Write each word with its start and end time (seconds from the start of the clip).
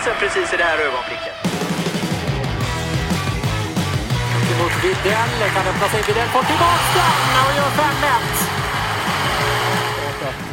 balansen 0.00 0.14
precis 0.20 0.54
i 0.54 0.56
det 0.56 0.64
här 0.64 0.78
ögonblicket. 0.78 1.34
Mot 4.58 4.84
Widell, 4.84 5.50
kan 5.54 5.66
öppna 5.74 5.88
sig. 5.88 6.02
Widell 6.06 6.28
får 6.28 6.42
tillbaka 6.42 7.04
den 7.34 7.46
och 7.46 7.56
gör 7.56 7.70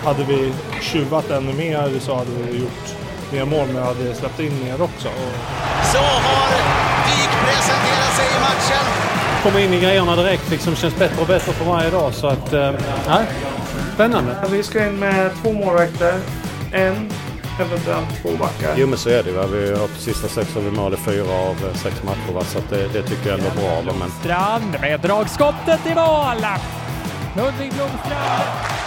5-1. 0.04 0.06
Hade 0.06 0.24
vi 0.24 0.54
tjuvat 0.82 1.30
ännu 1.30 1.54
mer 1.54 2.00
så 2.00 2.16
hade 2.16 2.32
vi 2.32 2.60
gjort 2.60 2.96
mer 3.32 3.46
mål, 3.46 3.68
men 3.68 3.76
jag 3.76 3.86
hade 3.86 4.16
släppt 4.16 4.40
in 4.40 4.64
mer 4.64 4.82
också. 4.82 5.08
Och 5.08 5.34
Så 5.86 5.98
har 5.98 6.50
Dyk 7.08 7.30
presenterat 7.46 8.14
sig 8.16 8.26
i 8.26 8.40
matchen. 8.40 8.86
komma 9.44 9.60
in 9.60 9.74
i 9.74 9.80
grejerna 9.80 10.16
direkt 10.16 10.50
liksom 10.50 10.76
känns 10.76 10.96
bättre 10.96 11.22
och 11.22 11.28
bättre 11.28 11.54
för 11.54 11.66
varje 11.66 11.90
dag. 11.90 12.14
Så 12.14 12.28
att, 12.28 12.54
eh, 12.54 12.72
nej, 13.08 13.26
spännande. 13.94 14.36
vi 14.50 14.64
ska 14.64 14.86
in 14.88 15.00
med 15.00 15.32
två 15.44 15.54
målvakter, 15.54 16.20
en, 16.72 17.10
eventuellt 17.60 18.22
två 18.22 18.30
backar. 18.40 18.74
Jo 18.78 18.88
men 18.88 18.98
så 18.98 19.10
är 19.10 19.24
det 19.24 19.30
ju. 19.30 19.48
Vi 19.48 19.72
har 19.80 19.88
på 19.88 19.96
sista 20.00 20.28
sex 20.28 20.54
har 20.56 20.62
vi 20.62 20.72
mål 20.72 20.94
i 20.94 20.98
fyra 20.98 21.32
av 21.32 21.56
eh, 21.66 21.74
sex 21.74 22.04
matcher. 22.04 22.34
Va? 22.34 22.44
Så 22.44 22.60
det, 22.70 22.88
det 22.94 23.04
tycker 23.04 23.30
jag 23.30 23.40
ändå 23.40 23.52
är 23.52 23.56
bra. 23.56 23.82
Va? 23.92 23.98
Men 24.00 24.10
Strand 24.12 24.78
med 24.82 25.00
dragskottet 25.02 25.86
i 25.86 25.96
mål. 25.96 26.38
Ludvig 27.36 27.74
Blomstrand. 27.74 28.78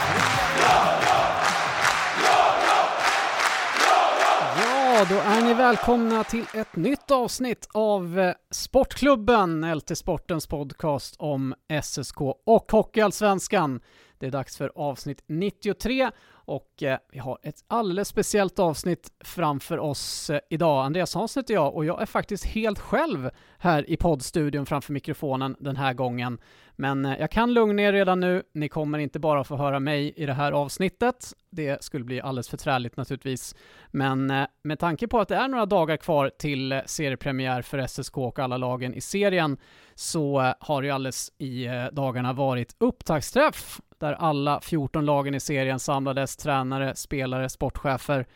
Ja, 4.59 5.07
då 5.09 5.15
är 5.15 5.43
ni 5.45 5.55
välkomna 5.55 6.25
till 6.25 6.45
ett 6.55 6.77
nytt 6.77 7.11
avsnitt 7.11 7.69
av 7.75 8.19
eh, 8.19 8.33
Sportklubben, 8.51 9.73
LT 9.75 9.99
Sportens 9.99 10.47
podcast 10.47 11.15
om 11.19 11.55
SSK 11.83 12.21
och 12.47 12.73
Hockeyallsvenskan. 12.73 13.81
Det 14.21 14.27
är 14.27 14.31
dags 14.31 14.57
för 14.57 14.73
avsnitt 14.75 15.23
93 15.27 16.11
och 16.33 16.83
eh, 16.83 16.99
vi 17.13 17.19
har 17.19 17.39
ett 17.43 17.65
alldeles 17.69 18.09
speciellt 18.09 18.59
avsnitt 18.59 19.13
framför 19.25 19.79
oss 19.79 20.31
eh, 20.31 20.41
idag. 20.51 20.85
Andreas 20.85 21.15
Hansson 21.15 21.41
heter 21.41 21.55
jag 21.55 21.75
och 21.75 21.85
jag 21.85 22.03
är 22.03 22.07
faktiskt 22.07 22.45
helt 22.45 22.79
själv 22.79 23.31
här 23.59 23.91
i 23.91 23.97
poddstudion 23.97 24.67
framför 24.67 24.93
mikrofonen 24.93 25.57
den 25.61 25.77
här 25.77 25.95
gången. 25.95 26.39
Men 26.81 27.05
eh, 27.05 27.21
jag 27.21 27.31
kan 27.31 27.53
lugna 27.53 27.83
er 27.83 27.93
redan 27.93 28.21
nu. 28.21 28.43
Ni 28.55 28.69
kommer 28.69 28.99
inte 28.99 29.19
bara 29.19 29.45
få 29.45 29.57
höra 29.57 29.81
mig 29.81 30.13
i 30.17 30.27
det 30.27 30.33
här 30.33 30.53
avsnittet. 30.53 31.33
Det 31.51 31.85
skulle 31.85 32.05
bli 32.05 32.21
alldeles 32.21 32.49
för 32.49 32.57
träligt 32.57 32.97
naturligtvis. 32.97 33.55
Men 33.91 34.31
eh, 34.31 34.47
med 34.63 34.79
tanke 34.79 35.09
på 35.09 35.21
att 35.21 35.29
det 35.29 35.37
är 35.37 35.49
några 35.49 35.67
dagar 35.67 35.97
kvar 35.97 36.31
till 36.39 36.73
eh, 36.73 36.81
seriepremiär 36.87 37.63
för 37.63 37.87
SSK 37.87 38.19
och 38.19 38.39
alla 38.39 38.57
lagen 38.57 38.95
i 38.95 39.01
serien 39.01 39.57
så 40.01 40.55
har 40.61 40.83
det 40.83 40.89
ju 40.89 40.95
alldeles 40.95 41.33
i 41.39 41.67
eh, 41.67 41.85
dagarna 41.93 42.33
varit 42.33 42.77
upptaktsträff 42.79 43.81
där 43.99 44.13
alla 44.13 44.61
14 44.61 45.05
lagen 45.05 45.35
i 45.35 45.41
serien 45.41 45.79
samlades, 45.79 46.37
tränare, 46.37 46.95
spelare, 46.97 47.49
sportchefer 47.49 48.27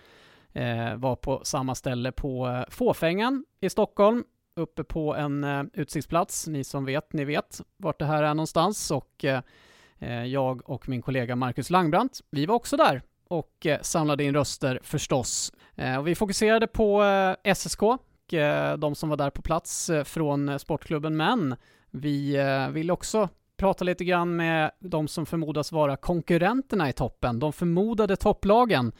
eh, 0.53 0.95
var 0.97 1.17
på 1.17 1.41
samma 1.44 1.75
ställe 1.75 2.12
på 2.12 2.49
eh, 2.49 2.65
Fåfängan 2.69 3.44
i 3.61 3.71
Stockholm 3.71 4.25
uppe 4.56 4.84
på 4.84 5.15
en 5.15 5.44
eh, 5.44 5.62
utsiktsplats. 5.72 6.47
Ni 6.47 6.65
som 6.65 6.84
vet, 6.84 7.12
ni 7.12 7.25
vet 7.25 7.61
vart 7.77 7.99
det 7.99 8.05
här 8.05 8.22
är 8.22 8.34
någonstans 8.34 8.91
och 8.91 9.25
eh, 9.25 9.43
eh, 9.99 10.25
jag 10.25 10.71
och 10.71 10.88
min 10.88 11.03
kollega 11.03 11.37
Marcus 11.37 11.71
Langbrandt, 11.71 12.21
vi 12.31 12.47
var 12.47 12.55
också 12.55 12.77
där 12.77 13.03
och 13.28 13.67
eh, 13.67 13.81
samlade 13.81 14.25
in 14.25 14.34
röster 14.34 14.81
förstås. 14.83 15.53
Eh, 15.75 15.97
och 15.97 16.09
vi 16.09 16.15
fokuserade 16.15 16.67
på 16.67 17.05
eh, 17.05 17.55
SSK 17.55 17.81
och 18.25 18.35
eh, 18.35 18.77
de 18.79 18.95
som 18.95 19.09
var 19.09 19.17
där 19.17 19.31
på 19.31 19.43
plats 19.43 19.91
eh, 19.91 20.05
från 20.05 20.49
eh, 20.49 20.57
sportklubben, 20.57 21.17
men 21.17 21.57
vi 21.91 22.39
vill 22.73 22.91
också 22.91 23.29
prata 23.57 23.85
lite 23.85 24.05
grann 24.05 24.37
med 24.37 24.71
de 24.81 25.09
som 25.09 25.27
förmodas 25.27 25.73
vara 25.73 25.97
konkurrenterna 25.97 26.89
i 26.89 26.93
toppen, 26.93 27.39
de 27.39 27.53
förmodade 27.53 28.17
topplagen. 28.17 28.93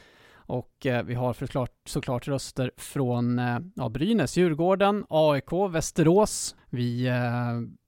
Och 0.47 0.87
vi 1.05 1.15
har 1.15 1.33
förklart, 1.33 1.71
såklart 1.85 2.29
röster 2.29 2.71
från 2.77 3.41
ja, 3.75 3.89
Brynäs, 3.89 4.37
Djurgården, 4.37 5.05
AIK, 5.09 5.53
Västerås. 5.71 6.57
Vi 6.71 7.11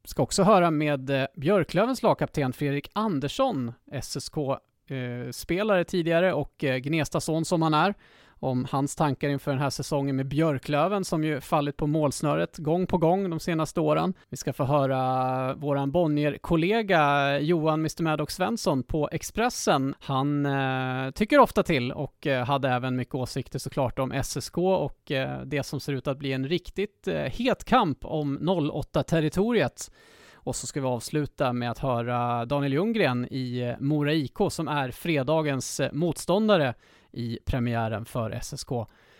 ska 0.04 0.22
också 0.22 0.42
höra 0.42 0.70
med 0.70 1.26
Björklövens 1.36 2.02
lagkapten 2.02 2.52
Fredrik 2.52 2.90
Andersson, 2.92 3.72
SSK-spelare 4.02 5.84
tidigare 5.84 6.32
och 6.32 6.64
Gnestason 6.82 7.44
som 7.44 7.62
han 7.62 7.74
är, 7.74 7.94
om 8.40 8.66
hans 8.70 8.96
tankar 8.96 9.28
inför 9.28 9.50
den 9.50 9.60
här 9.60 9.70
säsongen 9.70 10.16
med 10.16 10.28
Björklöven 10.28 11.04
som 11.04 11.24
ju 11.24 11.40
fallit 11.40 11.76
på 11.76 11.86
målsnöret 11.86 12.58
gång 12.58 12.86
på 12.86 12.98
gång 12.98 13.30
de 13.30 13.40
senaste 13.40 13.80
åren. 13.80 14.14
Vi 14.28 14.36
ska 14.36 14.52
få 14.52 14.64
höra 14.64 15.54
våran 15.54 15.90
Bonnier-kollega 15.90 17.38
Johan 17.38 17.80
Mr 17.80 18.02
Maddox 18.02 18.34
Svensson 18.34 18.82
på 18.82 19.08
Expressen. 19.12 19.94
Han 20.00 20.46
eh, 20.46 21.10
tycker 21.10 21.38
ofta 21.38 21.62
till 21.62 21.92
och 21.92 22.26
eh, 22.26 22.44
hade 22.44 22.68
även 22.68 22.96
mycket 22.96 23.14
åsikter 23.14 23.58
såklart 23.58 23.98
om 23.98 24.22
SSK 24.22 24.58
och 24.58 25.10
eh, 25.10 25.40
det 25.40 25.62
som 25.62 25.80
ser 25.80 25.92
ut 25.92 26.06
att 26.06 26.18
bli 26.18 26.32
en 26.32 26.48
riktigt 26.48 27.08
eh, 27.08 27.14
het 27.14 27.64
kamp 27.64 28.04
om 28.04 28.38
08-territoriet. 28.38 29.90
Och 30.46 30.56
så 30.56 30.66
ska 30.66 30.80
vi 30.80 30.86
avsluta 30.86 31.52
med 31.52 31.70
att 31.70 31.78
höra 31.78 32.44
Daniel 32.44 32.72
Ljunggren 32.72 33.26
i 33.30 33.60
eh, 33.60 33.74
Mora 33.78 34.12
IK 34.12 34.36
som 34.50 34.68
är 34.68 34.90
fredagens 34.90 35.80
eh, 35.80 35.92
motståndare 35.92 36.74
i 37.12 37.38
premiären 37.44 38.04
för 38.04 38.40
SSK. 38.42 38.68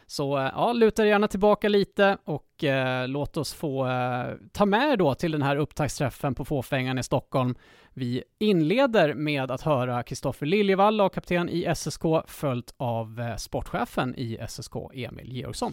Så 0.07 0.39
eh, 0.39 0.51
ja, 0.55 0.73
luta 0.73 1.03
er 1.03 1.07
gärna 1.07 1.29
tillbaka 1.29 1.69
lite 1.69 2.19
och 2.25 2.65
eh, 2.65 3.09
låt 3.09 3.37
oss 3.37 3.55
få 3.55 3.87
eh, 3.87 4.35
ta 4.53 4.67
med 4.67 4.93
er 4.93 4.97
då 4.97 5.15
till 5.15 5.33
den 5.33 5.43
här 5.43 5.57
upptaktsträffen 5.57 6.35
på 6.35 6.45
Fåfängan 6.45 6.99
i 6.99 7.03
Stockholm. 7.03 7.55
Vi 7.95 8.23
inleder 8.39 9.15
med 9.15 9.51
att 9.51 9.63
höra 9.63 10.03
Kristoffer 10.03 10.47
Liljevall, 10.47 10.97
lagkapten 10.97 11.49
i 11.49 11.75
SSK, 11.75 12.03
följt 12.27 12.75
av 12.77 13.21
eh, 13.21 13.37
sportchefen 13.37 14.15
i 14.15 14.39
SSK, 14.49 14.75
Emil 14.95 15.33
Georgsson. 15.33 15.73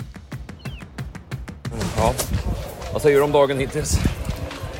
Ja. 1.97 2.13
Vad 2.93 3.01
säger 3.01 3.17
du 3.17 3.23
om 3.23 3.31
dagen 3.31 3.57
hittills? 3.57 3.99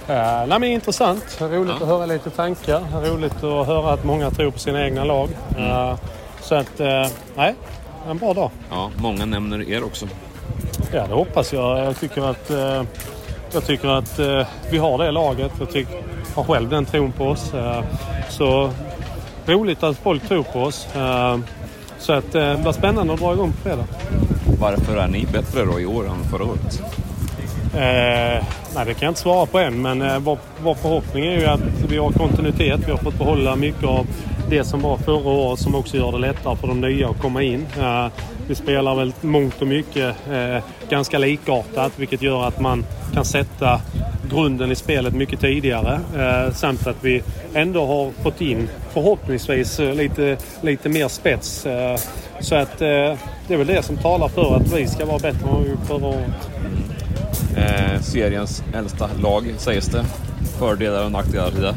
Eh, 0.07 0.47
nej, 0.47 0.59
men 0.59 0.63
intressant. 0.63 1.37
Roligt 1.41 1.81
att 1.81 1.87
höra 1.87 2.05
lite 2.05 2.29
tankar. 2.29 2.81
Roligt 3.09 3.43
att 3.43 3.67
höra 3.67 3.93
att 3.93 4.03
många 4.03 4.31
tror 4.31 4.51
på 4.51 4.59
sina 4.59 4.85
egna 4.85 5.03
lag. 5.03 5.29
Eh, 5.57 5.97
så 6.43 6.55
att, 6.55 6.79
eh, 6.79 7.07
nej, 7.35 7.55
en 8.09 8.17
bra 8.17 8.33
dag. 8.33 8.51
Ja, 8.69 8.91
många 8.97 9.25
nämner 9.25 9.69
er 9.69 9.83
också. 9.83 10.07
Ja, 10.93 11.07
det 11.07 11.13
hoppas 11.13 11.53
jag. 11.53 11.79
Jag 11.79 11.99
tycker 11.99 12.29
att, 12.29 12.49
eh, 12.49 12.83
jag 13.53 13.65
tycker 13.65 13.87
att 13.87 14.19
eh, 14.19 14.47
vi 14.71 14.77
har 14.77 14.97
det 14.97 15.11
laget. 15.11 15.51
Jag 15.59 15.71
tycker, 15.71 16.01
har 16.35 16.43
själv 16.43 16.69
den 16.69 16.85
tron 16.85 17.11
på 17.11 17.25
oss. 17.25 17.51
Så 18.29 18.71
roligt 19.45 19.83
att 19.83 19.97
folk 19.97 20.27
tror 20.27 20.43
på 20.43 20.61
oss. 20.61 20.87
Så 21.99 22.13
att, 22.13 22.31
det 22.31 22.59
blir 22.61 22.71
spännande 22.71 23.13
att 23.13 23.19
dra 23.19 23.33
igång 23.33 23.51
på 23.51 23.57
fredag. 23.57 23.85
Varför 24.59 24.97
är 24.97 25.07
ni 25.07 25.25
bättre 25.25 25.65
då 25.65 25.79
i 25.79 25.85
år 25.85 26.07
än 26.07 26.23
förra 26.31 26.43
året? 26.43 26.81
Eh, 27.75 28.43
nej, 28.75 28.85
det 28.85 28.93
kan 28.93 29.05
jag 29.05 29.11
inte 29.11 29.19
svara 29.19 29.45
på 29.45 29.59
än, 29.59 29.81
men 29.81 30.01
eh, 30.01 30.19
vår, 30.19 30.37
vår 30.63 30.75
förhoppning 30.75 31.25
är 31.25 31.39
ju 31.39 31.45
att 31.45 31.59
vi 31.89 31.97
har 31.97 32.11
kontinuitet. 32.11 32.79
Vi 32.85 32.91
har 32.91 32.97
fått 32.97 33.17
behålla 33.17 33.55
mycket 33.55 33.83
av 33.83 34.07
det 34.53 34.63
som 34.63 34.81
var 34.81 34.97
förra 34.97 35.29
året 35.29 35.59
som 35.59 35.75
också 35.75 35.97
gör 35.97 36.11
det 36.11 36.17
lättare 36.17 36.55
för 36.55 36.67
de 36.67 36.81
nya 36.81 37.09
att 37.09 37.19
komma 37.19 37.41
in. 37.41 37.65
Eh, 37.79 38.07
vi 38.47 38.55
spelar 38.55 38.95
väl 38.95 39.13
mångt 39.21 39.61
och 39.61 39.67
mycket 39.67 40.15
eh, 40.31 40.63
ganska 40.89 41.17
likartat, 41.17 41.91
vilket 41.95 42.21
gör 42.21 42.47
att 42.47 42.59
man 42.59 42.85
kan 43.13 43.25
sätta 43.25 43.81
grunden 44.29 44.71
i 44.71 44.75
spelet 44.75 45.13
mycket 45.13 45.39
tidigare. 45.39 45.99
Eh, 46.17 46.53
samt 46.53 46.87
att 46.87 46.95
vi 47.01 47.23
ändå 47.53 47.85
har 47.85 48.11
fått 48.23 48.41
in, 48.41 48.69
förhoppningsvis, 48.91 49.79
eh, 49.79 49.95
lite, 49.95 50.37
lite 50.61 50.89
mer 50.89 51.07
spets. 51.07 51.65
Eh, 51.65 51.99
så 52.39 52.55
att 52.55 52.81
eh, 52.81 52.87
det 53.47 53.53
är 53.53 53.57
väl 53.57 53.67
det 53.67 53.83
som 53.83 53.97
talar 53.97 54.27
för 54.27 54.55
att 54.55 54.73
vi 54.73 54.87
ska 54.87 55.05
vara 55.05 55.19
bättre 55.19 55.47
än 55.47 55.53
vad 55.53 55.63
vi 55.63 55.69
gjort 55.69 55.87
förra 55.87 56.07
året. 56.07 56.49
Eh, 57.57 58.01
seriens 58.01 58.63
äldsta 58.73 59.09
lag 59.21 59.53
sägs 59.57 59.85
det. 59.85 60.05
Fördelar 60.59 61.05
och 61.05 61.11
nackdelar 61.11 61.57
i 61.57 61.61
det. 61.61 61.75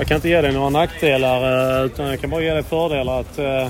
Jag 0.00 0.08
kan 0.08 0.14
inte 0.14 0.28
ge 0.28 0.40
dig 0.40 0.52
några 0.52 0.70
nackdelar 0.70 1.78
eh, 1.80 1.84
utan 1.86 2.06
jag 2.06 2.20
kan 2.20 2.30
bara 2.30 2.42
ge 2.42 2.52
dig 2.54 2.62
fördelar. 2.62 3.20
Att, 3.20 3.38
eh, 3.38 3.66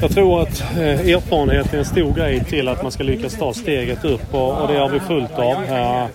jag 0.00 0.10
tror 0.10 0.42
att 0.42 0.60
eh, 0.60 1.10
erfarenhet 1.14 1.74
är 1.74 1.78
en 1.78 1.84
stor 1.84 2.12
grej 2.14 2.44
till 2.44 2.68
att 2.68 2.82
man 2.82 2.92
ska 2.92 3.02
lyckas 3.04 3.38
ta 3.38 3.54
steget 3.54 4.04
upp 4.04 4.34
och, 4.34 4.60
och 4.62 4.68
det 4.68 4.78
har 4.78 4.88
vi 4.88 5.00
fullt 5.00 5.38
av. 5.38 5.64
Eh, 5.64 6.02
eh, 6.02 6.06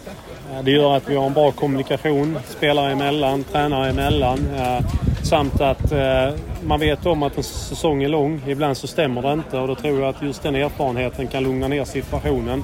Det 0.64 0.72
gör 0.72 0.98
att 0.98 1.10
vi 1.10 1.16
har 1.16 1.26
en 1.26 1.34
bra 1.34 1.52
kommunikation 1.52 2.40
spelare 2.48 2.92
emellan, 2.92 3.44
tränare 3.44 3.90
emellan. 3.90 4.40
eh, 4.58 4.86
Samt 5.24 5.62
att 5.62 5.92
eh, 5.92 6.30
man 6.64 6.80
vet 6.80 7.06
om 7.06 7.24
att 7.24 7.38
en 7.38 7.44
säsong 7.44 8.04
är 8.04 8.10
lång. 8.10 8.42
Ibland 8.48 8.78
så 8.78 8.88
stämmer 8.88 9.22
det 9.22 9.34
inte 9.34 9.58
och 9.58 9.68
då 9.68 9.76
tror 9.76 10.00
jag 10.00 10.10
att 10.10 10.22
just 10.22 10.44
den 10.44 10.56
erfarenheten 10.56 11.28
kan 11.28 11.44
lugna 11.44 11.68
ner 11.68 11.84
situationen. 11.84 12.64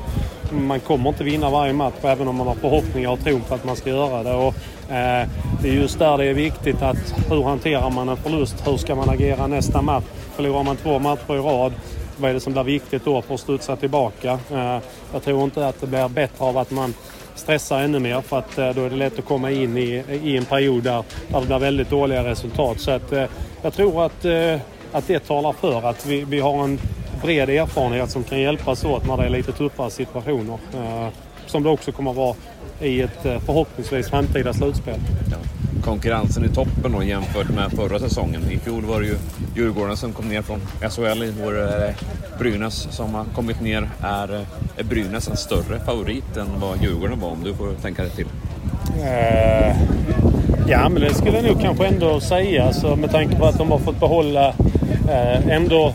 Man 0.51 0.79
kommer 0.79 1.09
inte 1.09 1.23
vinna 1.23 1.49
varje 1.49 1.73
match 1.73 1.93
även 2.03 2.27
om 2.27 2.35
man 2.35 2.47
har 2.47 2.55
förhoppningar 2.55 3.09
och 3.09 3.19
tro 3.23 3.39
på 3.39 3.55
att 3.55 3.65
man 3.65 3.75
ska 3.75 3.89
göra 3.89 4.23
det. 4.23 4.33
Och, 4.33 4.55
Eh, 4.89 5.29
det 5.61 5.69
är 5.69 5.73
just 5.73 5.99
där 5.99 6.17
det 6.17 6.25
är 6.25 6.33
viktigt 6.33 6.81
att 6.81 7.15
hur 7.29 7.43
hanterar 7.43 7.89
man 7.89 8.09
en 8.09 8.17
förlust? 8.17 8.67
Hur 8.67 8.77
ska 8.77 8.95
man 8.95 9.09
agera 9.09 9.47
nästa 9.47 9.81
match? 9.81 10.03
Förlorar 10.35 10.63
man 10.63 10.75
två 10.75 10.99
matcher 10.99 11.35
i 11.35 11.39
rad 11.39 11.73
vad 12.17 12.29
är 12.29 12.33
det 12.33 12.39
som 12.39 12.53
blir 12.53 12.63
viktigt 12.63 13.05
då 13.05 13.21
för 13.21 13.33
att 13.33 13.39
studsa 13.39 13.75
tillbaka? 13.75 14.39
Eh, 14.51 14.77
jag 15.13 15.23
tror 15.23 15.43
inte 15.43 15.67
att 15.67 15.81
det 15.81 15.87
blir 15.87 16.07
bättre 16.09 16.45
av 16.45 16.57
att 16.57 16.71
man 16.71 16.93
stressar 17.35 17.81
ännu 17.81 17.99
mer 17.99 18.21
för 18.21 18.39
att 18.39 18.57
eh, 18.57 18.69
då 18.69 18.81
är 18.83 18.89
det 18.89 18.95
lätt 18.95 19.19
att 19.19 19.25
komma 19.25 19.51
in 19.51 19.77
i, 19.77 20.03
i 20.23 20.37
en 20.37 20.45
period 20.45 20.83
där, 20.83 21.03
där 21.29 21.39
det 21.39 21.45
blir 21.45 21.59
väldigt 21.59 21.89
dåliga 21.89 22.23
resultat. 22.23 22.79
Så 22.79 22.91
att, 22.91 23.13
jag 23.61 23.73
tror 23.73 24.05
att, 24.05 24.25
att 24.91 25.07
det 25.07 25.19
talar 25.19 25.51
för 25.53 25.89
att 25.89 26.05
vi, 26.05 26.23
vi 26.23 26.39
har 26.39 26.63
en 26.63 26.79
bred 27.21 27.49
erfarenhet 27.49 28.11
som 28.11 28.23
kan 28.23 28.39
hjälpas 28.39 28.85
åt 28.85 29.07
när 29.07 29.17
det 29.17 29.23
är 29.23 29.29
lite 29.29 29.51
tuffare 29.51 29.91
situationer. 29.91 30.57
Som 31.45 31.63
det 31.63 31.69
också 31.69 31.91
kommer 31.91 32.11
att 32.11 32.17
vara 32.17 32.35
i 32.79 33.01
ett 33.01 33.25
eh, 33.25 33.39
förhoppningsvis 33.39 34.09
framtida 34.09 34.53
slutspel. 34.53 34.99
Konkurrensen 35.83 36.45
i 36.45 36.49
toppen 36.49 36.91
då 36.91 37.03
jämfört 37.03 37.49
med 37.49 37.71
förra 37.71 37.99
säsongen. 37.99 38.51
I 38.51 38.57
fjol 38.57 38.85
var 38.85 39.01
det 39.01 39.07
ju 39.07 39.15
Djurgården 39.55 39.97
som 39.97 40.13
kom 40.13 40.29
ner 40.29 40.41
från 40.41 40.59
SHL. 40.89 41.23
I 41.23 41.43
år 41.45 41.57
är 41.57 41.79
det 41.79 41.95
Brynäs 42.39 42.87
som 42.91 43.13
har 43.13 43.25
kommit 43.35 43.61
ner. 43.61 43.89
Är, 44.01 44.33
eh, 44.33 44.41
är 44.77 44.83
Brynäs 44.83 45.27
en 45.27 45.37
större 45.37 45.79
favorit 45.85 46.37
än 46.37 46.47
vad 46.59 46.83
Djurgården 46.83 47.19
var 47.19 47.29
om 47.29 47.43
du 47.43 47.53
får 47.53 47.73
tänka 47.81 48.01
dig 48.01 48.11
till? 48.11 48.25
Eh, 49.01 49.75
ja, 50.67 50.89
men 50.89 51.01
det 51.01 51.13
skulle 51.13 51.35
jag 51.35 51.45
nog 51.45 51.61
kanske 51.61 51.85
ändå 51.85 52.19
säga. 52.19 52.63
Alltså, 52.63 52.95
med 52.95 53.11
tanke 53.11 53.35
på 53.35 53.45
att 53.45 53.57
de 53.57 53.71
har 53.71 53.79
fått 53.79 53.99
behålla 53.99 54.47
eh, 54.47 54.53
Eh, 55.09 55.47
ändå 55.47 55.93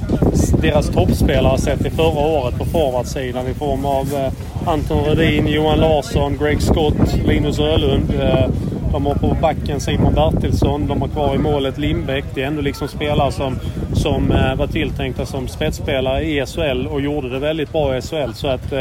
deras 0.63 0.91
toppspelare 0.91 1.59
sett 1.59 1.87
i 1.87 1.91
förra 1.91 2.27
året 2.27 2.59
på 2.59 2.65
forwardsidan 2.65 3.47
i 3.47 3.55
form 3.55 3.85
av 3.85 4.15
eh, 4.15 4.33
Anton 4.69 5.05
Rödin, 5.05 5.47
Johan 5.47 5.81
Larsson, 5.81 6.39
Greg 6.39 6.63
Scott, 6.63 7.17
Linus 7.27 7.59
Ölund. 7.59 8.15
Eh, 8.21 8.49
de 8.93 9.07
har 9.07 9.15
på 9.15 9.37
backen 9.41 9.81
Simon 9.81 10.15
Bertilsson. 10.15 10.87
De 10.87 11.01
har 11.01 11.09
kvar 11.09 11.35
i 11.35 11.39
målet 11.39 11.79
Lindbäck. 11.79 12.25
Det 12.35 12.43
är 12.43 12.47
ändå 12.47 12.63
liksom 12.63 12.89
spelare 12.89 13.33
som, 13.33 13.59
som 13.93 14.29
var 14.59 14.67
tilltänkta 14.67 15.27
som 15.27 15.49
spetsspelare 15.49 16.23
i 16.23 16.47
SHL 16.47 16.87
och 16.87 17.01
gjorde 17.01 17.29
det 17.29 17.39
väldigt 17.39 17.73
bra 17.73 17.97
i 17.97 18.01
SHL. 18.03 18.33
Så 18.35 18.49
att 18.49 18.73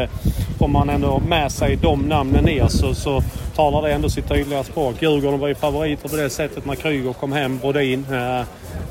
får 0.59 0.67
man 0.67 0.89
ändå 0.89 1.21
med 1.27 1.51
sig 1.51 1.75
de 1.75 2.01
namnen 2.01 2.43
ner 2.43 2.67
så, 2.67 2.93
så 2.93 3.21
talar 3.55 3.81
det 3.81 3.93
ändå 3.93 4.09
sitt 4.09 4.29
tydliga 4.29 4.63
språk. 4.63 4.95
Djurgården 4.99 5.39
var 5.39 5.47
ju 5.47 5.55
favoriter 5.55 6.09
på 6.09 6.15
det 6.15 6.29
sättet 6.29 6.65
när 6.65 6.75
Kryger 6.75 7.13
kom 7.13 7.31
hem, 7.31 7.57
Brodin. 7.57 8.05
Eh, 8.11 8.41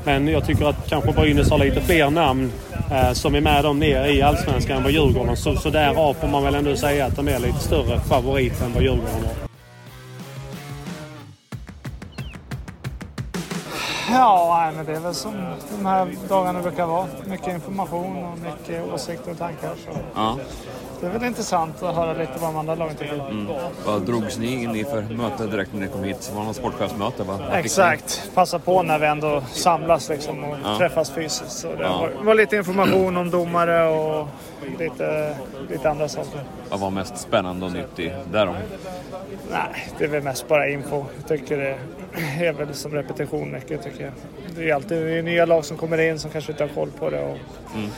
men 0.03 0.27
jag 0.27 0.45
tycker 0.45 0.65
att 0.65 0.89
kanske 0.89 1.11
Brynäs 1.11 1.49
har 1.49 1.57
lite 1.57 1.81
fler 1.81 2.09
namn 2.09 2.51
eh, 2.91 3.11
som 3.11 3.35
är 3.35 3.41
med 3.41 3.63
dem 3.63 3.79
ner 3.79 4.05
i 4.05 4.21
Allsvenskan 4.21 4.77
än 4.77 4.83
vad 4.83 4.91
Djurgården. 4.91 5.37
Så, 5.37 5.55
så 5.55 5.69
därav 5.69 6.13
får 6.13 6.27
man 6.27 6.43
väl 6.43 6.55
ändå 6.55 6.75
säga 6.75 7.05
att 7.05 7.15
de 7.15 7.27
är 7.27 7.39
lite 7.39 7.59
större 7.59 7.99
favorit 7.99 8.61
än 8.61 8.73
vad 8.73 8.83
Djurgården 8.83 9.23
var. 9.23 9.49
Ja, 14.11 14.71
men 14.75 14.85
det 14.85 14.95
är 14.95 14.99
väl 14.99 15.13
som 15.13 15.33
de 15.77 15.85
här 15.85 16.07
dagarna 16.29 16.61
brukar 16.61 16.85
vara. 16.85 17.07
Mycket 17.25 17.47
information 17.47 18.23
och 18.23 18.37
mycket 18.39 18.93
åsikter 18.93 19.31
och 19.31 19.37
tankar. 19.37 19.69
Så 19.85 19.99
Ja. 20.15 20.37
Det 21.01 21.07
är 21.07 21.11
väl 21.11 21.23
intressant 21.23 21.83
att 21.83 21.95
höra 21.95 22.13
lite 22.13 22.31
vad 22.39 22.49
de 22.49 22.57
andra 22.57 22.75
lagen 22.75 22.95
tycker. 22.95 23.29
Mm. 23.29 23.47
Vad 23.85 24.01
drogs 24.01 24.37
ni 24.37 24.63
in 24.63 24.75
i 24.75 24.83
för 24.83 25.01
möte 25.01 25.47
direkt 25.47 25.73
när 25.73 25.81
ni 25.81 25.87
kom 25.87 26.03
hit? 26.03 26.31
Var 26.33 26.41
det 26.41 26.47
något 26.47 26.55
sportchefsmöte? 26.55 27.23
va? 27.23 27.39
Exakt. 27.53 28.31
Passa 28.33 28.59
på 28.59 28.83
när 28.83 28.99
vi 28.99 29.07
ändå 29.07 29.41
samlas 29.51 30.09
liksom 30.09 30.43
och 30.43 30.57
Ja. 30.63 30.77
träffas 30.77 31.11
fysiskt. 31.11 31.51
Så 31.51 31.67
det 31.67 31.83
Ja. 31.83 31.97
var, 32.17 32.23
var 32.25 32.35
lite 32.35 32.55
information 32.55 33.17
om 33.17 33.29
domare 33.29 33.87
och 33.89 34.27
lite, 34.79 35.35
lite 35.69 35.89
andra 35.89 36.07
saker. 36.09 36.41
Vad 36.69 36.79
var 36.79 36.89
mest 36.89 37.17
spännande 37.17 37.65
och 37.65 37.71
nytt 37.71 37.99
i 37.99 38.11
då? 38.31 38.55
Nej, 39.51 39.87
det 39.97 40.03
är 40.03 40.07
väl 40.07 40.23
mest 40.23 40.47
bara 40.47 40.69
info. 40.69 41.05
Jag 41.17 41.27
tycker 41.27 41.57
det 41.57 41.77
är 42.45 42.53
väl 42.53 42.73
som 42.73 42.91
repetition 42.93 43.51
mycket 43.51 43.83
tycker 43.83 44.03
jag. 44.03 44.13
Det 44.55 44.69
är 44.69 44.75
alltid 44.75 45.05
det 45.05 45.11
är 45.17 45.23
nya 45.23 45.45
lag 45.45 45.65
som 45.65 45.77
kommer 45.77 45.97
in 45.97 46.19
som 46.19 46.31
kanske 46.31 46.51
inte 46.51 46.63
har 46.63 46.69
koll 46.69 46.91
på 46.99 47.09
det. 47.09 47.21
Och 47.23 47.37
Mm. 47.75 47.89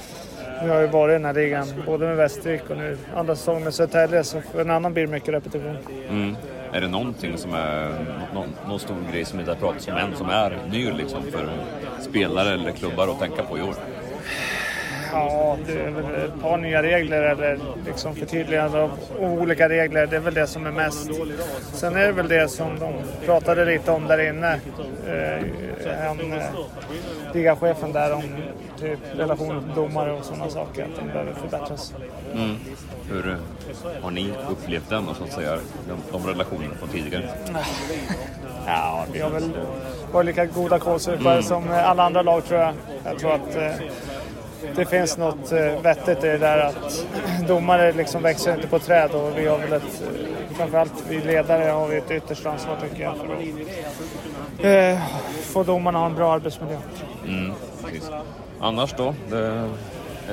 Nu 0.61 0.69
har 0.69 0.75
jag 0.75 0.85
ju 0.85 0.91
varit 0.91 1.11
i 1.11 1.13
den 1.13 1.25
här 1.25 1.33
ligan, 1.33 1.67
både 1.85 2.05
med 2.05 2.17
Västervik 2.17 2.69
och 2.69 2.77
nu 2.77 2.97
andra 3.15 3.35
säsongen 3.35 3.63
med 3.63 3.73
Södertälje, 3.73 4.23
så 4.23 4.41
för 4.41 4.61
en 4.61 4.69
annan 4.69 4.93
blir 4.93 5.05
det 5.05 5.11
mycket 5.11 5.29
repetition. 5.29 5.77
Mm. 6.09 6.35
Är 6.73 6.81
det 6.81 6.87
någonting 6.87 7.37
som 7.37 7.53
är 7.53 7.89
någon, 8.33 8.49
någon 8.67 8.79
stor 8.79 8.95
grej 9.11 9.25
som 9.25 9.39
inte 9.39 9.51
har 9.51 9.55
pratats 9.55 9.87
om 9.87 9.97
än 9.97 10.15
som 10.15 10.29
är 10.29 10.57
ny 10.71 10.91
liksom 10.91 11.23
för 11.23 11.49
spelare 11.99 12.53
eller 12.53 12.71
klubbar 12.71 13.07
att 13.07 13.19
tänka 13.19 13.43
på 13.43 13.57
i 13.57 13.61
år? 13.61 13.75
Ja, 15.11 15.57
det 15.67 15.73
är 15.73 15.89
väl 15.89 16.05
ett 16.05 16.41
par 16.41 16.57
nya 16.57 16.83
regler 16.83 17.21
eller 17.21 17.59
liksom 17.85 18.15
förtydligande 18.15 18.81
av 18.81 18.91
olika 19.19 19.69
regler. 19.69 20.07
Det 20.07 20.15
är 20.15 20.19
väl 20.19 20.33
det 20.33 20.47
som 20.47 20.65
är 20.65 20.71
mest. 20.71 21.09
Sen 21.73 21.95
är 21.95 22.05
det 22.05 22.11
väl 22.11 22.27
det 22.27 22.47
som 22.47 22.79
de 22.79 22.93
pratade 23.25 23.65
lite 23.65 23.91
om 23.91 24.07
där 24.07 24.29
inne. 24.29 24.59
Eh, 25.07 25.33
eh, 25.91 26.43
ligachefen 27.33 27.91
där 27.93 28.13
om 28.13 28.23
typ 28.79 28.99
relationen 29.15 29.63
till 29.63 29.75
domare 29.75 30.11
och 30.11 30.25
sådana 30.25 30.49
saker. 30.49 30.83
Att 30.83 30.95
de 30.99 31.07
behöver 31.11 31.33
förbättras. 31.33 31.93
Mm. 32.33 32.55
Hur 33.09 33.29
eh, 33.29 33.35
har 34.03 34.11
ni 34.11 34.33
upplevt 34.49 34.89
den 34.89 35.07
och 35.07 35.15
så 35.15 35.23
att 35.23 35.31
säga, 35.33 35.57
de, 35.87 35.97
de 36.11 36.27
relationerna 36.27 36.73
från 36.79 36.89
tidigare? 36.89 37.29
Ja, 38.67 39.05
vi 39.13 39.19
har 39.19 39.29
väl 39.29 39.51
varit 40.11 40.25
lika 40.25 40.45
goda 40.45 40.79
kålsupare 40.79 41.31
Mm. 41.33 41.43
som 41.43 41.63
alla 41.71 42.03
andra 42.03 42.21
lag 42.21 42.45
tror 42.45 42.59
jag. 42.59 42.73
Jag 43.05 43.19
tror 43.19 43.33
att 43.33 43.55
eh, 43.55 43.71
det 44.75 44.85
finns 44.85 45.17
något 45.17 45.51
eh, 45.51 45.81
vettigt 45.81 46.23
i 46.23 46.27
det 46.27 46.37
där 46.37 46.59
att 46.59 47.05
domare 47.47 47.91
liksom 47.91 48.23
växer 48.23 48.55
inte 48.55 48.67
på 48.67 48.79
träd 48.79 49.11
och 49.11 49.37
vi 49.37 49.47
har 49.47 49.57
väl 49.57 49.73
ett, 49.73 50.01
eh, 50.01 50.55
framförallt 50.57 50.93
vi 51.09 51.19
ledare 51.19 51.69
har 51.69 51.87
vi 51.87 51.97
ett 51.97 52.11
yttersta 52.11 52.49
ansvar 52.49 52.77
tycker 52.81 53.03
jag 53.03 53.15
för 53.17 53.25
att 53.25 54.93
eh, 54.95 55.01
få 55.43 55.63
domarna 55.63 55.97
att 55.97 56.01
ha 56.01 56.09
en 56.09 56.15
bra 56.15 56.33
arbetsmiljö. 56.33 56.77
Mm, 57.27 57.51
precis. 57.83 58.09
Annars 58.59 58.93
då? 58.97 59.15
Det, 59.29 59.69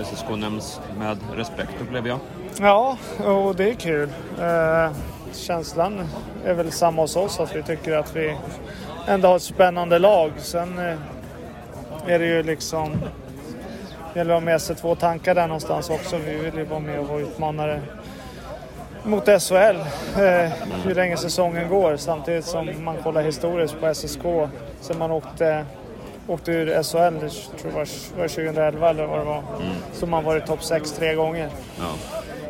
SSK 0.04 0.36
nämns 0.36 0.80
med 0.98 1.18
respekt 1.36 1.72
upplever 1.82 2.08
jag. 2.08 2.18
Ja, 2.60 2.96
och 3.24 3.56
det 3.56 3.70
är 3.70 3.74
kul. 3.74 4.08
Eh, 4.40 4.90
känslan 5.32 6.08
är 6.44 6.54
väl 6.54 6.72
samma 6.72 7.02
hos 7.02 7.16
oss, 7.16 7.40
att 7.40 7.56
vi 7.56 7.62
tycker 7.62 7.96
att 7.96 8.16
vi 8.16 8.36
ändå 9.06 9.28
har 9.28 9.36
ett 9.36 9.42
spännande 9.42 9.98
lag. 9.98 10.32
Sen 10.38 10.78
eh, 10.78 10.94
är 12.06 12.18
det 12.18 12.26
ju 12.26 12.42
liksom... 12.42 12.96
Det 14.12 14.18
gäller 14.20 14.34
att 14.34 14.40
ha 14.40 14.44
med 14.44 14.62
sig 14.62 14.76
två 14.76 14.94
tankar 14.94 15.34
där 15.34 15.46
någonstans 15.46 15.90
också. 15.90 16.16
Vi 16.16 16.34
vill 16.34 16.54
ju 16.54 16.64
vara 16.64 16.80
med 16.80 16.98
och 16.98 17.08
vara 17.08 17.20
utmanare 17.20 17.80
mot 19.02 19.24
SHL 19.24 19.56
eh, 19.56 20.50
hur 20.84 20.94
länge 20.94 21.16
säsongen 21.16 21.68
går. 21.68 21.96
Samtidigt 21.96 22.44
som 22.44 22.84
man 22.84 22.96
kollar 22.96 23.22
historiskt 23.22 23.80
på 23.80 23.94
SSK 23.94 24.22
sen 24.80 24.98
man 24.98 25.10
åkte, 25.10 25.64
åkte 26.26 26.52
ur 26.52 26.82
SHL, 26.82 26.98
jag 27.22 27.60
tror 27.60 27.70
var, 27.70 27.88
var 28.16 28.22
det 28.22 28.28
2011 28.28 28.90
eller 28.90 29.06
vad 29.06 29.18
det 29.18 29.24
var, 29.24 29.42
så 29.92 30.06
man 30.06 30.24
varit 30.24 30.46
topp 30.46 30.64
6 30.64 30.92
tre 30.92 31.14
gånger. 31.14 31.48
Ja. 31.78 31.84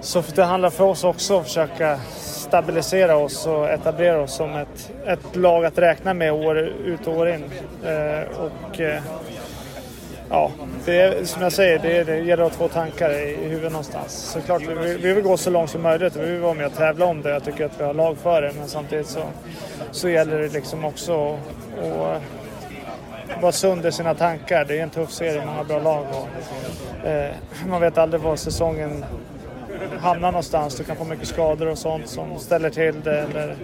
Så 0.00 0.22
det 0.34 0.44
handlar 0.44 0.70
för 0.70 0.84
oss 0.84 1.04
också 1.04 1.38
att 1.38 1.46
försöka 1.46 1.98
stabilisera 2.16 3.16
oss 3.16 3.46
och 3.46 3.68
etablera 3.70 4.20
oss 4.20 4.34
som 4.34 4.56
ett, 4.56 4.92
ett 5.06 5.36
lag 5.36 5.64
att 5.64 5.78
räkna 5.78 6.14
med 6.14 6.32
år 6.32 6.58
ut 6.58 7.06
och 7.06 7.16
år 7.16 7.28
in. 7.28 7.44
Eh, 7.84 8.40
och 8.40 8.80
eh, 8.80 9.02
ja, 10.30 10.50
det 10.84 11.00
är, 11.00 11.24
som 11.24 11.42
jag 11.42 11.52
säger, 11.52 11.78
det, 11.78 11.96
är, 11.96 12.04
det 12.04 12.18
gäller 12.18 12.44
att 12.44 12.56
ha 12.56 12.68
två 12.68 12.74
tankar 12.74 13.10
i, 13.10 13.30
i 13.44 13.48
huvudet 13.48 13.72
någonstans. 13.72 14.12
Såklart, 14.12 14.62
vi, 14.62 14.96
vi 14.96 15.12
vill 15.12 15.24
gå 15.24 15.36
så 15.36 15.50
långt 15.50 15.70
som 15.70 15.82
möjligt 15.82 16.16
och 16.16 16.22
vi 16.22 16.30
vill 16.30 16.40
vara 16.40 16.54
med 16.54 16.66
och 16.66 16.74
tävla 16.74 17.04
om 17.04 17.22
det. 17.22 17.30
Jag 17.30 17.44
tycker 17.44 17.64
att 17.64 17.80
vi 17.80 17.84
har 17.84 17.94
lag 17.94 18.16
för 18.18 18.42
det, 18.42 18.52
men 18.58 18.68
samtidigt 18.68 19.06
så, 19.06 19.22
så 19.90 20.08
gäller 20.08 20.38
det 20.38 20.48
liksom 20.48 20.84
också 20.84 21.32
att 21.32 22.22
att 23.38 23.42
vara 23.42 23.52
sund 23.52 23.86
i 23.86 23.92
sina 23.92 24.14
tankar. 24.14 24.64
Det 24.64 24.78
är 24.78 24.82
en 24.82 24.90
tuff 24.90 25.10
serie, 25.10 25.46
många 25.46 25.64
bra 25.64 25.78
lag. 25.78 26.06
Och, 26.10 27.08
eh, 27.08 27.34
man 27.68 27.80
vet 27.80 27.98
aldrig 27.98 28.22
var 28.22 28.36
säsongen 28.36 29.04
hamnar 29.98 30.32
någonstans. 30.32 30.76
Du 30.76 30.84
kan 30.84 30.96
få 30.96 31.04
mycket 31.04 31.28
skador 31.28 31.68
och 31.68 31.78
sånt 31.78 32.08
som 32.08 32.38
ställer 32.38 32.70
till 32.70 33.00
det. 33.00 33.20
Eller, 33.20 33.56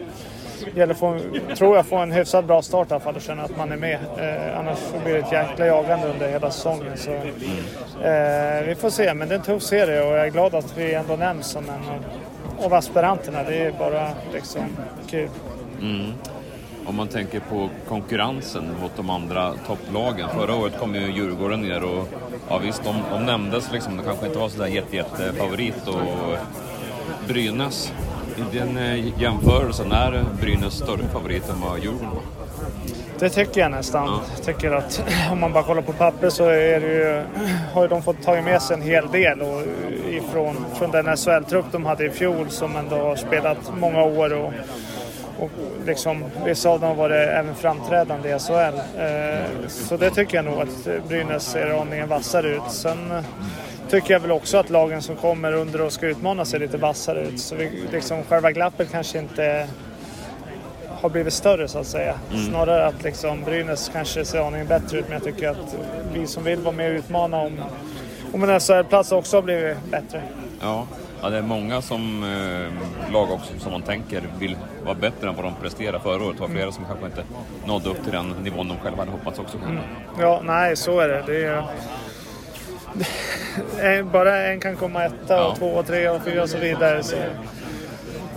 det 0.74 0.80
gäller 0.80 0.94
att 0.94 1.00
få, 1.00 1.18
tror 1.56 1.76
jag, 1.76 1.86
få 1.86 1.96
en 1.96 2.12
hyfsat 2.12 2.44
bra 2.44 2.62
start 2.62 2.90
i 2.90 2.94
alla 2.94 3.00
fall 3.00 3.16
och 3.16 3.22
känna 3.22 3.42
att 3.42 3.56
man 3.56 3.72
är 3.72 3.76
med. 3.76 3.98
Eh, 4.18 4.58
annars 4.58 4.78
blir 5.04 5.14
det 5.14 5.20
ett 5.20 5.32
jäkla 5.32 5.66
jagande 5.66 6.06
under 6.06 6.28
hela 6.28 6.50
säsongen. 6.50 6.96
Så, 6.96 7.10
eh, 7.10 8.66
vi 8.66 8.74
får 8.78 8.90
se, 8.90 9.14
men 9.14 9.28
det 9.28 9.34
är 9.34 9.38
en 9.38 9.44
tuff 9.44 9.62
serie 9.62 10.02
och 10.02 10.12
jag 10.16 10.26
är 10.26 10.30
glad 10.30 10.54
att 10.54 10.78
vi 10.78 10.94
ändå 10.94 11.16
nämns 11.16 11.46
som 11.46 11.64
en 11.64 12.64
av, 12.64 12.74
aspiranterna. 12.74 13.42
Det 13.42 13.56
är 13.56 13.72
bara 13.72 14.08
liksom 14.32 14.62
kul. 15.10 15.28
Mm. 15.80 16.12
Om 16.86 16.96
man 16.96 17.08
tänker 17.08 17.40
på 17.40 17.68
konkurrensen 17.88 18.64
mot 18.82 18.96
de 18.96 19.10
andra 19.10 19.52
topplagen. 19.66 20.28
Förra 20.28 20.54
året 20.54 20.78
kom 20.78 20.94
ju 20.94 21.12
Djurgården 21.12 21.60
ner 21.60 21.84
och 21.84 22.08
ja, 22.48 22.58
visst, 22.58 22.84
de, 22.84 22.96
de 23.10 23.26
nämndes 23.26 23.72
liksom. 23.72 23.96
De 23.96 24.02
kanske 24.02 24.26
inte 24.26 24.38
var 24.38 24.48
sådär 24.48 24.66
jätte, 24.66 24.96
jätte 24.96 25.32
favorit 25.32 25.88
och 25.88 26.38
Brynäs 27.28 27.92
i 28.36 28.58
den 28.58 28.76
eh, 28.76 29.20
jämförelsen, 29.22 29.92
är 29.92 30.24
Brynäs 30.40 30.74
större 30.74 31.08
favorit 31.12 31.48
än 31.48 31.60
vad 31.60 31.78
Djurgården 31.78 32.10
var? 32.10 32.22
Det 33.18 33.30
tycker 33.30 33.60
jag 33.60 33.70
nästan. 33.70 34.06
Ja. 34.06 34.20
Jag 34.36 34.44
tycker 34.44 34.72
att 34.72 35.02
om 35.32 35.40
man 35.40 35.52
bara 35.52 35.64
kollar 35.64 35.82
på 35.82 35.92
papper 35.92 36.30
så 36.30 36.42
ju, 36.42 37.22
har 37.74 37.82
ju 37.82 37.88
de 37.88 38.02
fått 38.02 38.22
ta 38.22 38.42
med 38.42 38.62
sig 38.62 38.76
en 38.76 38.82
hel 38.82 39.08
del 39.08 39.42
och 39.42 39.62
ifrån 40.10 40.56
från 40.74 40.90
den 40.90 41.16
SHL-trupp 41.16 41.64
de 41.72 41.86
hade 41.86 42.06
i 42.06 42.10
fjol 42.10 42.50
som 42.50 42.76
ändå 42.76 42.96
har 42.96 43.16
spelat 43.16 43.72
många 43.80 44.02
år 44.02 44.32
och, 44.32 44.52
och 45.38 45.50
liksom, 45.86 46.24
vissa 46.44 46.68
av 46.68 46.80
dem 46.80 46.88
har 46.88 46.96
varit 46.96 47.28
även 47.28 47.54
framträdande 47.54 48.28
i 48.28 48.38
SHL. 48.38 49.00
Eh, 49.00 49.68
så 49.68 49.96
det 49.96 50.10
tycker 50.10 50.36
jag 50.36 50.44
nog 50.44 50.60
att 50.60 51.08
Brynäs 51.08 51.50
ser 51.50 51.80
aningen 51.80 52.08
vassare 52.08 52.48
ut. 52.48 52.70
Sen 52.70 53.12
tycker 53.94 54.14
jag 54.14 54.20
väl 54.20 54.30
också 54.30 54.58
att 54.58 54.70
lagen 54.70 55.02
som 55.02 55.16
kommer 55.16 55.52
under 55.52 55.80
och 55.80 55.92
ska 55.92 56.06
utmana 56.06 56.44
ser 56.44 56.58
lite 56.58 56.76
vassare 56.76 57.20
ut. 57.20 57.40
Så 57.40 57.54
vi, 57.54 57.70
liksom, 57.92 58.22
själva 58.24 58.52
glappet 58.52 58.92
kanske 58.92 59.18
inte 59.18 59.68
har 61.00 61.08
blivit 61.08 61.32
större 61.32 61.68
så 61.68 61.78
att 61.78 61.86
säga. 61.86 62.14
Mm. 62.32 62.46
Snarare 62.46 62.86
att 62.86 63.02
liksom 63.02 63.44
Brynäs 63.44 63.90
kanske 63.92 64.24
ser 64.24 64.46
aningen 64.46 64.66
bättre 64.66 64.98
ut 64.98 65.04
men 65.04 65.12
jag 65.12 65.24
tycker 65.24 65.48
att 65.48 65.76
vi 66.12 66.26
som 66.26 66.44
vill 66.44 66.60
vara 66.60 66.74
med 66.74 66.90
och 66.90 66.98
utmana 66.98 67.36
om, 67.36 67.52
om 68.32 68.42
en 68.42 68.60
SHL-plats 68.60 69.12
också 69.12 69.36
har 69.36 69.42
blivit 69.42 69.76
bättre. 69.90 70.22
Ja. 70.60 70.86
ja, 71.22 71.30
det 71.30 71.38
är 71.38 71.42
många 71.42 71.82
som 71.82 72.22
eh, 72.22 73.12
lag 73.12 73.30
också 73.30 73.58
som 73.58 73.72
man 73.72 73.82
tänker 73.82 74.22
vill 74.38 74.56
vara 74.84 74.94
bättre 74.94 75.28
än 75.28 75.36
vad 75.36 75.44
de 75.44 75.54
presterade 75.62 76.00
förra 76.00 76.24
året. 76.24 76.36
Det 76.36 76.42
var 76.42 76.48
flera 76.48 76.72
som 76.72 76.84
kanske 76.84 77.06
inte 77.06 77.24
nådde 77.66 77.88
upp 77.88 78.02
till 78.02 78.12
den 78.12 78.34
nivån 78.42 78.68
de 78.68 78.76
själva 78.76 78.98
hade 78.98 79.10
hoppats 79.10 79.38
också. 79.38 79.58
Mm. 79.58 79.78
Ja, 80.20 80.40
nej 80.44 80.76
så 80.76 81.00
är 81.00 81.08
det. 81.08 81.22
det 81.26 81.44
är, 81.44 81.64
bara 84.12 84.42
en 84.42 84.60
kan 84.60 84.76
komma 84.76 85.04
etta 85.04 85.36
ja. 85.36 85.44
och 85.44 85.58
två 85.58 85.66
och 85.66 85.86
tre 85.86 86.08
och 86.08 86.24
fyra 86.24 86.42
och 86.42 86.50
så 86.50 86.58
vidare. 86.58 87.02
Så 87.02 87.16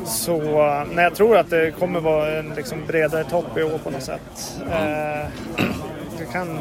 så 0.07 0.39
nej, 0.93 1.03
jag 1.03 1.15
tror 1.15 1.37
att 1.37 1.49
det 1.49 1.71
kommer 1.79 1.99
vara 1.99 2.31
en 2.31 2.53
liksom, 2.55 2.85
bredare 2.87 3.23
topp 3.23 3.57
i 3.57 3.63
år 3.63 3.77
på 3.77 3.89
något 3.89 4.03
sätt. 4.03 4.61
Eh, 4.71 5.27
det 6.17 6.25
kan 6.31 6.59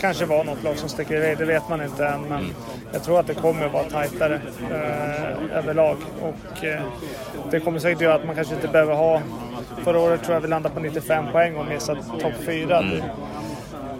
kanske 0.00 0.24
vara 0.24 0.42
något 0.42 0.62
lag 0.62 0.78
som 0.78 0.88
sticker 0.88 1.16
iväg, 1.16 1.38
det 1.38 1.44
vet 1.44 1.68
man 1.68 1.82
inte 1.82 2.06
än. 2.06 2.20
Men 2.20 2.54
jag 2.92 3.02
tror 3.02 3.20
att 3.20 3.26
det 3.26 3.34
kommer 3.34 3.68
vara 3.68 3.84
tajtare 3.84 4.40
eh, 4.70 5.58
överlag. 5.58 5.96
Och 6.20 6.64
eh, 6.64 6.82
det 7.50 7.60
kommer 7.60 7.78
säkert 7.78 8.00
göra 8.00 8.14
att 8.14 8.26
man 8.26 8.34
kanske 8.34 8.54
inte 8.54 8.68
behöver 8.68 8.94
ha... 8.94 9.22
Förra 9.84 9.98
året 9.98 10.22
tror 10.22 10.34
jag 10.34 10.40
vi 10.40 10.48
landade 10.48 10.74
på 10.74 10.80
95 10.80 11.24
poäng 11.32 11.56
och 11.56 11.66
missade 11.66 12.00
topp 12.20 12.32
4. 12.46 12.78
Mm. 12.78 13.02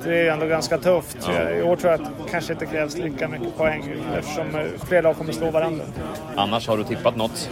Det, 0.05 0.29
är 0.29 0.33
ändå 0.33 0.47
ganska 0.47 0.79
tufft. 0.79 1.17
Ja. 1.27 1.51
I 1.51 1.63
år 1.63 1.77
tror 1.77 1.93
jag 1.93 2.01
att 2.01 2.07
det 2.07 2.31
kanske 2.31 2.53
inte 2.53 2.67
krävs 2.67 2.97
lika 2.97 3.29
mycket 3.29 3.57
poäng 3.57 3.95
eftersom 4.19 4.45
fler 4.89 5.03
lag 5.03 5.17
kommer 5.17 5.33
slå 5.33 5.51
varandra. 5.51 5.85
Annars 6.37 6.69
har 6.69 6.77
du 6.77 6.85
tippat 6.85 7.17
något? 7.17 7.51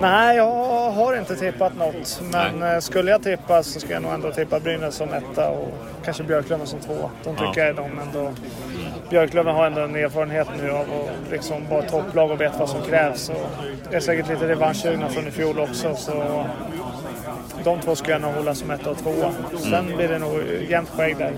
Nej, 0.00 0.36
jag 0.36 0.90
har 0.90 1.16
inte 1.16 1.36
tippat 1.36 1.76
något. 1.76 2.22
Men 2.32 2.58
Nej. 2.58 2.74
Eh, 2.74 2.80
skulle 2.80 3.10
jag 3.10 3.22
tippa 3.22 3.62
så 3.62 3.80
skulle 3.80 3.94
jag 3.94 4.02
nog 4.02 4.12
ändå 4.12 4.32
tippa 4.32 4.60
Brynäs 4.60 4.94
som 4.94 5.08
etta 5.12 5.50
och 5.50 5.68
kanske 6.04 6.22
Björklöven 6.22 6.66
som 6.66 6.80
två. 6.80 7.10
De 7.24 7.36
tycker 7.36 7.44
ja. 7.44 7.52
jag 7.56 7.68
är 7.68 7.74
de 7.74 7.98
ändå. 7.98 8.32
Björklöven 9.10 9.54
har 9.54 9.66
ändå 9.66 9.80
en 9.80 9.96
erfarenhet 9.96 10.48
nu 10.62 10.70
av 10.70 10.80
att 10.80 11.30
liksom 11.30 11.68
vara 11.68 11.82
topplag 11.82 12.30
och 12.30 12.40
vet 12.40 12.58
vad 12.58 12.68
som 12.68 12.82
krävs. 12.82 13.28
Och 13.28 13.50
det 13.90 13.96
är 13.96 14.00
säkert 14.00 14.28
lite 14.28 14.48
revanschsugna 14.48 15.08
från 15.08 15.28
i 15.28 15.30
fjol 15.30 15.58
också. 15.60 15.94
Så 15.96 16.44
de 17.68 17.80
två 17.80 17.96
skulle 17.96 18.12
jag 18.12 18.22
nog 18.22 18.32
hålla 18.32 18.54
som 18.54 18.70
etta 18.70 18.90
och 18.90 18.98
tvåa. 18.98 19.32
Sen 19.58 19.74
mm. 19.74 19.96
blir 19.96 20.08
det 20.08 20.18
nog 20.18 20.42
jämnt 20.68 20.96
poäng 20.96 21.18
där, 21.18 21.32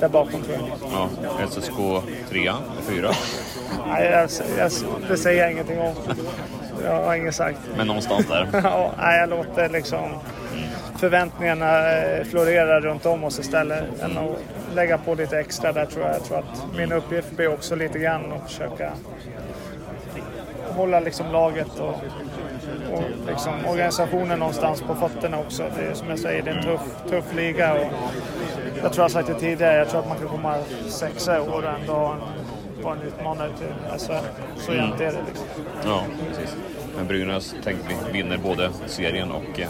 där 0.00 0.08
bakom 0.08 0.42
tror 0.42 0.56
jag. 0.56 0.90
Ja, 0.92 1.48
SSK 1.50 1.76
trea 2.30 2.54
fyra? 2.88 3.10
Nej, 3.88 4.10
jag, 4.10 4.30
jag, 4.58 4.70
det 5.08 5.16
säger 5.16 5.42
jag 5.42 5.52
ingenting 5.52 5.80
om. 5.80 5.94
Jag 6.84 7.04
har 7.04 7.14
inget 7.14 7.34
sagt. 7.34 7.58
Men 7.76 7.86
någonstans 7.86 8.26
där? 8.28 8.48
ja, 8.98 9.14
jag 9.14 9.30
låter 9.30 9.68
liksom 9.68 10.10
förväntningarna 10.98 11.92
eh, 11.92 12.24
florera 12.24 12.80
runt 12.80 13.06
om 13.06 13.24
oss 13.24 13.38
istället. 13.38 13.84
Än 14.02 14.18
att 14.18 14.38
lägga 14.74 14.98
på 14.98 15.14
lite 15.14 15.38
extra 15.38 15.72
där 15.72 15.86
tror 15.86 16.04
jag. 16.04 16.14
Jag 16.14 16.24
tror 16.24 16.38
att 16.38 16.76
min 16.76 16.92
uppgift 16.92 17.30
blir 17.30 17.48
också 17.48 17.76
lite 17.76 17.98
grann 17.98 18.32
att 18.32 18.50
försöka 18.50 18.92
hålla 20.68 21.00
liksom 21.00 21.32
laget 21.32 21.78
och, 21.78 21.94
och 22.92 23.04
liksom 23.26 23.52
organisationen 23.66 24.38
någonstans 24.38 24.82
på 24.82 24.94
fötterna 24.94 25.38
också. 25.38 25.64
Det 25.76 25.82
är 25.82 25.94
som 25.94 26.10
jag 26.10 26.18
säger, 26.18 26.42
det 26.42 26.50
är 26.50 26.54
en 26.54 26.62
tuff, 26.64 27.10
tuff 27.10 27.34
liga. 27.34 27.74
Och 27.74 27.92
jag 28.82 28.92
tror 28.92 29.04
jag 29.04 29.10
sagt 29.10 29.28
det 29.28 29.34
tidigare, 29.34 29.76
jag 29.76 29.88
tror 29.88 30.00
att 30.00 30.08
man 30.08 30.18
kan 30.18 30.28
komma 30.28 30.54
sexa 30.88 31.36
i 31.36 31.40
år 31.40 31.62
och 31.62 31.80
ändå 31.80 32.16
vara 32.82 32.94
en 32.94 33.02
utmanare 33.02 33.50
till 33.58 33.98
SHL. 33.98 34.12
Så 34.56 34.72
mm. 34.72 34.84
jämnt 34.84 35.00
är 35.00 35.12
det 35.12 35.22
liksom. 35.28 35.46
Ja, 35.84 36.02
precis. 36.28 36.56
Men 36.96 37.06
Brynäs 37.06 37.54
tänkte 37.64 37.88
vi 37.88 38.12
vinner 38.12 38.38
både 38.38 38.70
serien 38.86 39.30
och 39.30 39.60
eh, 39.60 39.68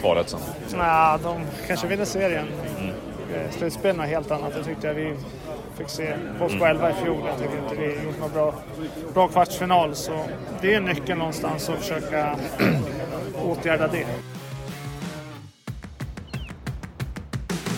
kvalet 0.00 0.28
sen? 0.28 0.40
Nej, 0.78 1.18
de 1.22 1.36
kanske 1.66 1.86
vinner 1.86 2.04
serien. 2.04 2.46
Mm. 2.78 2.90
Eh, 3.34 3.50
slutspel 3.50 4.00
är 4.00 4.04
helt 4.04 4.30
annat. 4.30 4.54
Det 4.54 4.64
tyckte 4.64 4.86
jag 4.86 4.94
vi 4.94 5.14
fick 5.78 5.88
se 5.88 6.16
på 6.38 6.44
oss 6.44 6.52
själva 6.52 6.90
i 6.90 6.94
fjol. 6.94 7.20
Jag 7.26 7.38
tycker 7.38 7.58
inte 7.58 7.74
vi 7.74 8.04
gjort 8.04 8.20
någon 8.20 8.32
bra, 8.32 8.54
bra 9.14 9.28
kvartsfinal. 9.28 9.94
Så 9.94 10.24
det 10.60 10.74
är 10.74 10.80
nyckeln 10.80 11.18
någonstans 11.18 11.68
att 11.68 11.78
försöka 11.78 12.38
åtgärda 13.44 13.88
det. 13.88 14.06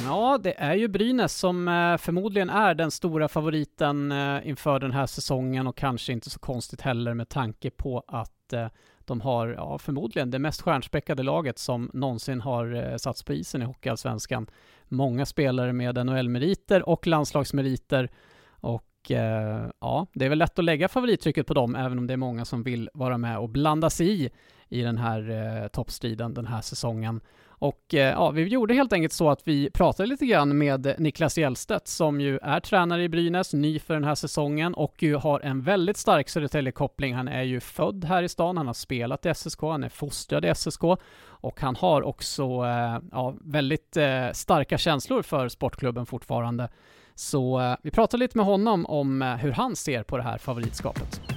Ja, 0.04 0.38
det 0.42 0.54
är 0.58 0.74
ju 0.74 0.88
Brynäs 0.88 1.38
som 1.38 1.68
eh, 1.68 1.96
förmodligen 1.96 2.50
är 2.50 2.74
den 2.74 2.90
stora 2.90 3.28
favoriten 3.28 4.12
eh, 4.12 4.48
inför 4.48 4.78
den 4.78 4.92
här 4.92 5.06
säsongen 5.06 5.66
och 5.66 5.76
kanske 5.76 6.12
inte 6.12 6.30
så 6.30 6.38
konstigt 6.38 6.80
heller 6.80 7.14
med 7.14 7.28
tanke 7.28 7.70
på 7.70 8.04
att 8.06 8.52
eh, 8.52 8.66
de 9.04 9.20
har 9.20 9.48
ja, 9.48 9.78
förmodligen 9.78 10.30
det 10.30 10.38
mest 10.38 10.62
stjärnspäckade 10.62 11.22
laget 11.22 11.58
som 11.58 11.90
någonsin 11.94 12.40
har 12.40 12.98
satts 12.98 13.22
på 13.22 13.32
isen 13.32 13.62
i 13.62 13.64
Hockeyallsvenskan. 13.64 14.46
Många 14.90 15.26
spelare 15.26 15.72
med 15.72 16.06
NHL-meriter 16.06 16.88
och 16.88 17.06
landslagsmeriter 17.06 18.10
och 18.50 19.10
eh, 19.10 19.70
ja, 19.80 20.06
det 20.12 20.24
är 20.24 20.28
väl 20.28 20.38
lätt 20.38 20.58
att 20.58 20.64
lägga 20.64 20.88
favorittrycket 20.88 21.46
på 21.46 21.54
dem, 21.54 21.76
även 21.76 21.98
om 21.98 22.06
det 22.06 22.12
är 22.12 22.16
många 22.16 22.44
som 22.44 22.62
vill 22.62 22.90
vara 22.94 23.18
med 23.18 23.38
och 23.38 23.48
blanda 23.48 23.90
sig 23.90 24.24
i 24.24 24.30
i 24.68 24.82
den 24.82 24.98
här 24.98 25.30
eh, 25.30 25.68
toppstriden 25.68 26.34
den 26.34 26.46
här 26.46 26.60
säsongen. 26.60 27.20
Och 27.60 27.94
eh, 27.94 28.10
ja, 28.10 28.30
vi 28.30 28.42
gjorde 28.44 28.74
helt 28.74 28.92
enkelt 28.92 29.12
så 29.12 29.30
att 29.30 29.40
vi 29.44 29.70
pratade 29.70 30.08
lite 30.08 30.26
grann 30.26 30.58
med 30.58 30.94
Niklas 30.98 31.38
Hjellstedt 31.38 31.88
som 31.88 32.20
ju 32.20 32.38
är 32.42 32.60
tränare 32.60 33.02
i 33.02 33.08
Brynäs, 33.08 33.52
ny 33.52 33.78
för 33.78 33.94
den 33.94 34.04
här 34.04 34.14
säsongen 34.14 34.74
och 34.74 35.02
ju 35.02 35.14
har 35.14 35.40
en 35.40 35.62
väldigt 35.62 35.96
stark 35.96 36.28
Södertälje-koppling. 36.28 37.14
Han 37.14 37.28
är 37.28 37.42
ju 37.42 37.60
född 37.60 38.04
här 38.04 38.22
i 38.22 38.28
stan, 38.28 38.56
han 38.56 38.66
har 38.66 38.74
spelat 38.74 39.26
i 39.26 39.34
SSK, 39.34 39.60
han 39.60 39.84
är 39.84 39.88
fostrad 39.88 40.44
i 40.44 40.54
SSK 40.54 40.82
och 41.22 41.60
han 41.60 41.76
har 41.76 42.02
också 42.02 42.42
eh, 42.42 42.98
ja, 43.12 43.34
väldigt 43.40 43.96
eh, 43.96 44.30
starka 44.32 44.78
känslor 44.78 45.22
för 45.22 45.48
sportklubben 45.48 46.06
fortfarande. 46.06 46.68
Så 47.14 47.76
vi 47.82 47.90
pratade 47.90 48.20
lite 48.20 48.36
med 48.36 48.46
honom 48.46 48.86
om 48.86 49.22
hur 49.22 49.52
han 49.52 49.76
ser 49.76 50.02
på 50.02 50.16
det 50.16 50.22
här 50.22 50.38
favoritskapet. 50.38 51.29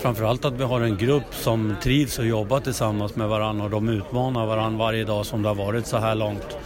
Framförallt 0.00 0.44
att 0.44 0.52
vi 0.52 0.64
har 0.64 0.80
en 0.80 0.96
grupp 0.96 1.34
som 1.34 1.76
trivs 1.82 2.18
och 2.18 2.26
jobbar 2.26 2.60
tillsammans 2.60 3.16
med 3.16 3.28
varandra 3.28 3.64
och 3.64 3.70
de 3.70 3.88
utmanar 3.88 4.46
varandra 4.46 4.78
varje 4.78 5.04
dag 5.04 5.26
som 5.26 5.42
det 5.42 5.48
har 5.48 5.54
varit 5.54 5.86
så 5.86 5.98
här 5.98 6.14
långt. 6.14 6.56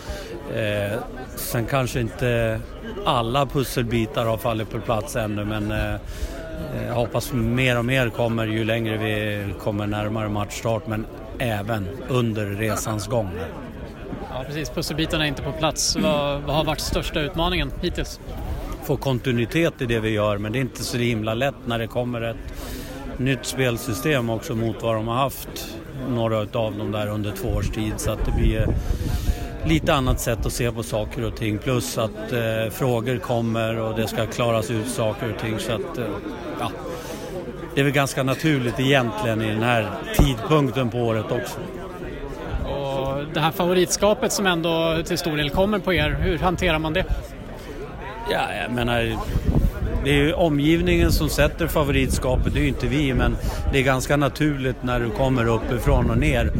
Eh, 0.55 0.99
sen 1.37 1.67
kanske 1.67 2.01
inte 2.01 2.61
alla 3.05 3.47
pusselbitar 3.47 4.27
har 4.27 4.37
fallit 4.37 4.71
på 4.71 4.81
plats 4.81 5.17
ännu 5.17 5.45
men 5.45 5.73
eh, 5.73 6.01
jag 6.87 6.95
hoppas 6.95 7.33
mer 7.33 7.79
och 7.79 7.85
mer 7.85 8.11
kommer 8.11 8.47
ju 8.47 8.65
längre 8.65 8.97
vi 8.97 9.45
kommer 9.61 9.87
närmare 9.87 10.29
matchstart 10.29 10.87
men 10.87 11.07
även 11.39 11.89
under 12.09 12.47
resans 12.47 13.07
gång. 13.07 13.31
Ja 14.31 14.45
precis, 14.47 14.71
pusselbitarna 14.71 15.25
är 15.25 15.29
inte 15.29 15.43
på 15.43 15.53
plats. 15.53 15.97
Vad, 15.97 16.43
vad 16.43 16.57
har 16.57 16.65
varit 16.65 16.81
största 16.81 17.21
utmaningen 17.21 17.71
hittills? 17.81 18.21
Få 18.85 18.97
kontinuitet 18.97 19.83
i 19.83 19.87
det 19.87 20.01
vi 20.01 20.11
gör 20.11 20.39
men 20.39 20.53
det 20.53 20.59
är 20.59 20.61
inte 20.61 20.85
så 20.85 20.99
himla 20.99 21.35
lätt 21.35 21.55
när 21.67 21.79
det 21.79 21.87
kommer 21.87 22.21
ett 22.21 22.37
nytt 23.19 23.45
spelsystem 23.47 24.31
också 24.31 24.55
mot 24.55 24.83
vad 24.83 24.95
de 24.95 25.09
har 25.09 25.15
haft, 25.15 25.77
några 26.09 26.39
av 26.39 26.79
dem 26.79 26.93
där 26.93 27.07
under 27.07 27.33
två 27.33 27.49
års 27.49 27.71
tid. 27.71 27.93
Så 27.97 28.11
att 28.11 28.25
det 28.25 28.33
blir 28.33 28.67
lite 29.65 29.95
annat 29.95 30.21
sätt 30.21 30.47
att 30.47 30.53
se 30.53 30.73
på 30.73 30.83
saker 30.83 31.25
och 31.25 31.37
ting. 31.37 31.59
Plus 31.59 31.99
att 31.99 32.33
eh, 32.33 32.71
frågor 32.71 33.19
kommer 33.19 33.79
och 33.79 33.97
det 33.97 34.09
ska 34.09 34.27
klaras 34.27 34.71
ut 34.71 34.89
saker 34.89 35.33
och 35.33 35.41
ting. 35.41 35.59
Så 35.59 35.73
att, 35.73 35.99
eh, 35.99 36.05
ja, 36.61 36.71
det 37.75 37.81
är 37.81 37.85
väl 37.85 37.93
ganska 37.93 38.23
naturligt 38.23 38.81
egentligen 38.81 39.43
i 39.43 39.49
den 39.49 39.63
här 39.63 39.91
tidpunkten 40.17 40.91
på 40.91 40.99
året 40.99 41.27
också. 41.31 41.59
Och 42.69 43.25
det 43.35 43.41
här 43.41 43.51
favoritskapet 43.51 44.33
som 44.33 44.47
ändå 44.47 45.03
till 45.05 45.19
stor 45.19 45.37
del 45.37 45.51
kommer 45.51 45.79
på 45.79 45.95
er, 45.95 46.17
hur 46.21 46.39
hanterar 46.39 46.79
man 46.79 46.93
det? 46.93 47.05
Ja, 48.31 48.41
jag 48.63 48.73
menar, 48.73 49.17
det 50.05 50.11
är 50.11 50.15
ju 50.15 50.33
omgivningen 50.33 51.13
som 51.13 51.29
sätter 51.29 51.67
favoritskapet, 51.67 52.55
det 52.55 52.59
är 52.59 52.63
ju 52.63 52.69
inte 52.69 52.87
vi, 52.87 53.15
men 53.15 53.37
det 53.73 53.79
är 53.79 53.83
ganska 53.83 54.17
naturligt 54.17 54.83
när 54.83 55.01
du 55.01 55.11
kommer 55.11 55.47
uppifrån 55.47 56.11
och 56.11 56.19
ner. 56.19 56.53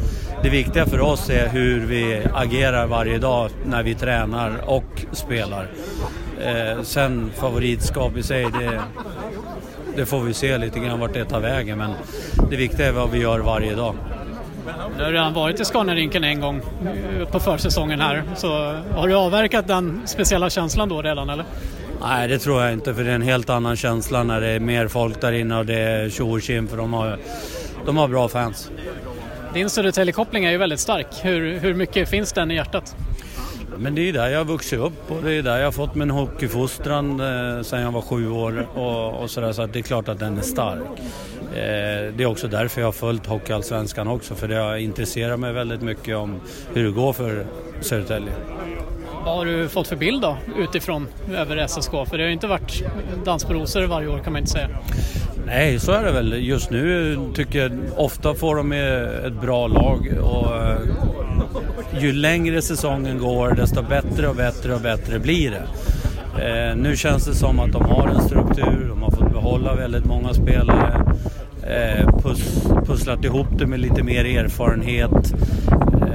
Det 0.43 0.51
viktiga 0.51 0.87
för 0.87 1.01
oss 1.01 1.31
är 1.31 1.49
hur 1.49 1.81
vi 1.81 2.23
agerar 2.35 2.87
varje 2.87 3.19
dag 3.19 3.51
när 3.67 3.83
vi 3.83 3.95
tränar 3.95 4.53
och 4.65 5.05
spelar. 5.13 5.69
Eh, 6.45 6.83
sen 6.83 7.31
favoritskap 7.37 8.17
i 8.17 8.23
sig, 8.23 8.45
det, 8.45 8.81
det 9.97 10.07
får 10.07 10.21
vi 10.21 10.35
se 10.35 10.59
lite 10.59 10.79
grann 10.79 11.01
vart 11.01 11.15
det 11.15 11.25
tar 11.25 11.41
vägen, 11.41 11.79
men 11.79 11.91
det 12.51 12.57
viktiga 12.57 12.89
är 12.89 12.93
vad 12.93 13.11
vi 13.11 13.19
gör 13.19 13.39
varje 13.39 13.75
dag. 13.75 13.95
Du 14.99 15.05
har 15.05 15.13
redan 15.13 15.35
varit 15.35 15.61
i 15.61 15.65
Scanarinken 15.65 16.25
en 16.25 16.41
gång 16.41 16.63
eh, 17.21 17.29
på 17.29 17.41
försäsongen 17.41 18.01
här. 18.01 18.23
Så 18.37 18.49
har 18.95 19.09
du 19.09 19.15
avverkat 19.15 19.67
den 19.67 20.03
speciella 20.05 20.51
känslan 20.51 20.89
då 20.89 21.03
redan 21.03 21.31
eller? 21.31 21.45
Nej, 22.07 22.29
det 22.29 22.39
tror 22.39 22.63
jag 22.63 22.73
inte 22.73 22.95
för 22.95 23.05
det 23.05 23.11
är 23.11 23.15
en 23.15 23.23
helt 23.23 23.51
annan 23.51 23.77
känsla 23.77 24.23
när 24.23 24.41
det 24.41 24.49
är 24.49 24.61
mer 24.61 24.89
folk 24.89 25.21
där 25.21 25.33
inne 25.33 25.59
och 25.59 25.67
det 25.67 25.79
är 25.79 26.11
tjo 26.11 26.41
för 26.41 26.77
de 26.77 26.93
har, 26.93 27.19
de 27.87 27.97
har 27.97 28.09
bra 28.09 28.29
fans. 28.29 28.71
Din 29.55 29.71
Södertälje-koppling 29.71 30.45
är 30.45 30.51
ju 30.51 30.57
väldigt 30.57 30.81
stark. 30.81 31.07
Hur, 31.23 31.59
hur 31.59 31.75
mycket 31.75 32.09
finns 32.09 32.33
den 32.33 32.51
i 32.51 32.55
hjärtat? 32.55 32.97
Men 33.77 33.95
det 33.95 34.09
är 34.09 34.13
där 34.13 34.29
jag 34.29 34.39
har 34.39 34.45
vuxit 34.45 34.79
upp 34.79 35.11
och 35.11 35.23
det 35.23 35.33
är 35.33 35.43
där 35.43 35.59
jag 35.59 35.65
har 35.65 35.73
fått 35.73 35.95
min 35.95 36.11
hockeyfostran 36.11 37.21
eh, 37.21 37.63
sedan 37.63 37.81
jag 37.81 37.93
var 37.93 38.03
sju 38.03 38.31
år 38.31 38.67
och, 38.75 39.23
och 39.23 39.31
sådär 39.31 39.53
så 39.53 39.63
att 39.63 39.73
det 39.73 39.79
är 39.79 39.83
klart 39.83 40.09
att 40.09 40.19
den 40.19 40.39
är 40.39 40.43
stark. 40.43 41.01
Eh, 41.55 42.15
det 42.17 42.23
är 42.23 42.27
också 42.27 42.49
därför 42.49 42.81
jag 42.81 42.89
har 42.89 42.93
följt 42.93 43.27
Hockeyallsvenskan 43.27 44.09
också 44.09 44.35
för 44.35 44.49
det 44.49 44.57
har 44.57 44.77
intresserat 44.77 45.41
mig 45.41 45.53
väldigt 45.53 45.83
mycket 45.83 46.17
om 46.17 46.41
hur 46.75 46.85
det 46.85 46.91
går 46.91 47.13
för 47.13 47.47
Södertälje. 47.81 48.33
Vad 49.25 49.37
har 49.37 49.45
du 49.45 49.69
fått 49.69 49.89
för 49.89 49.97
bild 49.97 50.23
då 50.23 50.37
utifrån 50.59 51.09
över 51.35 51.67
SSK? 51.67 51.91
För 51.91 52.19
det 52.19 52.23
har 52.23 52.29
ju 52.29 52.33
inte 52.33 52.47
varit 52.47 52.85
dans 53.25 53.45
på 53.45 53.53
rosor 53.53 53.87
varje 53.87 54.09
år 54.09 54.19
kan 54.19 54.33
man 54.33 54.41
inte 54.41 54.53
säga. 54.53 54.69
Nej, 55.47 55.81
så 55.81 55.93
är 55.93 56.05
det 56.05 56.13
väl. 56.13 56.47
Just 56.47 56.71
nu 56.71 57.19
tycker 57.35 57.59
jag 57.59 57.73
ofta 57.97 58.35
får 58.35 58.57
de 58.57 58.73
ett 58.73 59.41
bra 59.41 59.67
lag 59.67 60.15
och 60.23 60.57
eh, 60.57 60.79
ju 62.01 62.13
längre 62.13 62.63
säsongen 62.63 63.19
går 63.19 63.51
desto 63.51 63.83
bättre 63.83 64.29
och 64.29 64.37
bättre 64.37 64.75
och 64.75 64.81
bättre 64.81 65.19
blir 65.19 65.51
det. 65.51 65.67
Eh, 66.45 66.77
nu 66.77 66.97
känns 66.97 67.25
det 67.27 67.35
som 67.35 67.61
att 67.61 67.73
de 67.73 67.85
har 67.85 68.09
en 68.09 68.21
struktur, 68.21 68.87
de 68.89 69.03
har 69.03 69.11
fått 69.11 69.33
behålla 69.33 69.75
väldigt 69.75 70.05
många 70.05 70.35
spelare, 70.35 71.15
eh, 71.63 72.09
pusslat 72.87 73.25
ihop 73.25 73.49
det 73.59 73.67
med 73.67 73.81
lite 73.81 74.03
mer 74.03 74.25
erfarenhet. 74.25 75.35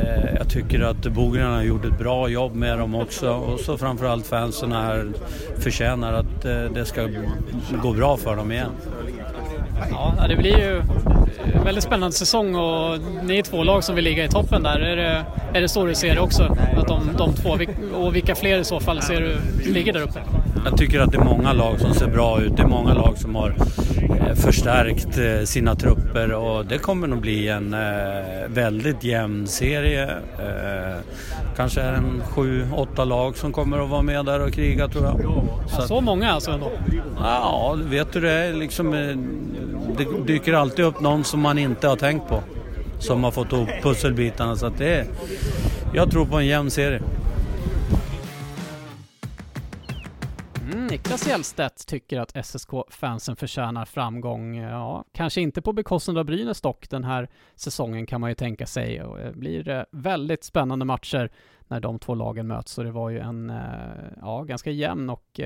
Eh, 0.03 0.35
jag 0.37 0.49
tycker 0.49 0.81
att 0.81 1.07
Bogren 1.07 1.51
har 1.51 1.61
gjort 1.61 1.85
ett 1.85 1.97
bra 1.97 2.29
jobb 2.29 2.55
med 2.55 2.79
dem 2.79 2.95
också 2.95 3.29
och 3.29 3.59
så 3.59 3.77
framförallt 3.77 4.27
fansen 4.27 4.71
här 4.71 5.07
förtjänar 5.57 6.13
att 6.13 6.45
eh, 6.45 6.63
det 6.73 6.85
ska 6.85 7.07
gå 7.83 7.93
bra 7.93 8.17
för 8.17 8.35
dem 8.35 8.51
igen. 8.51 8.71
Ja, 9.91 10.27
det 10.27 10.35
blir 10.35 10.57
ju 10.57 10.81
en 11.53 11.63
väldigt 11.63 11.83
spännande 11.83 12.15
säsong 12.15 12.55
och 12.55 12.99
ni 13.23 13.37
är 13.37 13.43
två 13.43 13.63
lag 13.63 13.83
som 13.83 13.95
vill 13.95 14.03
ligga 14.03 14.25
i 14.25 14.29
toppen 14.29 14.63
där. 14.63 14.79
Är 14.79 14.95
det, 14.95 15.25
är 15.53 15.61
det 15.61 15.67
så 15.67 15.85
du 15.85 15.95
ser 15.95 16.15
det 16.15 16.21
också? 16.21 16.57
Att 16.77 16.87
de, 16.87 17.09
de 17.17 17.33
två, 17.33 17.57
och 17.93 18.15
vilka 18.15 18.35
fler 18.35 18.57
i 18.57 18.63
så 18.63 18.79
fall 18.79 19.01
ser 19.01 19.21
du 19.21 19.37
ligger 19.71 19.93
där 19.93 20.01
uppe? 20.01 20.19
Jag 20.65 20.77
tycker 20.77 20.99
att 20.99 21.11
det 21.11 21.17
är 21.17 21.23
många 21.23 21.53
lag 21.53 21.79
som 21.79 21.93
ser 21.93 22.07
bra 22.07 22.41
ut. 22.41 22.57
Det 22.57 22.63
är 22.63 22.67
många 22.67 22.93
lag 22.93 23.17
som 23.17 23.35
har 23.35 23.55
förstärkt 24.35 25.17
eh, 25.17 25.45
sina 25.45 25.75
trupper 25.75 26.31
och 26.31 26.65
det 26.65 26.77
kommer 26.77 27.07
nog 27.07 27.21
bli 27.21 27.47
en 27.47 27.73
eh, 27.73 27.79
väldigt 28.47 29.03
jämn 29.03 29.47
serie. 29.47 30.09
Kanske 31.55 31.81
är 31.81 31.93
en 31.93 32.21
sju, 32.25 32.67
åtta 32.75 33.05
lag 33.05 33.37
som 33.37 33.51
kommer 33.51 33.83
att 33.83 33.89
vara 33.89 34.01
med 34.01 34.25
där 34.25 34.39
och 34.39 34.53
kriga 34.53 34.87
tror 34.87 35.05
jag. 35.05 35.21
Så, 35.69 35.81
så 35.81 36.01
många 36.01 36.31
alltså 36.31 36.51
ändå? 36.51 36.71
Ja, 37.19 37.77
vet 37.83 38.13
du 38.13 38.19
det 38.21 38.53
liksom, 38.53 38.91
det 39.97 40.33
dyker 40.33 40.53
alltid 40.53 40.85
upp 40.85 41.01
någon 41.01 41.23
som 41.23 41.39
man 41.39 41.57
inte 41.57 41.87
har 41.87 41.95
tänkt 41.95 42.29
på. 42.29 42.43
Som 42.99 43.23
har 43.23 43.31
fått 43.31 43.51
ihop 43.51 43.69
pusselbitarna 43.81 44.55
så 44.55 44.65
att 44.65 44.77
det 44.77 44.95
är, 44.95 45.05
jag 45.93 46.11
tror 46.11 46.25
på 46.25 46.37
en 46.37 46.45
jämn 46.45 46.71
serie. 46.71 47.01
Niklas 50.91 51.27
Hjelstedt 51.27 51.87
tycker 51.87 52.19
att 52.19 52.45
SSK-fansen 52.45 53.35
förtjänar 53.35 53.85
framgång. 53.85 54.57
Ja, 54.57 55.05
kanske 55.11 55.41
inte 55.41 55.61
på 55.61 55.73
bekostnad 55.73 56.17
av 56.17 56.25
Brynäs 56.25 56.61
dock 56.61 56.89
den 56.89 57.03
här 57.03 57.29
säsongen 57.55 58.05
kan 58.05 58.21
man 58.21 58.29
ju 58.29 58.35
tänka 58.35 58.65
sig. 58.65 59.03
Och 59.03 59.17
det 59.17 59.31
blir 59.35 59.69
eh, 59.69 59.83
väldigt 59.91 60.43
spännande 60.43 60.85
matcher 60.85 61.31
när 61.67 61.79
de 61.79 61.99
två 61.99 62.15
lagen 62.15 62.47
möts. 62.47 62.77
och 62.77 62.83
det 62.83 62.91
var 62.91 63.09
ju 63.09 63.19
en 63.19 63.49
eh, 63.49 63.57
ja, 64.21 64.43
ganska 64.43 64.71
jämn 64.71 65.09
och 65.09 65.39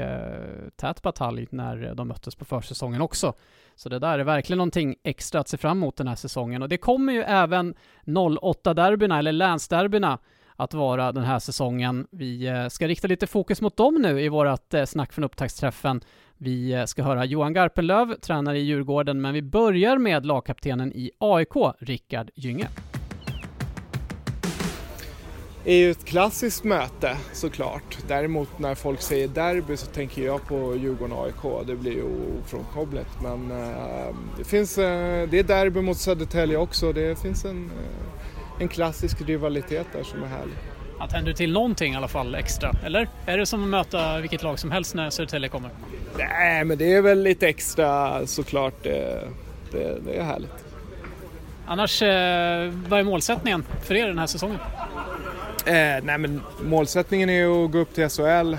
tät 0.75 1.01
batalj 1.01 1.47
när 1.51 1.95
de 1.95 2.08
möttes 2.08 2.36
på 2.36 2.45
försäsongen 2.45 3.01
också. 3.01 3.34
Så 3.75 3.89
det 3.89 3.99
där 3.99 4.19
är 4.19 4.23
verkligen 4.23 4.58
någonting 4.58 4.95
extra 5.03 5.39
att 5.39 5.47
se 5.47 5.58
fram 5.58 5.77
emot 5.77 5.97
den 5.97 6.08
här 6.08 6.15
säsongen. 6.15 6.62
Och 6.62 6.69
det 6.69 6.77
kommer 6.77 7.13
ju 7.13 7.21
även 7.21 7.75
08-derbyna, 8.06 9.19
eller 9.19 9.32
länsderbyna, 9.32 10.19
att 10.55 10.73
vara 10.73 11.11
den 11.11 11.23
här 11.23 11.39
säsongen. 11.39 12.07
Vi 12.11 12.47
eh, 12.47 12.67
ska 12.67 12.87
rikta 12.87 13.07
lite 13.07 13.27
fokus 13.27 13.61
mot 13.61 13.77
dem 13.77 13.95
nu 14.01 14.21
i 14.21 14.29
vårt 14.29 14.73
eh, 14.73 14.85
snack 14.85 15.13
från 15.13 15.23
upptaktsträffen. 15.23 16.01
Vi 16.37 16.73
eh, 16.73 16.85
ska 16.85 17.03
höra 17.03 17.25
Johan 17.25 17.53
Garpenlöv, 17.53 18.15
tränare 18.15 18.59
i 18.59 18.61
Djurgården, 18.61 19.21
men 19.21 19.33
vi 19.33 19.41
börjar 19.41 19.97
med 19.97 20.25
lagkaptenen 20.25 20.93
i 20.93 21.11
AIK, 21.19 21.53
Rickard 21.79 22.29
Gynge. 22.35 22.67
Det 25.63 25.71
är 25.71 25.77
ju 25.77 25.91
ett 25.91 26.05
klassiskt 26.05 26.63
möte 26.63 27.17
såklart. 27.33 27.97
Däremot 28.07 28.59
när 28.59 28.75
folk 28.75 29.01
säger 29.01 29.27
derby 29.27 29.77
så 29.77 29.85
tänker 29.85 30.25
jag 30.25 30.47
på 30.47 30.75
Djurgården-AIK. 30.75 31.67
Det 31.67 31.75
blir 31.75 31.91
ju 31.91 32.03
ofrånkomligt. 32.43 33.21
Men 33.21 33.51
äh, 33.51 34.15
det 34.37 34.43
finns, 34.43 34.77
äh, 34.77 35.29
det 35.29 35.39
är 35.39 35.43
derby 35.43 35.81
mot 35.81 35.97
Södertälje 35.97 36.57
också. 36.57 36.93
Det 36.93 37.19
finns 37.19 37.45
en 37.45 37.65
äh, 37.65 38.12
en 38.59 38.67
klassisk 38.67 39.21
rivalitet 39.21 39.87
där 39.93 40.03
som 40.03 40.23
är 40.23 40.27
härlig. 40.27 40.55
Att 40.99 41.11
händer 41.11 41.33
till 41.33 41.51
någonting 41.51 41.93
i 41.93 41.95
alla 41.95 42.07
fall 42.07 42.35
extra, 42.35 42.71
eller? 42.85 43.09
Är 43.25 43.37
det 43.37 43.45
som 43.45 43.63
att 43.63 43.69
möta 43.69 44.19
vilket 44.19 44.43
lag 44.43 44.59
som 44.59 44.71
helst 44.71 44.95
när 44.95 45.09
Södertälje 45.09 45.49
kommer? 45.49 45.69
Nej, 46.17 46.63
men 46.63 46.77
det 46.77 46.93
är 46.93 47.01
väl 47.01 47.23
lite 47.23 47.47
extra 47.47 48.27
såklart. 48.27 48.73
Det, 48.83 49.27
det, 49.71 49.99
det 50.05 50.17
är 50.17 50.23
härligt. 50.23 50.65
Annars, 51.65 52.01
eh, 52.01 52.71
vad 52.87 52.99
är 52.99 53.03
målsättningen 53.03 53.65
för 53.83 53.95
er 53.95 54.07
den 54.07 54.19
här 54.19 54.27
säsongen? 54.27 54.59
Eh, 55.65 56.03
nej 56.03 56.17
men 56.17 56.41
målsättningen 56.63 57.29
är 57.29 57.65
att 57.65 57.71
gå 57.71 57.77
upp 57.77 57.93
till 57.93 58.09
SHL. 58.09 58.53
Eh, 58.53 58.57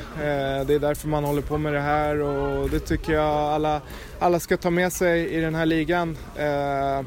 det 0.66 0.74
är 0.74 0.78
därför 0.78 1.08
man 1.08 1.24
håller 1.24 1.42
på 1.42 1.58
med 1.58 1.72
det 1.72 1.80
här 1.80 2.20
och 2.20 2.70
det 2.70 2.80
tycker 2.80 3.12
jag 3.12 3.34
alla, 3.34 3.80
alla 4.18 4.40
ska 4.40 4.56
ta 4.56 4.70
med 4.70 4.92
sig 4.92 5.28
i 5.28 5.40
den 5.40 5.54
här 5.54 5.66
ligan. 5.66 6.16
Eh, 6.36 7.06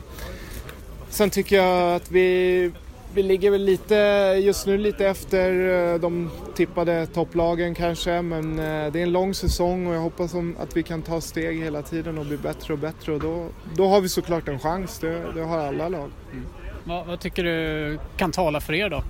Sen 1.10 1.30
tycker 1.30 1.56
jag 1.56 1.96
att 1.96 2.12
vi, 2.12 2.72
vi 3.14 3.24
ligger 3.24 3.52
väl 3.52 3.64
lite, 3.64 3.96
just 4.42 4.68
nu 4.68 4.78
lite 4.78 5.08
efter 5.08 5.70
eh, 5.94 6.00
de 6.00 6.30
tippade 6.56 7.06
topplagen 7.06 7.76
kanske 7.76 8.22
men 8.22 8.60
eh, 8.60 8.92
det 8.92 9.00
är 9.00 9.04
en 9.04 9.12
lång 9.12 9.34
säsong 9.34 9.88
och 9.88 9.96
jag 9.96 10.02
hoppas 10.02 10.36
att 10.60 10.78
vi 10.78 10.84
kan 10.84 11.02
ta 11.02 11.22
steg 11.22 11.60
hela 11.60 11.82
tiden 11.82 12.18
och 12.18 12.26
bli 12.26 12.38
bättre 12.38 12.74
och 12.74 12.80
bättre 12.80 13.14
och 13.14 13.20
då, 13.20 13.48
då 13.76 13.88
har 13.88 14.02
vi 14.02 14.10
såklart 14.10 14.48
en 14.48 14.60
chans, 14.60 15.00
det, 15.00 15.24
det 15.36 15.42
har 15.42 15.58
alla 15.60 15.90
lag. 15.90 16.10
Mm. 16.32 16.46
Vad, 16.84 17.08
vad, 17.08 17.20
tycker 17.20 17.44
du 17.44 18.00
kan 18.18 18.32
tala 18.32 18.62
för 18.62 18.74
er 18.74 18.90
då? 18.90 19.04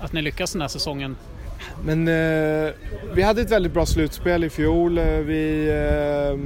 Att 0.00 0.12
ni 0.12 0.22
lyckas 0.22 0.52
den 0.52 0.60
här 0.60 0.68
säsongen? 0.68 1.16
Men 1.84 2.08
eh, 2.08 2.72
vi 3.14 3.22
hade 3.22 3.42
ett 3.42 3.50
väldigt 3.50 3.72
bra 3.72 3.86
slutspel 3.86 4.44
i 4.44 4.50
fjol. 4.50 4.98
Eh, 4.98 5.04
vi 5.04 5.68
eh, 5.68 6.38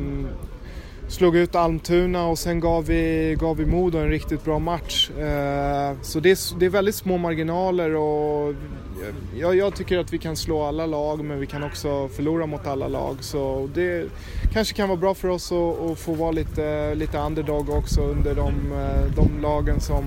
slog 1.09 1.37
ut 1.37 1.55
Almtuna 1.55 2.27
och 2.27 2.39
sen 2.39 2.61
gav 2.61 2.85
vi, 2.85 3.37
gav 3.41 3.57
vi 3.57 3.67
Modo 3.67 3.99
en 3.99 4.09
riktigt 4.09 4.45
bra 4.45 4.59
match. 4.59 5.11
Eh, 5.11 5.97
så 6.03 6.21
det 6.21 6.31
är, 6.31 6.59
det 6.59 6.67
är 6.67 6.71
väldigt 6.71 6.95
små 6.95 7.19
marginaler 7.19 7.95
och 7.95 8.51
eh, 8.51 9.15
jag, 9.41 9.57
jag, 9.57 9.75
tycker 9.75 9.99
att 9.99 10.13
vi 10.13 10.19
kan 10.19 10.37
slå 10.37 10.63
alla 10.63 10.87
lag 10.87 11.25
men 11.25 11.41
vi 11.41 11.47
kan 11.47 11.63
också 11.65 12.09
förlora 12.09 12.47
mot 12.47 12.67
alla 12.67 12.89
lag. 12.89 13.17
Så 13.21 13.71
det 13.75 14.09
kanske 14.53 14.75
kan 14.75 14.89
vara 14.89 14.99
bra 14.99 15.15
för 15.15 15.29
oss 15.29 15.53
att, 15.53 15.91
att 15.91 15.99
få 15.99 16.13
vara 16.13 16.33
lite, 16.33 16.95
lite 16.95 17.19
underdog 17.19 17.71
också 17.71 18.01
under 18.01 18.35
de, 18.35 18.73
eh, 18.73 19.15
de 19.17 19.43
lagen 19.43 19.81
som 19.81 20.05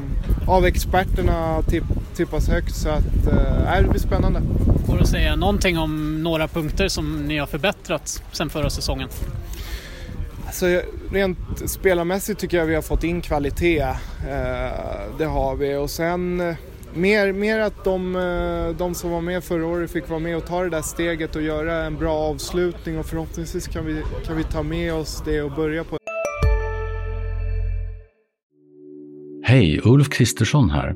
av 0.48 0.66
experterna 0.66 1.62
tipp, 1.62 1.84
tippas 2.16 2.50
högt. 2.50 2.76
Så 2.76 2.90
att, 2.90 3.28
äh, 3.28 3.82
det 3.82 3.88
blir 3.90 4.00
spännande. 4.00 4.42
Går 4.88 4.96
det 4.96 5.02
att 5.02 5.10
säga 5.10 5.36
någonting 5.36 5.78
om 5.78 6.24
några 6.24 6.48
punkter 6.48 6.88
som 6.88 7.28
ni 7.28 7.38
har 7.38 7.48
förbättrat 7.48 8.24
sen 8.32 8.50
förra 8.50 8.70
säsongen? 8.70 9.10
Alltså, 10.52 10.82
rent 11.12 11.38
spelarmässigt 11.70 12.40
tycker 12.40 12.58
jag 12.58 12.66
vi 12.66 12.76
har 12.76 12.82
fått 12.82 13.04
in 13.04 13.22
kvalitet. 13.22 13.80
Eh, 13.80 15.18
det 15.18 15.26
har 15.26 15.56
vi. 15.56 15.76
Och 15.76 15.90
sen 15.90 16.40
eh, 16.40 16.56
mer, 16.94 17.34
mer 17.34 17.60
att 17.60 17.84
de, 17.84 18.16
eh, 18.16 18.78
de 18.78 18.96
som 18.96 19.12
var 19.12 19.22
med 19.22 19.44
förra 19.44 19.66
året 19.66 19.92
fick 19.92 20.10
vara 20.10 20.20
med 20.20 20.38
och 20.38 20.46
ta 20.46 20.64
det 20.64 20.70
där 20.70 20.82
steget 20.82 21.36
och 21.36 21.42
göra 21.42 21.86
en 21.86 21.98
bra 21.98 22.14
avslutning 22.14 23.00
och 23.00 23.06
förhoppningsvis 23.06 23.68
kan 23.68 23.86
vi, 23.86 24.02
kan 24.26 24.38
vi 24.38 24.44
ta 24.44 24.64
med 24.64 24.94
oss 24.94 25.24
det 25.26 25.42
och 25.42 25.52
börja 25.52 25.84
på 25.84 25.98
Hej, 29.44 29.82
Ulf 29.84 30.10
Kristersson 30.10 30.70
här. 30.70 30.96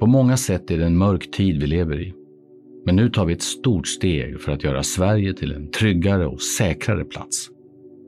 På 0.00 0.06
många 0.06 0.36
sätt 0.36 0.70
är 0.70 0.78
det 0.78 0.86
en 0.86 0.98
mörk 0.98 1.30
tid 1.30 1.60
vi 1.60 1.66
lever 1.66 2.00
i. 2.00 2.14
Men 2.86 2.96
nu 2.96 3.08
tar 3.10 3.24
vi 3.24 3.32
ett 3.32 3.42
stort 3.42 3.86
steg 3.86 4.40
för 4.40 4.52
att 4.52 4.64
göra 4.64 4.82
Sverige 4.82 5.34
till 5.34 5.52
en 5.52 5.70
tryggare 5.70 6.26
och 6.26 6.42
säkrare 6.42 7.04
plats. 7.04 7.53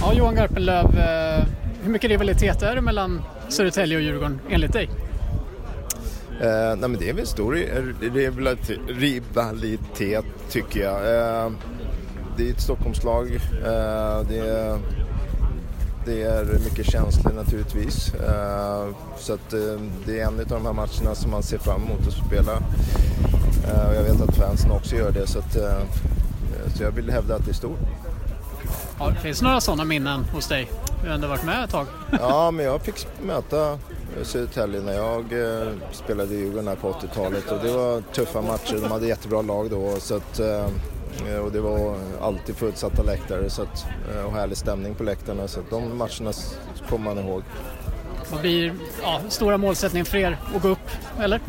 Ja, 0.00 0.12
Johan 0.14 0.34
Garpenlöv, 0.34 0.98
eh, 0.98 1.44
hur 1.82 1.90
mycket 1.90 2.10
rivalitet 2.10 2.62
är 2.62 2.74
det 2.74 2.80
mellan 2.80 3.22
Södertälje 3.48 3.96
och 3.96 4.02
Djurgården 4.02 4.40
enligt 4.50 4.72
dig? 4.72 4.90
Eh, 6.40 6.76
nej 6.76 6.88
men 6.88 6.96
det 6.98 7.08
är 7.08 7.14
väl 7.14 7.26
stor 7.26 7.56
eh, 7.56 7.82
rivalitet, 8.12 8.78
rivalitet 8.88 10.24
tycker 10.50 10.80
jag. 10.80 10.96
Eh, 10.96 11.50
det 12.36 12.48
är 12.48 12.50
ett 12.50 12.60
Stockholmslag. 12.60 13.34
Eh, 13.64 14.20
det, 14.28 14.38
är, 14.38 14.78
det 16.06 16.22
är 16.22 16.44
mycket 16.44 16.86
känslor 16.86 17.32
naturligtvis. 17.32 18.14
Eh, 18.14 18.88
så 19.18 19.32
att, 19.32 19.52
eh, 19.52 19.80
det 20.06 20.20
är 20.20 20.26
en 20.26 20.40
av 20.40 20.46
de 20.48 20.66
här 20.66 20.72
matcherna 20.72 21.14
som 21.14 21.30
man 21.30 21.42
ser 21.42 21.58
fram 21.58 21.82
emot 21.82 22.06
att 22.06 22.26
spela. 22.26 22.56
och 23.88 23.94
jag 23.94 24.02
vet 24.02 24.28
att 24.28 24.36
fansen 24.36 24.70
också 24.70 24.96
gör 24.96 25.10
det. 25.10 25.26
Så, 25.26 25.38
att, 25.38 25.52
så 26.74 26.82
jag 26.82 26.90
vill 26.90 27.10
hävda 27.10 27.34
att 27.34 27.44
det 27.44 27.50
är 27.50 27.54
stort. 27.54 27.78
Ja, 28.98 29.10
det 29.10 29.20
finns 29.20 29.42
några 29.42 29.60
sådana 29.60 29.84
minnen 29.84 30.24
hos 30.24 30.48
dig? 30.48 30.70
Du 31.02 31.08
har 31.08 31.14
ändå 31.14 31.28
varit 31.28 31.44
med 31.44 31.64
ett 31.64 31.70
tag. 31.70 31.86
ja, 32.10 32.50
men 32.50 32.64
jag 32.64 32.82
fick 32.82 33.06
möta 33.22 33.78
Södertälje 34.22 34.80
när 34.80 34.92
jag 34.92 35.32
eh, 35.32 35.72
spelade 35.92 36.34
i 36.34 36.38
Djurgården 36.38 36.76
på 36.76 36.92
80-talet 36.92 37.50
och 37.50 37.58
det 37.62 37.70
var 37.72 38.00
tuffa 38.00 38.42
matcher. 38.42 38.78
De 38.82 38.90
hade 38.90 39.06
jättebra 39.06 39.42
lag 39.42 39.70
då 39.70 39.96
så 39.98 40.16
att, 40.16 40.38
eh, 40.38 41.38
och 41.44 41.52
det 41.52 41.60
var 41.60 41.96
alltid 42.20 42.56
fullsatta 42.56 43.02
läktare 43.02 43.50
så 43.50 43.62
att, 43.62 43.86
eh, 44.14 44.24
och 44.24 44.32
härlig 44.32 44.56
stämning 44.56 44.94
på 44.94 45.02
läktarna 45.02 45.48
så 45.48 45.60
att 45.60 45.70
de 45.70 45.98
matcherna 45.98 46.32
kommer 46.88 47.14
man 47.14 47.24
ihåg. 47.24 47.42
Vad 48.30 48.40
blir 48.40 48.74
ja, 49.02 49.20
stora 49.28 49.58
målsättningen 49.58 50.06
för 50.06 50.18
er 50.18 50.38
att 50.56 50.62
gå 50.62 50.68
upp, 50.68 50.88
eller? 51.20 51.40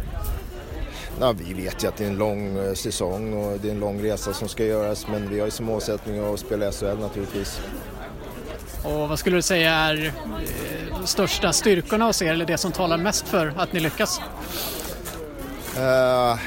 Ja, 1.22 1.32
vi 1.32 1.54
vet 1.54 1.84
ju 1.84 1.88
att 1.88 1.98
det 1.98 2.04
är 2.04 2.08
en 2.08 2.18
lång 2.18 2.58
eh, 2.58 2.74
säsong 2.74 3.34
och 3.34 3.60
det 3.60 3.68
är 3.68 3.72
en 3.72 3.80
lång 3.80 4.04
resa 4.04 4.34
som 4.34 4.48
ska 4.48 4.66
göras 4.66 5.08
men 5.08 5.30
vi 5.30 5.40
har 5.40 5.48
ju 5.48 5.52
som 5.52 5.66
målsättning 5.66 6.34
att 6.34 6.40
spela 6.40 6.72
SHL 6.72 7.00
naturligtvis. 7.00 7.62
Och 8.84 9.10
vad 9.10 9.20
skulle 9.20 9.36
du 9.36 9.42
säga 9.42 9.72
är 9.72 10.06
eh, 10.06 11.04
största 11.06 11.54
styrkorna 11.54 12.06
hos 12.06 12.22
er 12.22 12.34
eller 12.34 12.46
det 12.46 12.58
som 12.58 12.72
talar 12.72 12.98
mest 12.98 13.28
för 13.28 13.54
att 13.58 13.74
ni 13.74 13.80
lyckas? 13.80 14.22
Uh, 15.78 16.40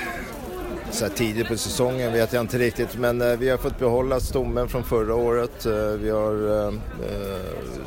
så 0.90 1.08
tidigt 1.08 1.48
på 1.48 1.56
säsongen 1.56 2.12
vet 2.12 2.32
jag 2.32 2.40
inte 2.40 2.58
riktigt 2.58 2.96
men 2.96 3.38
vi 3.38 3.50
har 3.50 3.58
fått 3.58 3.78
behålla 3.78 4.20
stommen 4.20 4.68
från 4.68 4.84
förra 4.84 5.14
året. 5.14 5.66
Vi 5.98 6.10
har 6.10 6.72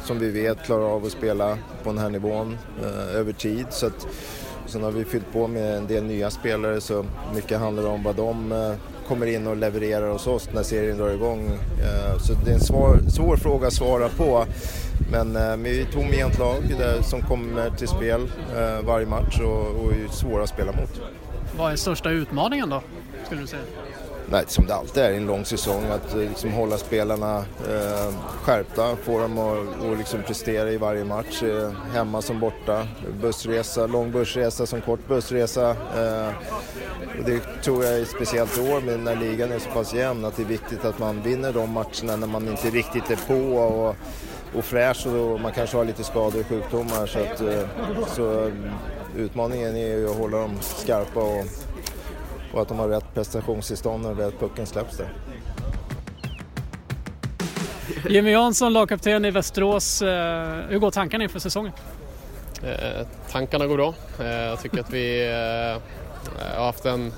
som 0.06 0.20
vi 0.20 0.32
vet 0.32 0.64
klarat 0.66 0.92
av 0.92 1.06
att 1.06 1.12
spela 1.12 1.58
på 1.84 1.90
den 1.90 1.98
här 1.98 2.10
nivån 2.10 2.58
över 3.14 3.34
tid. 3.34 3.66
Så 3.70 3.88
att, 3.88 4.08
Sen 4.76 4.84
har 4.84 4.92
vi 4.92 5.06
fyllt 5.06 5.34
på 5.34 5.48
med 5.48 5.78
en 5.78 5.88
del 5.88 6.04
nya 6.04 6.30
spelare 6.30 6.82
så 6.82 7.06
mycket 7.36 7.60
handlar 7.60 7.86
om 7.86 8.04
vad 8.04 8.16
de 8.16 8.52
eh, 8.52 8.74
kommer 9.08 9.26
in 9.26 9.48
och 9.48 9.58
levererar 9.58 10.10
hos 10.10 10.28
oss 10.28 10.50
när 10.54 10.64
serien 10.64 10.98
drar 10.98 11.10
igång. 11.10 11.46
Eh, 11.82 12.18
så 12.18 12.34
det 12.34 12.52
är 12.52 12.54
en 12.54 12.60
svår, 12.60 13.00
svår 13.10 13.38
fråga 13.38 13.68
att 13.68 13.74
svara 13.74 14.10
på. 14.10 14.46
Men 15.12 15.36
eh, 15.36 15.58
vi 15.58 15.80
är 15.80 15.84
ett 15.84 15.94
homogent 15.94 16.40
lag 16.40 16.64
som 17.04 17.22
kommer 17.22 17.70
till 17.70 17.88
spel 17.88 18.28
varje 18.84 19.06
match 19.06 19.40
och, 19.40 19.86
och 19.86 19.92
är 19.92 20.08
svåra 20.12 20.44
att 20.44 20.50
spela 20.50 20.72
mot. 20.72 21.02
Vad 21.58 21.72
är 21.72 21.76
största 21.76 22.10
utmaningen 22.10 22.70
då, 22.70 22.82
skulle 23.26 23.42
du 23.42 23.48
säga? 23.48 23.64
Nej, 24.30 24.44
som 24.48 24.66
det 24.66 24.76
alltid 24.76 25.04
är 25.04 25.12
i 25.12 25.18
en 25.18 25.26
lång 25.26 25.46
säsong, 25.46 25.84
att 25.86 26.14
eh, 26.14 26.20
liksom 26.20 26.52
hålla 26.52 26.78
spelarna 26.78 27.38
eh, 27.70 28.14
skärpta, 28.42 28.96
få 28.96 29.20
dem 29.20 29.38
att 29.38 29.86
och 29.86 29.98
liksom 29.98 30.24
prestera 30.24 30.72
i 30.72 30.78
varje 30.78 31.04
match, 31.04 31.44
eh, 31.44 31.72
hemma 31.94 32.22
som 32.22 32.40
borta. 32.40 32.88
Bussresa, 33.22 33.88
lång 33.88 34.12
bussresa 34.12 34.66
som 34.66 34.82
kort 34.82 35.08
bussresa. 35.08 35.70
Eh, 35.70 36.34
och 37.20 37.26
det 37.26 37.40
tror 37.64 37.86
jag 37.86 38.00
är 38.00 38.06
speciellt 38.06 38.58
i 38.58 38.62
år 38.72 38.82
med 38.82 39.00
när 39.00 39.16
ligan 39.16 39.52
är 39.52 39.60
så 39.60 39.70
pass 39.70 39.94
jämn 39.94 40.26
att 40.26 40.36
det 40.38 40.44
är 40.44 40.48
viktigt 40.48 40.86
att 40.86 41.00
man 41.00 41.22
vinner 41.22 41.54
de 41.54 41.72
matcherna 41.72 42.16
när 42.16 42.28
man 42.28 42.48
inte 42.48 42.70
riktigt 42.70 43.12
är 43.12 43.20
på 43.28 43.58
och, 43.58 43.96
och 44.56 44.66
fräsch 44.66 45.08
och 45.08 45.40
man 45.40 45.52
kanske 45.52 45.78
har 45.78 45.86
lite 45.86 46.04
skador 46.04 46.40
och 46.40 46.46
sjukdomar. 46.46 47.06
Så, 47.06 47.20
att, 47.20 47.42
eh, 47.42 47.68
så 48.08 48.52
utmaningen 49.18 49.76
är 49.76 49.98
ju 49.98 50.10
att 50.10 50.18
hålla 50.18 50.38
dem 50.38 50.58
skarpa 50.62 51.20
och 51.20 51.46
och 52.56 52.62
att 52.62 52.68
de 52.68 52.80
har 52.80 52.88
rätt 52.88 53.14
prestationstillstånd 53.14 54.04
när 54.04 54.14
väl 54.14 54.32
pucken 54.32 54.66
släpps 54.66 54.98
där. 54.98 55.14
Jimmy 58.10 58.32
Jansson, 58.32 58.74
lagkapten 58.74 59.26
i 59.26 59.32
Västerås. 59.32 60.02
Eh, 60.02 60.56
hur 60.70 60.80
går 60.80 60.92
tankarna 60.92 61.24
inför 61.24 61.40
säsongen? 61.40 61.72
Eh, 62.64 63.08
tankarna 63.32 63.68
går 63.68 63.76
bra. 63.76 63.94
Eh, 64.20 64.28
jag 64.28 64.62
tycker 64.62 64.80
att 64.80 64.94
vi 64.94 65.28
eh, 65.28 65.82
har 66.58 66.66
haft 66.66 66.86
en 66.86 67.14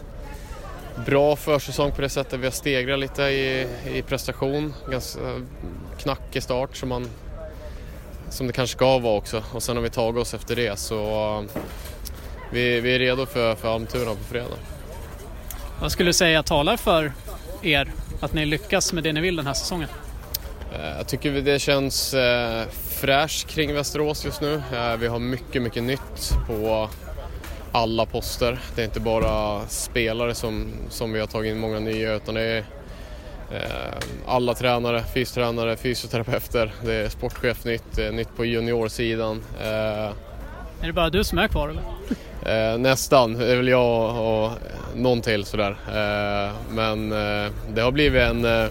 bra 1.05 1.35
försäsong 1.35 1.91
på 1.91 2.01
det 2.01 2.09
sättet. 2.09 2.39
Vi 2.39 2.43
har 2.43 2.51
stegrat 2.51 2.99
lite 2.99 3.23
i, 3.23 3.67
i 3.93 4.01
prestation. 4.01 4.73
Ganska 4.91 5.19
knackig 5.97 6.43
start 6.43 6.75
som, 6.75 6.89
man, 6.89 7.09
som 8.29 8.47
det 8.47 8.53
kanske 8.53 8.75
ska 8.77 8.99
vara 8.99 9.17
också. 9.17 9.43
Och 9.53 9.63
sen 9.63 9.75
har 9.75 9.83
vi 9.83 9.89
tagit 9.89 10.21
oss 10.21 10.33
efter 10.33 10.55
det 10.55 10.79
så 10.79 11.45
vi, 12.51 12.81
vi 12.81 12.95
är 12.95 12.99
redo 12.99 13.25
för, 13.25 13.55
för 13.55 13.75
Almtuna 13.75 14.11
på 14.11 14.23
fredag. 14.23 14.57
Vad 15.81 15.91
skulle 15.91 16.09
du 16.09 16.13
säga 16.13 16.43
talar 16.43 16.77
för 16.77 17.11
er 17.61 17.91
att 18.19 18.33
ni 18.33 18.45
lyckas 18.45 18.93
med 18.93 19.03
det 19.03 19.13
ni 19.13 19.21
vill 19.21 19.35
den 19.35 19.47
här 19.47 19.53
säsongen? 19.53 19.89
Eh, 20.73 20.97
jag 20.97 21.07
tycker 21.07 21.31
det 21.31 21.59
känns 21.59 22.13
eh, 22.13 22.67
fräscht 23.01 23.47
kring 23.47 23.73
Västerås 23.73 24.25
just 24.25 24.41
nu. 24.41 24.61
Eh, 24.73 24.97
vi 24.97 25.07
har 25.07 25.19
mycket, 25.19 25.61
mycket 25.61 25.83
nytt 25.83 26.33
på 26.47 26.89
alla 27.71 28.05
poster. 28.05 28.59
Det 28.75 28.81
är 28.81 28.85
inte 28.85 28.99
bara 28.99 29.61
spelare 29.67 30.35
som, 30.35 30.73
som 30.89 31.13
vi 31.13 31.19
har 31.19 31.27
tagit 31.27 31.51
in 31.51 31.59
många 31.59 31.79
nya 31.79 32.13
utan 32.13 32.35
det 32.35 32.41
är 32.41 32.63
alla 34.25 34.53
tränare, 34.53 35.03
fystränare, 35.13 35.77
fysioterapeuter, 35.77 36.73
det 36.85 36.93
är 36.93 37.09
sportchef 37.09 37.65
nytt, 37.65 37.97
nytt 38.11 38.35
på 38.35 38.45
juniorsidan. 38.45 39.43
Är 40.81 40.87
det 40.87 40.93
bara 40.93 41.09
du 41.09 41.23
som 41.23 41.37
är 41.37 41.47
kvar 41.47 41.69
eller? 41.69 41.83
Eh, 42.47 42.77
nästan, 42.77 43.33
det 43.33 43.51
är 43.51 43.55
väl 43.55 43.67
jag 43.67 44.15
och 44.15 44.51
någon 44.95 45.21
till 45.21 45.45
sådär. 45.45 45.77
Eh, 45.87 46.55
men 46.69 47.11
eh, 47.11 47.51
det 47.73 47.81
har 47.81 47.91
blivit 47.91 48.21
en, 48.21 48.45
eh, 48.45 48.69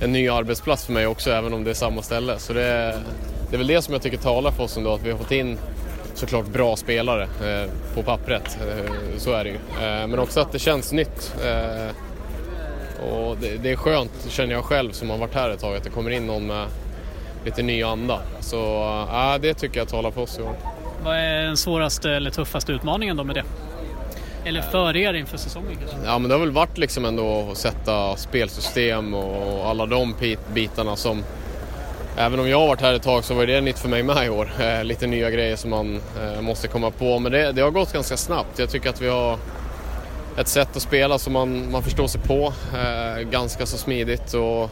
en 0.00 0.12
ny 0.12 0.28
arbetsplats 0.28 0.86
för 0.86 0.92
mig 0.92 1.06
också 1.06 1.30
även 1.30 1.52
om 1.52 1.64
det 1.64 1.70
är 1.70 1.74
samma 1.74 2.02
ställe. 2.02 2.38
Så 2.38 2.52
det, 2.52 2.98
det 3.50 3.56
är 3.56 3.58
väl 3.58 3.66
det 3.66 3.82
som 3.82 3.94
jag 3.94 4.02
tycker 4.02 4.18
talar 4.18 4.50
för 4.50 4.62
oss 4.62 4.76
ändå, 4.76 4.94
att 4.94 5.02
vi 5.02 5.10
har 5.10 5.18
fått 5.18 5.32
in 5.32 5.58
såklart 6.14 6.46
bra 6.46 6.76
spelare 6.76 7.22
eh, 7.22 7.70
på 7.94 8.02
pappret. 8.02 8.58
Eh, 8.60 8.92
så 9.18 9.32
är 9.32 9.44
det 9.44 9.50
ju. 9.50 9.56
Eh, 9.56 10.06
men 10.06 10.18
också 10.18 10.40
att 10.40 10.52
det 10.52 10.58
känns 10.58 10.92
nytt. 10.92 11.34
Eh, 11.44 11.94
och 13.10 13.36
det, 13.40 13.56
det, 13.56 13.70
är 13.70 13.76
skönt, 13.76 14.26
känner 14.28 14.54
jag 14.54 14.64
själv 14.64 14.92
som 14.92 15.10
har 15.10 15.18
varit 15.18 15.34
här 15.34 15.50
ett 15.50 15.60
tag, 15.60 15.76
att 15.76 15.84
det 15.84 15.90
kommer 15.90 16.10
in 16.10 16.26
någon 16.26 16.46
med 16.46 16.66
lite 17.44 17.62
ny 17.62 17.82
anda. 17.82 18.20
Så 18.40 18.82
eh, 19.12 19.40
det 19.40 19.54
tycker 19.54 19.78
jag 19.78 19.88
talar 19.88 20.10
för 20.10 20.20
oss 20.20 20.38
i 20.38 20.42
år. 20.42 20.77
Vad 21.08 21.16
är 21.16 21.42
den 21.44 21.56
svåraste 21.56 22.10
eller 22.10 22.30
tuffaste 22.30 22.72
utmaningen 22.72 23.16
då 23.16 23.24
med 23.24 23.36
det? 23.36 23.44
Eller 24.44 24.62
för 24.62 24.96
er 24.96 25.14
inför 25.14 25.38
säsongen 25.38 25.76
kanske? 25.78 25.96
Ja 26.04 26.18
men 26.18 26.28
det 26.28 26.34
har 26.34 26.40
väl 26.40 26.50
varit 26.50 26.78
liksom 26.78 27.04
ändå 27.04 27.48
att 27.52 27.58
sätta 27.58 28.16
spelsystem 28.16 29.14
och 29.14 29.68
alla 29.68 29.86
de 29.86 30.14
bitarna 30.54 30.96
som 30.96 31.22
Även 32.16 32.40
om 32.40 32.48
jag 32.48 32.60
har 32.60 32.66
varit 32.66 32.80
här 32.80 32.94
ett 32.94 33.02
tag 33.02 33.24
så 33.24 33.34
var 33.34 33.46
det 33.46 33.60
nytt 33.60 33.78
för 33.78 33.88
mig 33.88 34.02
med 34.02 34.26
i 34.26 34.28
år. 34.28 34.50
Eh, 34.60 34.84
lite 34.84 35.06
nya 35.06 35.30
grejer 35.30 35.56
som 35.56 35.70
man 35.70 36.00
eh, 36.20 36.40
måste 36.40 36.68
komma 36.68 36.90
på. 36.90 37.18
Men 37.18 37.32
det, 37.32 37.52
det, 37.52 37.62
har 37.62 37.70
gått 37.70 37.92
ganska 37.92 38.16
snabbt. 38.16 38.58
Jag 38.58 38.70
tycker 38.70 38.90
att 38.90 39.00
vi 39.00 39.08
har 39.08 39.38
ett 40.38 40.48
sätt 40.48 40.76
att 40.76 40.82
spela 40.82 41.18
som 41.18 41.32
man, 41.32 41.70
man 41.70 41.82
förstår 41.82 42.06
sig 42.06 42.20
på. 42.20 42.52
Eh, 42.74 43.22
ganska 43.22 43.66
så 43.66 43.78
smidigt. 43.78 44.34
Och 44.34 44.70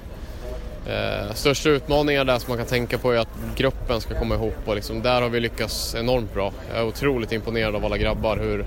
Eh, 0.88 1.34
största 1.34 1.68
utmaningen 1.68 2.26
där 2.26 2.38
som 2.38 2.48
man 2.48 2.58
kan 2.58 2.66
tänka 2.66 2.98
på 2.98 3.12
är 3.12 3.18
att 3.18 3.28
gruppen 3.56 4.00
ska 4.00 4.18
komma 4.18 4.34
ihop 4.34 4.56
och 4.64 4.74
liksom, 4.74 5.02
där 5.02 5.22
har 5.22 5.28
vi 5.28 5.40
lyckats 5.40 5.94
enormt 5.94 6.34
bra. 6.34 6.52
Jag 6.70 6.78
är 6.78 6.86
otroligt 6.86 7.32
imponerad 7.32 7.76
av 7.76 7.84
alla 7.84 7.98
grabbar, 7.98 8.36
hur, 8.36 8.66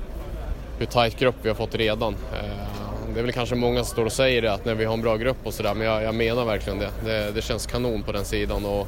hur 0.80 0.86
tajt 0.86 1.20
grupp 1.20 1.36
vi 1.42 1.50
har 1.50 1.56
fått 1.56 1.76
redan. 1.76 2.14
Eh, 2.14 2.80
det 3.14 3.20
är 3.20 3.24
väl 3.24 3.32
kanske 3.32 3.56
många 3.56 3.84
som 3.84 3.92
står 3.92 4.06
och 4.06 4.12
säger 4.12 4.42
det, 4.42 4.54
att 4.54 4.66
när 4.66 4.76
vi 4.76 4.86
har 4.86 4.94
en 4.94 5.02
bra 5.02 5.18
grupp 5.18 5.38
och 5.44 5.54
sådär, 5.54 5.74
men 5.74 5.88
jag, 5.88 6.04
jag, 6.04 6.16
menar 6.16 6.46
verkligen 6.46 6.80
det. 6.80 6.90
det. 7.06 7.32
det. 7.32 7.42
känns 7.42 7.66
kanon 7.66 8.04
på 8.04 8.12
den 8.12 8.26
sidan 8.26 8.66
och, 8.66 8.88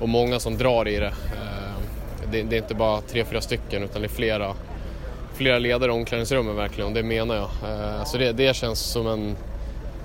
och 0.00 0.08
många 0.08 0.40
som 0.40 0.58
drar 0.58 0.88
i 0.88 0.96
det. 0.96 1.06
Eh, 1.06 2.32
det. 2.32 2.42
det. 2.42 2.56
är 2.56 2.58
inte 2.58 2.74
bara 2.74 3.00
tre, 3.00 3.24
fyra 3.24 3.40
stycken 3.40 3.82
utan 3.82 4.02
det 4.02 4.06
är 4.06 4.10
flera, 4.10 4.54
flera 5.34 5.58
ledare 5.58 5.90
i 5.90 5.94
omklädningsrummen 5.94 6.56
verkligen 6.56 6.88
och 6.88 6.94
det 6.94 7.02
menar 7.02 7.34
jag. 7.36 7.50
Eh, 7.70 8.04
så 8.04 8.18
det, 8.18 8.32
det 8.32 8.56
känns 8.56 8.80
som 8.80 9.06
en 9.06 9.36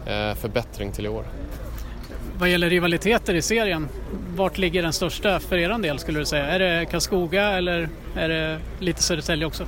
eh, 0.05 0.35
förbättring 0.35 0.91
till 0.91 1.05
i 1.05 1.09
år. 1.09 1.25
Vad 2.39 2.49
gäller 2.49 2.69
rivaliteter 2.69 3.33
i 3.33 3.41
serien, 3.41 3.89
vart 4.35 4.57
ligger 4.57 4.83
den 4.83 4.93
största 4.93 5.39
för 5.39 5.57
er 5.57 5.77
del 5.77 5.99
skulle 5.99 6.19
du 6.19 6.25
säga? 6.25 6.45
Är 6.45 6.59
det 6.59 6.85
Karlskoga 6.85 7.43
eller 7.49 7.89
är 8.15 8.29
det 8.29 8.59
lite 8.79 9.03
Södertälje 9.03 9.45
också? 9.45 9.65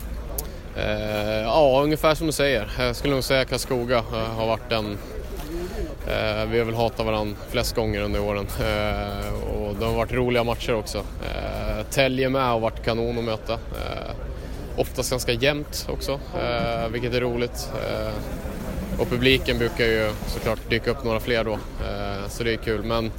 Eh, 0.78 1.42
ja, 1.42 1.82
ungefär 1.84 2.16
som 2.16 2.28
du 2.28 2.34
säger. 2.34 2.68
Jag 2.80 2.96
skulle 2.96 3.14
nog 3.14 3.24
säga 3.24 3.46
Karlskoga 3.46 3.98
eh, 3.98 4.36
har 4.38 4.48
varit 4.48 4.70
den 4.70 4.86
eh, 6.08 6.46
vi 6.52 6.60
har 6.60 6.66
väl 6.66 6.76
hatat 6.76 7.06
varandra 7.06 7.38
flest 7.50 7.76
gånger 7.76 8.02
under 8.02 8.22
åren 8.22 8.48
eh, 8.60 9.34
och 9.54 9.76
det 9.80 9.86
har 9.86 9.94
varit 9.94 10.14
roliga 10.14 10.44
matcher 10.44 10.74
också. 10.74 10.98
Eh, 10.98 11.84
Tälje 11.90 12.30
med 12.30 12.42
har 12.42 12.60
varit 12.60 12.86
kanon 12.86 13.18
att 13.18 13.24
möta. 13.24 13.54
Eh, 13.54 14.12
oftast 14.78 15.10
ganska 15.12 15.32
jämnt 15.32 15.88
också, 15.90 16.12
eh, 16.12 16.90
vilket 16.90 17.14
är 17.14 17.22
roligt. 17.22 17.70
Eh, 17.90 18.14
och 19.00 19.10
publiken 19.10 19.58
brukar 19.58 19.86
ju 19.86 20.12
såklart 20.28 20.70
dyka 20.70 20.92
upp 20.92 21.04
några 21.04 21.20
fler 21.20 21.44
då, 21.44 21.54
eh, 21.54 22.30
så 22.30 22.44
det 22.44 22.54
är 22.54 22.58
kul. 22.58 22.84
Men 22.84 23.12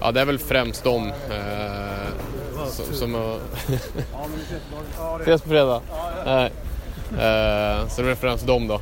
ja, 0.00 0.12
det 0.12 0.20
är 0.20 0.24
väl 0.24 0.38
främst 0.38 0.84
de 0.84 1.06
eh, 1.06 2.66
som... 2.68 2.94
som 2.94 3.38
Ses 5.20 5.42
på 5.42 5.48
fredag? 5.48 5.80
Nej. 6.26 6.52
Eh, 7.10 7.88
så 7.88 8.02
det 8.02 8.10
är 8.10 8.14
främst 8.14 8.46
de 8.46 8.68
då. 8.68 8.80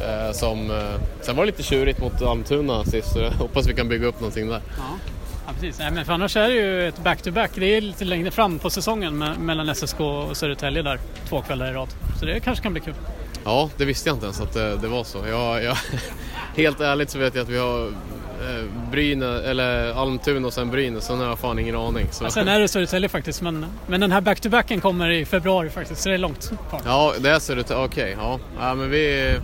Eh, 0.00 0.32
som, 0.32 0.70
eh, 0.70 1.00
sen 1.20 1.36
var 1.36 1.44
det 1.44 1.50
lite 1.50 1.62
tjurigt 1.62 2.00
mot 2.00 2.22
Almtuna 2.22 2.84
sist, 2.84 3.12
så 3.12 3.18
jag 3.18 3.30
hoppas 3.30 3.66
vi 3.66 3.74
kan 3.74 3.88
bygga 3.88 4.06
upp 4.06 4.20
någonting 4.20 4.48
där. 4.48 4.60
Ja. 4.78 5.52
Precis. 5.52 5.78
Nej, 5.78 5.90
men 5.90 6.04
för 6.04 6.12
annars 6.12 6.36
är 6.36 6.48
det 6.48 6.54
ju 6.54 6.88
ett 6.88 6.98
back-to-back. 7.04 7.50
Det 7.54 7.76
är 7.76 7.80
lite 7.80 8.04
längre 8.04 8.30
fram 8.30 8.58
på 8.58 8.70
säsongen 8.70 9.18
med, 9.18 9.38
mellan 9.38 9.74
SSK 9.74 10.00
och 10.00 10.36
Södertälje 10.36 10.82
där, 10.82 10.98
två 11.28 11.42
kvällar 11.42 11.70
i 11.70 11.72
rad. 11.72 11.88
Så 12.20 12.26
det 12.26 12.40
kanske 12.40 12.62
kan 12.62 12.72
bli 12.72 12.80
kul. 12.80 12.94
Ja, 13.44 13.70
det 13.76 13.84
visste 13.84 14.08
jag 14.08 14.16
inte 14.16 14.26
ens 14.26 14.40
att 14.40 14.52
det, 14.52 14.76
det 14.76 14.88
var 14.88 15.04
så. 15.04 15.18
Jag, 15.28 15.64
jag, 15.64 15.76
helt 16.56 16.80
ärligt 16.80 17.10
så 17.10 17.18
vet 17.18 17.34
jag 17.34 17.42
att 17.42 17.48
vi 17.48 17.58
har 17.58 17.86
eh, 17.86 18.90
Bryne, 18.90 19.26
eller 19.26 19.92
Almtuna 19.92 20.46
och 20.46 20.52
sen 20.52 20.70
Brynäs, 20.70 21.06
sen 21.06 21.18
har 21.18 21.26
jag 21.26 21.38
fan 21.38 21.58
ingen 21.58 21.76
aning. 21.76 22.06
Så. 22.10 22.24
Ja, 22.24 22.30
sen 22.30 22.48
är 22.48 22.60
det 22.60 22.68
Södertälje 22.68 23.08
faktiskt, 23.08 23.42
men, 23.42 23.66
men 23.86 24.00
den 24.00 24.12
här 24.12 24.20
back-to-backen 24.20 24.80
kommer 24.80 25.10
i 25.10 25.24
februari 25.24 25.70
faktiskt, 25.70 26.02
så 26.02 26.08
det 26.08 26.14
är 26.14 26.18
långt 26.18 26.52
kvar. 26.68 26.80
Ja, 26.84 27.14
det 27.18 27.30
är 27.30 27.38
Södertälje, 27.38 27.84
okej. 27.84 28.12
Okay, 28.12 28.24
ja. 28.24 28.40
ja, 28.60 28.74
men 28.74 28.90
vi... 28.90 29.34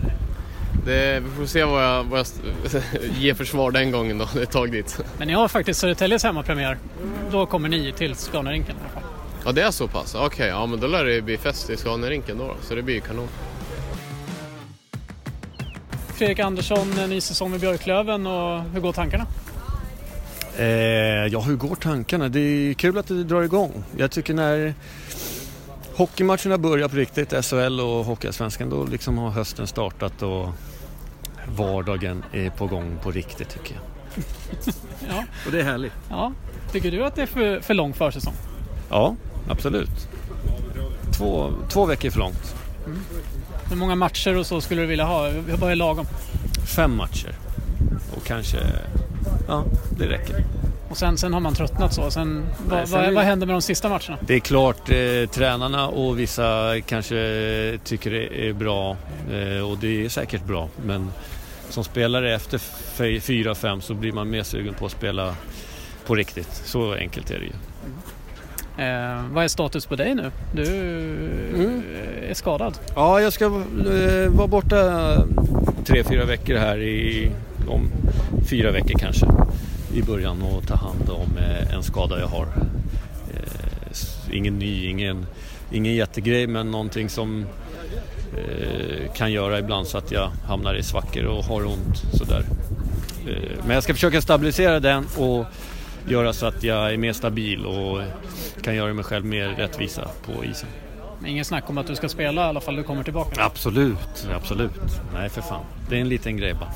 Det, 0.85 1.19
vi 1.19 1.29
får 1.37 1.45
se 1.45 1.63
vad 1.63 1.83
jag, 1.83 2.03
vad 2.03 2.19
jag 2.19 2.27
ger 3.17 3.33
för 3.33 3.45
svar 3.45 3.71
den 3.71 3.91
gången 3.91 4.17
då, 4.17 4.29
det 4.33 4.39
är 4.39 4.43
ett 4.43 4.51
tag 4.51 4.71
dit. 4.71 4.99
Men 5.17 5.27
ni 5.27 5.33
har 5.33 5.47
faktiskt 5.47 5.79
Södertäljes 5.79 6.23
hemmapremiär. 6.23 6.77
Då 7.31 7.45
kommer 7.45 7.69
ni 7.69 7.91
till 7.91 8.15
Scanarinken 8.15 8.75
i 8.75 8.79
alla 8.79 8.89
fall. 8.89 9.11
Ja, 9.45 9.51
det 9.51 9.61
är 9.61 9.71
så 9.71 9.87
pass? 9.87 10.15
Okej, 10.15 10.27
okay, 10.27 10.47
ja 10.47 10.65
men 10.65 10.79
då 10.79 10.87
lär 10.87 11.05
det 11.05 11.21
bli 11.21 11.37
fest 11.37 11.69
i 11.69 11.77
Scanarinken 11.77 12.37
då, 12.37 12.55
så 12.61 12.75
det 12.75 12.81
blir 12.81 12.95
ju 12.95 13.01
kanon. 13.01 13.27
Fredrik 16.19 16.39
Andersson, 16.39 16.89
ny 17.09 17.21
säsong 17.21 17.51
med 17.51 17.59
Björklöven 17.59 18.27
och 18.27 18.61
hur 18.61 18.79
går 18.79 18.93
tankarna? 18.93 19.27
Eh, 20.57 20.65
ja, 21.25 21.39
hur 21.39 21.55
går 21.55 21.75
tankarna? 21.75 22.29
Det 22.29 22.39
är 22.39 22.73
kul 22.73 22.97
att 22.97 23.07
det 23.07 23.23
drar 23.23 23.41
igång. 23.41 23.83
Jag 23.97 24.11
tycker 24.11 24.33
när 24.33 24.73
hockeymatcherna 25.95 26.57
börjar 26.57 26.87
på 26.87 26.95
riktigt, 26.95 27.45
SHL 27.45 27.79
och 27.79 28.05
Hockeyallsvenskan, 28.05 28.69
då 28.69 28.85
liksom 28.85 29.17
har 29.17 29.29
hösten 29.29 29.67
startat 29.67 30.21
och 30.21 30.49
vardagen 31.57 32.23
är 32.31 32.49
på 32.49 32.67
gång 32.67 32.97
på 33.03 33.11
riktigt 33.11 33.49
tycker 33.49 33.75
jag. 33.75 33.83
ja. 35.09 35.23
Och 35.45 35.51
det 35.51 35.59
är 35.59 35.63
härligt. 35.63 35.93
Ja. 36.09 36.33
Tycker 36.71 36.91
du 36.91 37.05
att 37.05 37.15
det 37.15 37.21
är 37.21 37.25
för, 37.25 37.59
för 37.59 37.73
lång 37.73 37.93
försäsong? 37.93 38.33
Ja, 38.89 39.15
absolut. 39.49 40.07
Två, 41.17 41.53
två 41.69 41.85
veckor 41.85 42.09
för 42.09 42.19
långt. 42.19 42.55
Mm. 42.85 42.99
Hur 43.69 43.75
många 43.75 43.95
matcher 43.95 44.37
och 44.37 44.45
så 44.45 44.61
skulle 44.61 44.81
du 44.81 44.87
vilja 44.87 45.05
ha? 45.05 45.31
Vad 45.59 45.71
är 45.71 45.75
lagom? 45.75 46.05
Fem 46.75 46.95
matcher. 46.95 47.33
Och 48.15 48.25
kanske, 48.25 48.57
ja, 49.47 49.63
det 49.97 50.07
räcker. 50.07 50.43
Och 50.89 50.97
sen, 50.97 51.17
sen 51.17 51.33
har 51.33 51.39
man 51.39 51.55
tröttnat 51.55 51.93
så. 51.93 52.11
Sen, 52.11 52.35
Nej, 52.39 52.45
vad, 52.69 52.89
sen 52.89 53.03
vad, 53.03 53.13
vad, 53.13 53.23
händer 53.23 53.47
med 53.47 53.55
de 53.55 53.61
sista 53.61 53.89
matcherna? 53.89 54.17
Det 54.21 54.35
är 54.35 54.39
klart, 54.39 54.89
eh, 54.89 55.29
tränarna 55.31 55.87
och 55.87 56.19
vissa 56.19 56.75
kanske 56.85 57.79
tycker 57.83 58.11
det 58.11 58.47
är 58.47 58.53
bra. 58.53 58.97
Eh, 59.31 59.69
och 59.69 59.77
det 59.77 60.05
är 60.05 60.09
säkert 60.09 60.45
bra. 60.45 60.69
Men 60.85 61.11
som 61.69 61.83
spelare 61.83 62.35
efter 62.35 62.57
4-5 62.57 63.79
så 63.79 63.93
blir 63.93 64.11
man 64.11 64.29
mer 64.29 64.43
sugen 64.43 64.73
på 64.73 64.85
att 64.85 64.91
spela 64.91 65.35
på 66.05 66.15
riktigt. 66.15 66.61
Så 66.65 66.93
enkelt 66.93 67.31
är 67.31 67.39
det 67.39 67.45
ju. 67.45 67.53
Eh, 68.79 69.25
vad 69.31 69.43
är 69.43 69.47
status 69.47 69.85
på 69.85 69.95
dig 69.95 70.15
nu? 70.15 70.31
Du 70.51 70.65
mm. 71.55 71.83
är 72.29 72.33
skadad. 72.33 72.79
Ja, 72.95 73.21
jag 73.21 73.33
ska 73.33 73.45
eh, 73.45 74.29
vara 74.29 74.47
borta 74.47 75.13
tre, 75.85 76.03
fyra 76.03 76.25
veckor 76.25 76.55
här 76.55 76.77
i, 76.77 77.31
om 77.67 77.91
fyra 78.49 78.71
veckor 78.71 78.99
kanske 78.99 79.25
i 79.93 80.01
början 80.01 80.41
och 80.41 80.67
ta 80.67 80.75
hand 80.75 81.09
om 81.09 81.37
eh, 81.37 81.73
en 81.73 81.83
skada 81.83 82.19
jag 82.19 82.27
har. 82.27 82.47
Eh, 83.33 84.31
ingen 84.31 84.59
ny, 84.59 84.89
ingen, 84.89 85.25
ingen 85.71 85.95
jättegrej 85.95 86.47
men 86.47 86.71
någonting 86.71 87.09
som 87.09 87.45
eh, 88.37 89.13
kan 89.15 89.31
göra 89.31 89.59
ibland 89.59 89.87
så 89.87 89.97
att 89.97 90.11
jag 90.11 90.31
hamnar 90.47 90.75
i 90.75 90.83
svackor 90.83 91.25
och 91.25 91.43
har 91.43 91.65
ont 91.65 91.97
sådär. 92.13 92.43
Men 93.65 93.73
jag 93.73 93.83
ska 93.83 93.93
försöka 93.93 94.21
stabilisera 94.21 94.79
den 94.79 95.05
och 95.17 95.45
göra 96.07 96.33
så 96.33 96.45
att 96.45 96.63
jag 96.63 96.93
är 96.93 96.97
mer 96.97 97.13
stabil 97.13 97.65
och 97.65 98.01
kan 98.61 98.75
göra 98.75 98.93
mig 98.93 99.03
själv 99.03 99.25
mer 99.25 99.47
rättvisa 99.47 100.07
på 100.25 100.45
isen. 100.45 100.69
Ingen 101.25 101.45
snack 101.45 101.69
om 101.69 101.77
att 101.77 101.87
du 101.87 101.95
ska 101.95 102.09
spela 102.09 102.45
i 102.45 102.45
alla 102.45 102.61
fall 102.61 102.75
du 102.75 102.83
kommer 102.83 103.03
tillbaka? 103.03 103.43
Absolut, 103.43 104.27
absolut. 104.35 105.01
Nej 105.13 105.29
för 105.29 105.41
fan. 105.41 105.63
Det 105.89 105.95
är 105.95 106.01
en 106.01 106.09
liten 106.09 106.37
grej 106.37 106.53
bara. 106.53 106.71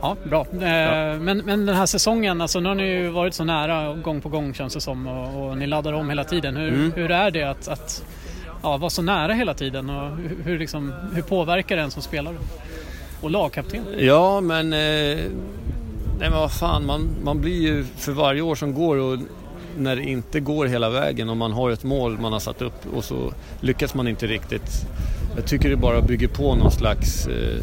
Ja, 0.00 0.16
bra. 0.24 0.46
Eh, 0.60 0.68
ja. 0.68 1.18
Men, 1.18 1.38
men 1.38 1.66
den 1.66 1.76
här 1.76 1.86
säsongen, 1.86 2.40
alltså 2.40 2.60
nu 2.60 2.68
har 2.68 2.74
ni 2.74 2.86
ju 2.86 3.08
varit 3.08 3.34
så 3.34 3.44
nära 3.44 3.94
gång 3.94 4.20
på 4.20 4.28
gång 4.28 4.54
känns 4.54 4.74
det 4.74 4.80
som 4.80 5.06
och, 5.06 5.48
och 5.48 5.58
ni 5.58 5.66
laddar 5.66 5.92
om 5.92 6.08
hela 6.08 6.24
tiden. 6.24 6.56
Hur, 6.56 6.68
mm. 6.68 6.92
hur 6.92 7.10
är 7.10 7.30
det 7.30 7.42
att, 7.42 7.68
att 7.68 8.04
ja, 8.62 8.76
vara 8.76 8.90
så 8.90 9.02
nära 9.02 9.32
hela 9.32 9.54
tiden 9.54 9.90
och 9.90 10.16
hur, 10.16 10.36
hur, 10.44 10.58
liksom, 10.58 10.92
hur 11.14 11.22
påverkar 11.22 11.76
det 11.76 11.82
en 11.82 11.90
som 11.90 12.02
spelare? 12.02 12.36
Och 13.20 13.30
lagkapten? 13.30 13.84
Ja, 13.98 14.40
men... 14.40 14.72
Eh, 14.72 15.18
nej 16.18 16.30
men 16.30 16.38
vad 16.38 16.52
fan, 16.52 16.86
man, 16.86 17.08
man 17.24 17.40
blir 17.40 17.62
ju 17.62 17.84
för 17.96 18.12
varje 18.12 18.40
år 18.40 18.54
som 18.54 18.74
går 18.74 18.96
och 18.96 19.18
när 19.78 19.96
det 19.96 20.02
inte 20.02 20.40
går 20.40 20.66
hela 20.66 20.90
vägen 20.90 21.28
och 21.28 21.36
man 21.36 21.52
har 21.52 21.70
ett 21.70 21.84
mål 21.84 22.18
man 22.18 22.32
har 22.32 22.40
satt 22.40 22.62
upp 22.62 22.86
och 22.96 23.04
så 23.04 23.32
lyckas 23.60 23.94
man 23.94 24.08
inte 24.08 24.26
riktigt. 24.26 24.86
Jag 25.36 25.46
tycker 25.46 25.70
det 25.70 25.76
bara 25.76 26.00
bygger 26.00 26.28
på 26.28 26.54
någon 26.54 26.70
slags 26.70 27.26
eh, 27.26 27.60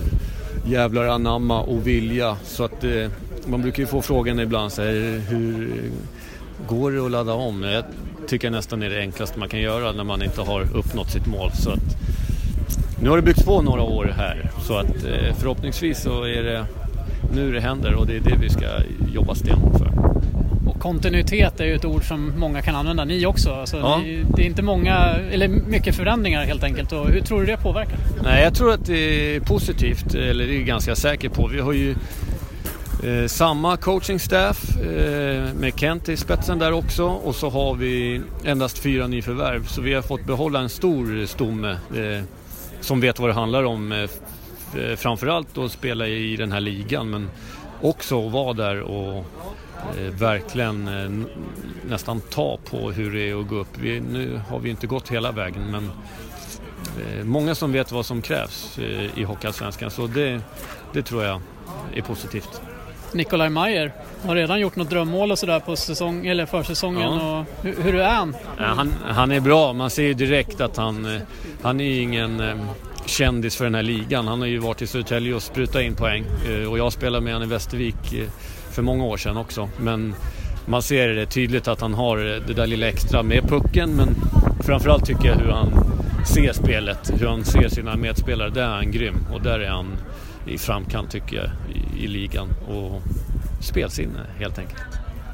jävlar 0.65 1.07
anamma 1.07 1.61
och 1.61 1.87
vilja. 1.87 2.37
Så 2.43 2.63
att 2.63 2.83
eh, 2.83 3.09
man 3.45 3.61
brukar 3.61 3.83
ju 3.83 3.87
få 3.87 4.01
frågan 4.01 4.39
ibland 4.39 4.71
så 4.71 4.81
här, 4.81 5.21
hur 5.29 5.73
går 6.67 6.91
det 6.91 7.05
att 7.05 7.11
ladda 7.11 7.33
om? 7.33 7.63
Jag 7.63 7.83
tycker 8.27 8.49
nästan 8.49 8.79
det 8.79 8.85
är 8.85 8.89
det 8.89 8.99
enklaste 8.99 9.39
man 9.39 9.49
kan 9.49 9.59
göra 9.59 9.91
när 9.91 10.03
man 10.03 10.23
inte 10.23 10.41
har 10.41 10.61
uppnått 10.61 11.11
sitt 11.11 11.27
mål. 11.27 11.51
Så 11.51 11.69
att, 11.69 11.97
nu 13.01 13.09
har 13.09 13.17
det 13.17 13.23
byggts 13.23 13.43
på 13.43 13.61
några 13.61 13.81
år 13.81 14.13
här 14.17 14.51
så 14.61 14.77
att 14.77 15.03
eh, 15.05 15.35
förhoppningsvis 15.39 16.01
så 16.01 16.23
är 16.23 16.43
det 16.43 16.65
nu 17.34 17.52
det 17.52 17.62
händer 17.62 17.94
och 17.94 18.08
det 18.08 18.15
är 18.15 18.20
det 18.20 18.36
vi 18.41 18.50
ska 18.50 18.65
jobba 19.13 19.36
stenhårt 19.36 19.78
för. 19.78 19.91
Och 20.67 20.80
kontinuitet 20.80 21.60
är 21.60 21.65
ju 21.65 21.76
ett 21.76 21.86
ord 21.86 22.08
som 22.08 22.34
många 22.39 22.62
kan 22.62 22.76
använda, 22.76 23.06
ni 23.06 23.26
också. 23.26 23.54
Alltså, 23.54 23.78
ja. 23.78 23.98
ni, 23.98 24.26
det 24.36 24.41
är 24.41 24.46
inte 24.46 24.62
många, 24.62 24.96
eller 25.32 25.48
mycket 25.48 25.96
förändringar 25.96 26.46
helt 26.46 26.63
enkelt. 26.63 26.91
Och 26.91 27.08
hur 27.08 27.22
tror 27.22 27.39
du 27.39 27.46
det 27.46 27.58
påverkar? 27.58 27.98
Nej, 28.24 28.44
jag 28.44 28.56
tror 28.56 28.74
att 28.74 28.86
det 28.86 29.36
är 29.36 29.39
positivt, 29.39 30.15
eller 30.15 30.48
det 30.48 30.54
är 30.54 30.58
jag 30.58 30.65
ganska 30.65 30.96
säker 30.96 31.30
på. 31.30 31.48
Vi 31.48 31.60
har 31.60 31.74
ju 31.74 31.96
eh, 33.04 33.28
samma 33.28 33.78
coaching 33.78 34.20
staff 34.20 34.78
eh, 34.78 35.54
med 35.60 35.74
Kent 35.76 36.10
i 36.10 36.17
spetsen 36.17 36.60
där 36.60 36.72
också 36.72 37.04
och 37.04 37.36
så 37.36 37.50
har 37.50 37.76
vi 37.76 38.22
endast 38.46 38.78
fyra 38.78 39.08
nyförvärv. 39.08 39.65
Så 39.65 39.82
vi 39.82 39.94
har 39.94 40.02
fått 40.02 40.26
behålla 40.26 40.60
en 40.60 40.70
stor 40.70 41.26
stomme 41.26 41.72
eh, 41.72 42.24
som 42.82 43.02
vet 43.02 43.20
vad 43.20 43.30
det 43.30 43.34
handlar 43.34 43.63
om. 43.63 44.08
Eh, 44.75 44.95
framförallt 44.95 45.57
att 45.57 45.71
spela 45.71 46.07
i 46.07 46.36
den 46.36 46.51
här 46.51 46.60
ligan 46.60 47.10
men 47.10 47.29
också 47.81 48.27
att 48.27 48.31
vara 48.31 48.53
där 48.53 48.81
och 48.81 49.25
eh, 49.97 50.13
verkligen 50.13 50.88
eh, 50.88 51.27
nästan 51.89 52.21
ta 52.21 52.60
på 52.69 52.91
hur 52.91 53.13
det 53.13 53.29
är 53.29 53.39
att 53.39 53.47
gå 53.47 53.55
upp. 53.55 53.77
Vi, 53.77 53.99
nu 53.99 54.41
har 54.49 54.60
vi 54.60 54.69
inte 54.69 54.88
gått 54.88 55.10
hela 55.10 55.31
vägen 55.31 55.71
men 55.71 55.91
många 57.23 57.55
som 57.55 57.71
vet 57.71 57.91
vad 57.91 58.05
som 58.05 58.21
krävs 58.21 58.79
i 59.15 59.23
Hockeyallsvenskan 59.23 59.91
så 59.91 60.07
det, 60.07 60.41
det 60.93 61.01
tror 61.03 61.23
jag 61.23 61.41
är 61.93 62.01
positivt. 62.01 62.62
Nikolaj 63.13 63.49
Mayer 63.49 63.93
har 64.25 64.36
redan 64.36 64.60
gjort 64.60 64.75
något 64.75 64.89
drömmål 64.89 65.31
och 65.31 65.39
sådär 65.39 65.60
på 65.60 65.75
säsong, 65.75 66.25
eller 66.25 66.45
försäsongen. 66.45 67.13
Ja. 67.13 67.39
Och 67.39 67.45
hur, 67.63 67.84
hur 67.84 67.95
är 67.95 68.10
han? 68.10 68.36
Han? 68.57 68.93
Han 69.07 69.31
är 69.31 69.39
bra, 69.39 69.73
man 69.73 69.89
ser 69.89 70.03
ju 70.03 70.13
direkt 70.13 70.62
att 70.62 70.77
han, 70.77 71.19
han 71.62 71.81
är 71.81 72.01
ingen 72.01 72.60
kändis 73.05 73.55
för 73.55 73.63
den 73.65 73.75
här 73.75 73.83
ligan. 73.83 74.27
Han 74.27 74.39
har 74.39 74.47
ju 74.47 74.57
varit 74.57 74.81
i 74.81 74.87
Södertälje 74.87 75.33
och 75.33 75.43
sprutat 75.43 75.81
in 75.81 75.95
poäng 75.95 76.25
och 76.69 76.77
jag 76.77 76.93
spelade 76.93 77.23
med 77.23 77.33
honom 77.33 77.49
i 77.49 77.51
Västervik 77.51 78.15
för 78.71 78.81
många 78.81 79.03
år 79.03 79.17
sedan 79.17 79.37
också. 79.37 79.69
Men 79.79 80.15
man 80.65 80.81
ser 80.81 81.07
det 81.07 81.25
tydligt 81.25 81.67
att 81.67 81.81
han 81.81 81.93
har 81.93 82.17
det 82.17 82.53
där 82.53 82.67
lilla 82.67 82.87
extra 82.87 83.23
med 83.23 83.43
pucken 83.49 83.89
men 83.89 84.15
framförallt 84.63 85.05
tycker 85.05 85.25
jag 85.25 85.35
hur 85.35 85.51
han 85.51 85.85
ser 86.25 86.53
spelet, 86.53 87.11
hur 87.19 87.27
han 87.27 87.45
ser 87.45 87.69
sina 87.69 87.95
medspelare. 87.95 88.49
Där 88.49 88.61
är 88.61 88.75
han 88.75 88.91
grym 88.91 89.15
och 89.33 89.41
där 89.41 89.59
är 89.59 89.69
han 89.69 89.87
i 90.47 90.57
framkant 90.57 91.11
tycker 91.11 91.35
jag 91.35 91.49
i, 91.75 92.03
i 92.03 92.07
ligan. 92.07 92.47
Och 92.67 93.01
spelsinne 93.61 94.19
helt 94.39 94.59
enkelt. 94.59 94.81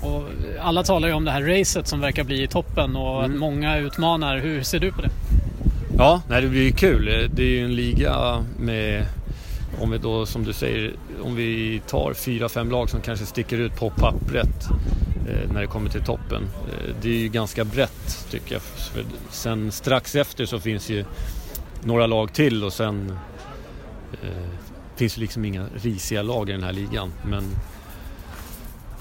Och 0.01 0.23
alla 0.61 0.83
talar 0.83 1.07
ju 1.07 1.13
om 1.13 1.25
det 1.25 1.31
här 1.31 1.41
racet 1.41 1.87
som 1.87 2.01
verkar 2.01 2.23
bli 2.23 2.43
i 2.43 2.47
toppen 2.47 2.95
och 2.95 3.25
mm. 3.25 3.39
många 3.39 3.77
utmanar. 3.77 4.37
Hur 4.37 4.63
ser 4.63 4.79
du 4.79 4.91
på 4.91 5.01
det? 5.01 5.09
Ja, 5.99 6.21
nej, 6.29 6.41
det 6.41 6.47
blir 6.47 6.63
ju 6.63 6.71
kul. 6.71 7.29
Det 7.33 7.43
är 7.43 7.49
ju 7.49 7.65
en 7.65 7.75
liga 7.75 8.45
med 8.59 9.05
om 9.81 9.91
vi 9.91 9.97
då 9.97 10.25
som 10.25 10.43
du 10.43 10.53
säger, 10.53 10.93
om 11.23 11.35
vi 11.35 11.81
tar 11.87 12.13
fyra, 12.13 12.49
fem 12.49 12.71
lag 12.71 12.89
som 12.89 13.01
kanske 13.01 13.25
sticker 13.25 13.57
ut 13.57 13.75
på 13.75 13.89
pappret 13.89 14.69
eh, 15.29 15.51
när 15.53 15.61
det 15.61 15.67
kommer 15.67 15.89
till 15.89 16.03
toppen. 16.03 16.43
Eh, 16.43 16.95
det 17.01 17.09
är 17.09 17.17
ju 17.17 17.27
ganska 17.27 17.63
brett 17.65 18.27
tycker 18.31 18.53
jag. 18.53 18.61
För 18.61 19.03
sen 19.29 19.71
strax 19.71 20.15
efter 20.15 20.45
så 20.45 20.59
finns 20.59 20.89
ju 20.89 21.05
några 21.83 22.07
lag 22.07 22.33
till 22.33 22.63
och 22.63 22.73
sen 22.73 23.17
eh, 24.23 24.49
finns 24.95 25.15
det 25.15 25.21
liksom 25.21 25.45
inga 25.45 25.67
risiga 25.75 26.21
lag 26.21 26.49
i 26.49 26.51
den 26.51 26.63
här 26.63 26.73
ligan. 26.73 27.13
Men 27.25 27.43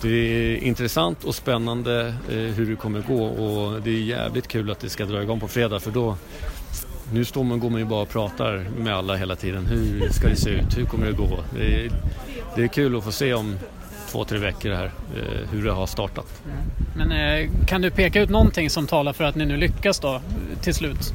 det 0.03 0.09
är 0.09 0.57
intressant 0.57 1.25
och 1.25 1.35
spännande 1.35 2.15
eh, 2.31 2.37
hur 2.37 2.71
det 2.71 2.77
kommer 2.77 3.01
gå 3.01 3.25
och 3.25 3.83
det 3.83 3.91
är 3.91 4.03
jävligt 4.03 4.49
kul 4.49 4.71
att 4.71 4.81
det 4.81 4.89
ska 4.89 5.05
dra 5.05 5.23
igång 5.23 5.41
på 5.41 5.49
fredag 5.49 5.81
för 5.81 5.91
då 5.91 6.17
nu 7.13 7.25
står 7.25 7.45
man, 7.45 7.61
går 7.61 7.71
man 7.71 7.81
ju 7.81 7.87
bara 7.87 8.03
och 8.03 8.09
pratar 8.09 8.67
med 8.79 8.95
alla 8.95 9.17
hela 9.17 9.37
tiden. 9.37 9.67
Hur 9.67 10.09
ska 10.09 10.29
det 10.29 10.37
se 10.37 10.51
ut? 10.51 10.79
Hur 10.79 10.85
kommer 10.85 11.07
det 11.07 11.13
gå? 11.13 11.39
Det 11.55 11.85
är, 11.85 11.91
det 12.57 12.63
är 12.63 12.69
kul 12.69 12.97
att 12.97 13.05
få 13.05 13.13
se 13.13 13.35
om 13.35 13.57
två, 14.11 14.25
tre 14.25 14.39
veckor 14.39 14.71
här 14.71 14.91
eh, 15.17 15.51
hur 15.53 15.65
det 15.65 15.73
har 15.73 15.87
startat. 15.87 16.43
Men 16.97 17.13
eh, 17.13 17.51
kan 17.67 17.83
du 17.83 17.91
peka 17.91 18.21
ut 18.21 18.31
någonting 18.31 18.71
som 18.71 18.87
talar 18.87 19.13
för 19.13 19.25
att 19.25 19.35
ni 19.35 19.47
nu 19.47 19.57
lyckas 19.57 20.01
då 20.01 20.21
till 20.63 20.75
slut? 20.75 21.13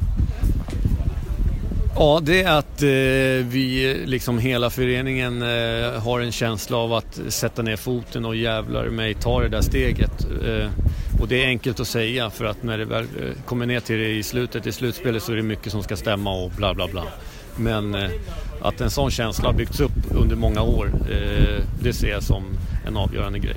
Ja, 1.96 2.20
det 2.22 2.42
är 2.42 2.58
att 2.58 2.82
eh, 2.82 3.46
vi, 3.52 3.96
liksom 4.06 4.38
hela 4.38 4.70
föreningen, 4.70 5.42
eh, 5.42 6.02
har 6.02 6.20
en 6.20 6.32
känsla 6.32 6.76
av 6.76 6.92
att 6.92 7.20
sätta 7.28 7.62
ner 7.62 7.76
foten 7.76 8.24
och 8.24 8.36
jävlar 8.36 8.88
mig 8.88 9.14
ta 9.14 9.42
det 9.42 9.48
där 9.48 9.60
steget. 9.60 10.26
Eh, 10.46 10.70
och 11.22 11.28
det 11.28 11.44
är 11.44 11.46
enkelt 11.46 11.80
att 11.80 11.88
säga 11.88 12.30
för 12.30 12.44
att 12.44 12.62
när 12.62 12.78
det 12.78 12.84
väl 12.84 13.04
eh, 13.04 13.42
kommer 13.44 13.66
ner 13.66 13.80
till 13.80 13.98
det 13.98 14.08
i 14.08 14.22
slutet, 14.22 14.66
i 14.66 14.72
slutspelet 14.72 15.22
så 15.22 15.32
är 15.32 15.36
det 15.36 15.42
mycket 15.42 15.72
som 15.72 15.82
ska 15.82 15.96
stämma 15.96 16.32
och 16.32 16.50
bla 16.50 16.74
bla 16.74 16.88
bla. 16.88 17.04
Men 17.56 17.94
eh, 17.94 18.10
att 18.62 18.80
en 18.80 18.90
sån 18.90 19.10
känsla 19.10 19.48
har 19.48 19.52
byggts 19.52 19.80
upp 19.80 20.10
under 20.10 20.36
många 20.36 20.62
år, 20.62 20.90
eh, 21.10 21.64
det 21.82 21.92
ser 21.92 22.08
jag 22.08 22.22
som 22.22 22.44
en 22.86 22.96
avgörande 22.96 23.38
grej. 23.38 23.56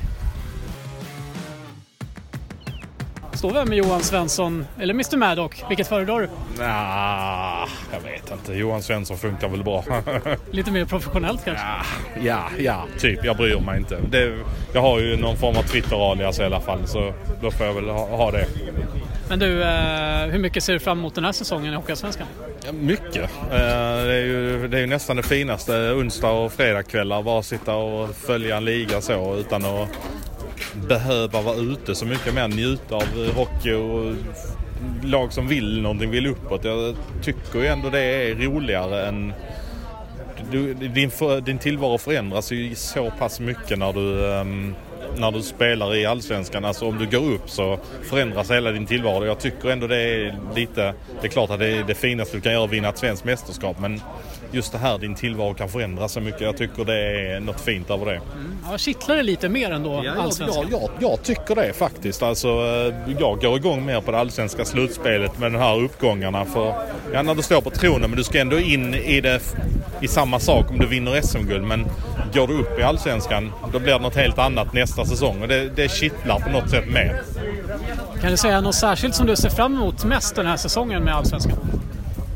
Står 3.45 3.63
vi 3.63 3.69
med 3.69 3.77
Johan 3.77 4.03
Svensson 4.03 4.65
eller 4.79 4.93
Mr 4.93 5.17
Maddock? 5.17 5.63
Vilket 5.69 5.87
föredrar 5.87 6.19
du? 6.19 6.29
Nah, 6.63 7.67
jag 7.93 8.11
vet 8.11 8.31
inte. 8.31 8.53
Johan 8.53 8.83
Svensson 8.83 9.17
funkar 9.17 9.49
väl 9.49 9.63
bra. 9.63 9.83
Lite 10.51 10.71
mer 10.71 10.85
professionellt 10.85 11.45
kanske? 11.45 11.65
ja, 12.21 12.43
ja, 12.59 12.85
typ. 12.97 13.25
Jag 13.25 13.37
bryr 13.37 13.59
mig 13.59 13.77
inte. 13.77 13.97
Det, 14.11 14.37
jag 14.73 14.81
har 14.81 14.99
ju 14.99 15.17
någon 15.17 15.37
form 15.37 15.57
av 15.57 15.61
Twitter-alias 15.61 16.39
i 16.39 16.43
alla 16.43 16.61
fall 16.61 16.87
så 16.87 17.13
då 17.41 17.51
får 17.51 17.65
jag 17.65 17.73
väl 17.73 17.89
ha, 17.89 18.15
ha 18.17 18.31
det. 18.31 18.45
Men 19.29 19.39
du, 19.39 19.63
eh, 19.63 20.27
hur 20.27 20.39
mycket 20.39 20.63
ser 20.63 20.73
du 20.73 20.79
fram 20.79 20.99
emot 20.99 21.15
den 21.15 21.25
här 21.25 21.31
säsongen 21.31 21.73
i 21.73 21.75
Hockeyallsvenskan? 21.75 22.27
Ja, 22.65 22.71
mycket. 22.71 23.31
Eh, 23.41 23.57
det, 24.05 24.13
är 24.13 24.25
ju, 24.25 24.67
det 24.67 24.77
är 24.77 24.81
ju 24.81 24.87
nästan 24.87 25.15
det 25.15 25.23
finaste. 25.23 25.91
Onsdag 25.91 26.31
och 26.31 26.53
fredagkvällar. 26.53 27.23
Bara 27.23 27.43
sitta 27.43 27.75
och 27.75 28.15
följa 28.15 28.57
en 28.57 28.65
liga 28.65 29.01
så 29.01 29.35
utan 29.35 29.65
att 29.65 29.89
behöva 30.87 31.41
vara 31.41 31.55
ute 31.55 31.95
så 31.95 32.05
mycket 32.05 32.33
mer. 32.33 32.47
Njuta 32.47 32.95
av 32.95 33.01
eh, 33.01 33.35
hockey 33.35 33.73
och 33.73 34.15
lag 35.03 35.33
som 35.33 35.47
vill 35.47 35.81
någonting, 35.81 36.11
vill 36.11 36.27
uppåt. 36.27 36.63
Jag 36.63 36.95
tycker 37.21 37.59
ju 37.59 37.67
ändå 37.67 37.89
det 37.89 37.99
är 37.99 38.35
roligare 38.35 39.07
än... 39.07 39.33
Du, 40.51 40.73
din, 40.73 41.11
för, 41.11 41.41
din 41.41 41.57
tillvaro 41.57 41.97
förändras 41.97 42.51
ju 42.51 42.75
så 42.75 43.11
pass 43.19 43.39
mycket 43.39 43.79
när 43.79 43.93
du, 43.93 44.23
um, 44.23 44.75
när 45.17 45.31
du 45.31 45.41
spelar 45.41 45.95
i 45.95 46.05
Allsvenskan. 46.05 46.65
Alltså 46.65 46.87
om 46.87 46.97
du 46.97 47.19
går 47.19 47.31
upp 47.31 47.49
så 47.49 47.79
förändras 48.03 48.51
hela 48.51 48.71
din 48.71 48.85
tillvaro. 48.85 49.25
Jag 49.25 49.39
tycker 49.39 49.69
ändå 49.69 49.87
det 49.87 50.01
är 50.01 50.39
lite... 50.55 50.93
Det 51.21 51.27
är 51.27 51.31
klart 51.31 51.49
att 51.49 51.59
det 51.59 51.67
är 51.67 51.83
det 51.83 51.95
finaste 51.95 52.37
du 52.37 52.41
kan 52.41 52.51
göra 52.51 52.67
vinna 52.67 52.89
ett 52.89 52.97
svenskt 52.97 53.25
mästerskap 53.25 53.79
men 53.79 54.01
just 54.51 54.71
det 54.71 54.77
här, 54.77 54.97
din 54.97 55.15
tillvaro 55.15 55.53
kan 55.53 55.69
förändras 55.69 56.11
så 56.11 56.21
mycket. 56.21 56.41
Jag 56.41 56.57
tycker 56.57 56.85
det 56.85 57.31
är 57.31 57.39
något 57.39 57.61
fint 57.61 57.89
över 57.89 58.05
det. 58.05 58.11
Mm. 58.11 58.57
Ja, 58.71 58.77
kittlar 58.77 59.15
det 59.15 59.23
lite 59.23 59.49
mer 59.49 59.71
ändå, 59.71 60.01
ja, 60.05 60.11
allsvenskan? 60.21 60.67
Ja, 60.71 60.79
ja, 60.81 60.89
jag 60.99 61.23
tycker 61.23 61.55
det 61.55 61.73
faktiskt. 61.73 62.23
Alltså, 62.23 62.47
jag 63.19 63.41
går 63.41 63.57
igång 63.57 63.85
mer 63.85 64.01
på 64.01 64.11
det 64.11 64.19
allsvenska 64.19 64.65
slutspelet 64.65 65.39
med 65.39 65.51
de 65.51 65.57
här 65.57 65.83
uppgångarna. 65.83 66.45
För, 66.45 66.73
ja, 67.13 67.21
när 67.21 67.35
du 67.35 67.41
står 67.41 67.61
på 67.61 67.69
tronen, 67.69 68.09
men 68.09 68.17
du 68.17 68.23
ska 68.23 68.39
ändå 68.39 68.59
in 68.59 68.93
i 68.93 69.21
det 69.21 69.41
i 70.01 70.07
samma 70.07 70.39
sak 70.39 70.69
om 70.69 70.79
du 70.79 70.87
vinner 70.87 71.21
SM-guld. 71.21 71.63
Men 71.63 71.85
går 72.33 72.47
du 72.47 72.53
upp 72.59 72.79
i 72.79 72.83
allsvenskan, 72.83 73.51
då 73.73 73.79
blir 73.79 73.93
det 73.93 73.99
något 73.99 74.15
helt 74.15 74.39
annat 74.39 74.73
nästa 74.73 75.05
säsong. 75.05 75.41
Och 75.41 75.47
det, 75.47 75.69
det 75.69 75.91
kittlar 75.91 76.39
på 76.39 76.49
något 76.49 76.69
sätt 76.69 76.89
mer. 76.89 77.21
Kan 78.21 78.31
du 78.31 78.37
säga 78.37 78.61
något 78.61 78.75
särskilt 78.75 79.15
som 79.15 79.27
du 79.27 79.35
ser 79.35 79.49
fram 79.49 79.73
emot 79.75 80.05
mest 80.05 80.35
den 80.35 80.45
här 80.45 80.57
säsongen 80.57 81.03
med 81.03 81.15
allsvenskan? 81.15 81.57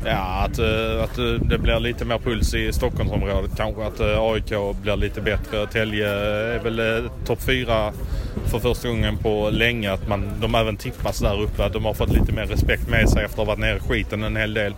Ja, 0.04 0.44
att, 0.44 0.58
eh, 0.58 1.02
att 1.04 1.18
eh, 1.18 1.24
det 1.24 1.58
blir 1.58 1.80
lite 1.80 2.04
mer 2.04 2.18
puls 2.18 2.54
i 2.54 2.72
Stockholmsområdet 2.72 3.50
kanske. 3.56 3.84
Att 3.84 4.00
eh, 4.00 4.20
AIK 4.20 4.52
blir 4.82 4.96
lite 4.96 5.20
bättre. 5.20 5.66
Tälje 5.66 6.08
är 6.08 6.58
väl 6.58 7.08
topp 7.26 7.42
fyra 7.42 7.92
för 8.46 8.58
första 8.58 8.88
gången 8.88 9.16
på 9.16 9.50
länge. 9.50 9.92
Att 9.92 10.08
man, 10.08 10.30
de 10.40 10.54
även 10.54 10.76
tippas 10.76 11.18
där 11.18 11.42
uppe. 11.42 11.64
Att 11.64 11.72
de 11.72 11.84
har 11.84 11.94
fått 11.94 12.12
lite 12.12 12.32
mer 12.32 12.46
respekt 12.46 12.88
med 12.88 13.08
sig 13.08 13.24
efter 13.24 13.42
att 13.42 13.46
ha 13.48 13.54
varit 13.54 13.58
nere 13.58 13.76
i 13.76 13.80
skiten 13.80 14.24
en 14.24 14.36
hel 14.36 14.54
del. 14.54 14.74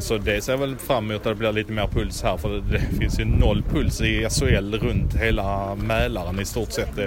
Så 0.00 0.18
det 0.18 0.44
ser 0.44 0.52
jag 0.52 0.58
väl 0.58 0.76
fram 0.76 1.10
emot 1.10 1.16
att 1.16 1.32
det 1.32 1.34
blir 1.34 1.52
lite 1.52 1.72
mer 1.72 1.86
puls 1.86 2.22
här. 2.22 2.36
För 2.36 2.62
det 2.72 2.80
finns 2.98 3.20
ju 3.20 3.24
noll 3.24 3.62
puls 3.72 4.00
i 4.00 4.26
SHL 4.30 4.74
runt 4.74 5.14
hela 5.14 5.74
Mälaren 5.74 6.40
i 6.40 6.44
stort 6.44 6.72
sett. 6.72 6.98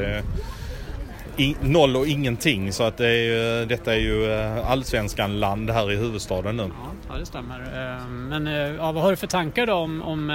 Det, 1.40 1.44
i, 1.44 1.56
noll 1.62 1.96
och 1.96 2.08
ingenting. 2.08 2.74
Så 2.74 2.84
att 2.84 2.98
det 2.98 3.08
är, 3.08 3.66
detta 3.66 3.94
är 3.94 4.00
ju 4.00 4.34
allsvenskan 4.66 5.40
land 5.40 5.70
här 5.70 5.92
i 5.92 5.96
huvudstaden 5.96 6.58
nu. 6.58 6.70
Ja, 7.10 7.18
det 7.20 7.26
stämmer. 7.26 7.60
Men 8.10 8.46
ja, 8.76 8.92
vad 8.92 9.04
har 9.04 9.10
du 9.10 9.16
för 9.16 9.28
tankar 9.28 9.66
då 9.66 9.74
om, 9.74 10.02
om 10.02 10.30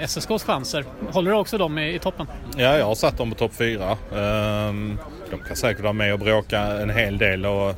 SSKs 0.00 0.42
chanser? 0.44 0.84
Håller 1.12 1.30
du 1.30 1.36
också 1.36 1.58
dem 1.58 1.78
i, 1.78 1.94
i 1.94 1.98
toppen? 1.98 2.26
Ja, 2.56 2.76
jag 2.76 2.86
har 2.86 2.94
satt 2.94 3.18
dem 3.18 3.30
på 3.30 3.36
topp 3.36 3.54
fyra. 3.54 3.96
De 5.30 5.38
kan 5.46 5.56
säkert 5.56 5.82
vara 5.82 5.92
med 5.92 6.12
och 6.12 6.18
bråka 6.18 6.60
en 6.60 6.90
hel 6.90 7.18
del. 7.18 7.46
Och 7.46 7.74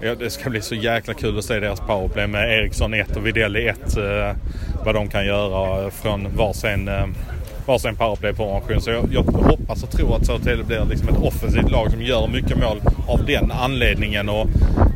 det 0.00 0.30
ska 0.30 0.50
bli 0.50 0.60
så 0.60 0.74
jäkla 0.74 1.14
kul 1.14 1.38
att 1.38 1.44
se 1.44 1.60
deras 1.60 1.80
powerplay 1.80 2.26
med 2.26 2.58
Eriksson 2.58 2.94
1 2.94 3.16
och 3.16 3.26
Widell 3.26 3.56
1. 3.56 3.78
Vad 4.84 4.94
de 4.94 5.08
kan 5.08 5.26
göra 5.26 5.90
från 5.90 6.36
varsin 6.36 6.90
varsin 7.68 7.96
powerplay-formation. 7.96 8.80
Så 8.80 8.90
jag, 8.90 9.08
jag 9.12 9.22
hoppas 9.22 9.82
och 9.82 9.90
tror 9.90 10.16
att 10.16 10.26
Södertälje 10.26 10.64
blir 10.64 10.84
liksom 10.84 11.08
ett 11.08 11.22
offensivt 11.22 11.70
lag 11.70 11.90
som 11.90 12.02
gör 12.02 12.28
mycket 12.28 12.58
mål 12.58 12.80
av 13.08 13.24
den 13.26 13.50
anledningen. 13.50 14.28
Och 14.28 14.46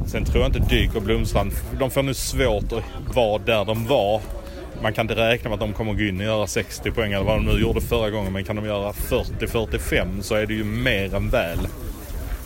sen 0.07 0.25
tror 0.25 0.43
jag 0.43 0.49
inte 0.49 0.75
Dyk 0.75 0.95
och 0.95 1.03
Blomstrand, 1.03 1.53
de 1.79 1.91
får 1.91 2.03
nu 2.03 2.15
svårt 2.15 2.73
att 2.73 3.15
vara 3.17 3.39
där 3.39 3.65
de 3.65 3.87
var. 3.87 4.21
Man 4.83 4.93
kan 4.93 5.05
inte 5.05 5.15
räkna 5.15 5.51
med 5.51 5.55
att 5.55 5.61
de 5.61 5.73
kommer 5.73 5.93
gå 5.93 6.03
in 6.03 6.19
och 6.19 6.25
göra 6.25 6.47
60 6.47 6.91
poäng 6.91 7.13
eller 7.13 7.25
vad 7.25 7.37
de 7.37 7.45
nu 7.45 7.61
gjorde 7.61 7.81
förra 7.81 8.11
gången. 8.11 8.33
Men 8.33 8.45
kan 8.45 8.57
de 8.57 8.65
göra 8.65 8.93
40-45 8.93 10.21
så 10.21 10.35
är 10.35 10.47
det 10.47 10.55
ju 10.55 10.65
mer 10.65 11.15
än 11.15 11.29
väl. 11.29 11.59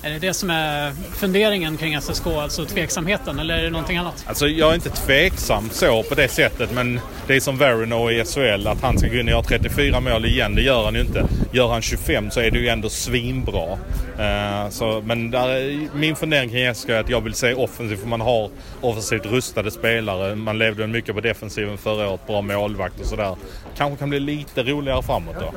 Är 0.07 0.11
det 0.11 0.19
det 0.19 0.35
som 0.35 0.51
är 0.51 0.92
funderingen 0.92 1.77
kring 1.77 2.01
SSK, 2.01 2.27
alltså 2.27 2.64
tveksamheten, 2.64 3.38
eller 3.38 3.59
är 3.59 3.62
det 3.62 3.71
någonting 3.71 3.97
annat? 3.97 4.25
Alltså 4.27 4.49
jag 4.49 4.71
är 4.71 4.75
inte 4.75 4.90
tveksam 4.90 5.71
så 5.71 6.03
på 6.03 6.14
det 6.14 6.29
sättet, 6.29 6.73
men 6.73 7.01
det 7.27 7.37
är 7.37 7.40
som 7.40 7.59
Verino 7.59 8.11
i 8.11 8.25
SHL, 8.25 8.66
att 8.66 8.83
han 8.83 8.99
ska 8.99 9.09
gå 9.09 9.14
in 9.14 9.27
och 9.27 9.31
göra 9.31 9.42
34 9.42 10.01
mål 10.01 10.27
igen, 10.27 10.55
det 10.55 10.62
gör 10.62 10.85
han 10.85 10.95
ju 10.95 11.01
inte. 11.01 11.27
Gör 11.53 11.69
han 11.69 11.83
25 11.83 12.31
så 12.31 12.40
är 12.40 12.51
det 12.51 12.59
ju 12.59 12.69
ändå 12.69 12.88
svinbra. 12.88 13.73
Uh, 13.73 14.71
så, 14.71 15.03
men 15.07 15.31
där, 15.31 15.88
min 15.97 16.16
fundering 16.16 16.51
kring 16.51 16.75
SSK 16.75 16.88
är 16.88 17.01
att 17.01 17.11
jag 17.11 17.21
vill 17.21 17.35
se 17.35 17.55
offensivt, 17.55 18.01
för 18.01 18.09
man 18.09 18.21
har 18.21 18.51
offensivt 18.81 19.27
rustade 19.27 19.71
spelare. 19.71 20.35
Man 20.35 20.59
levde 20.59 20.87
mycket 20.87 21.14
på 21.14 21.21
defensiven 21.21 21.79
förra 21.79 22.09
året, 22.09 22.27
bra 22.27 22.42
målvakt 22.42 23.01
och 23.01 23.07
sådär. 23.07 23.37
Kanske 23.77 23.99
kan 23.99 24.11
bli 24.11 24.21
lite 24.21 24.62
roligare 24.62 25.03
framåt 25.03 25.37
då. 25.40 25.53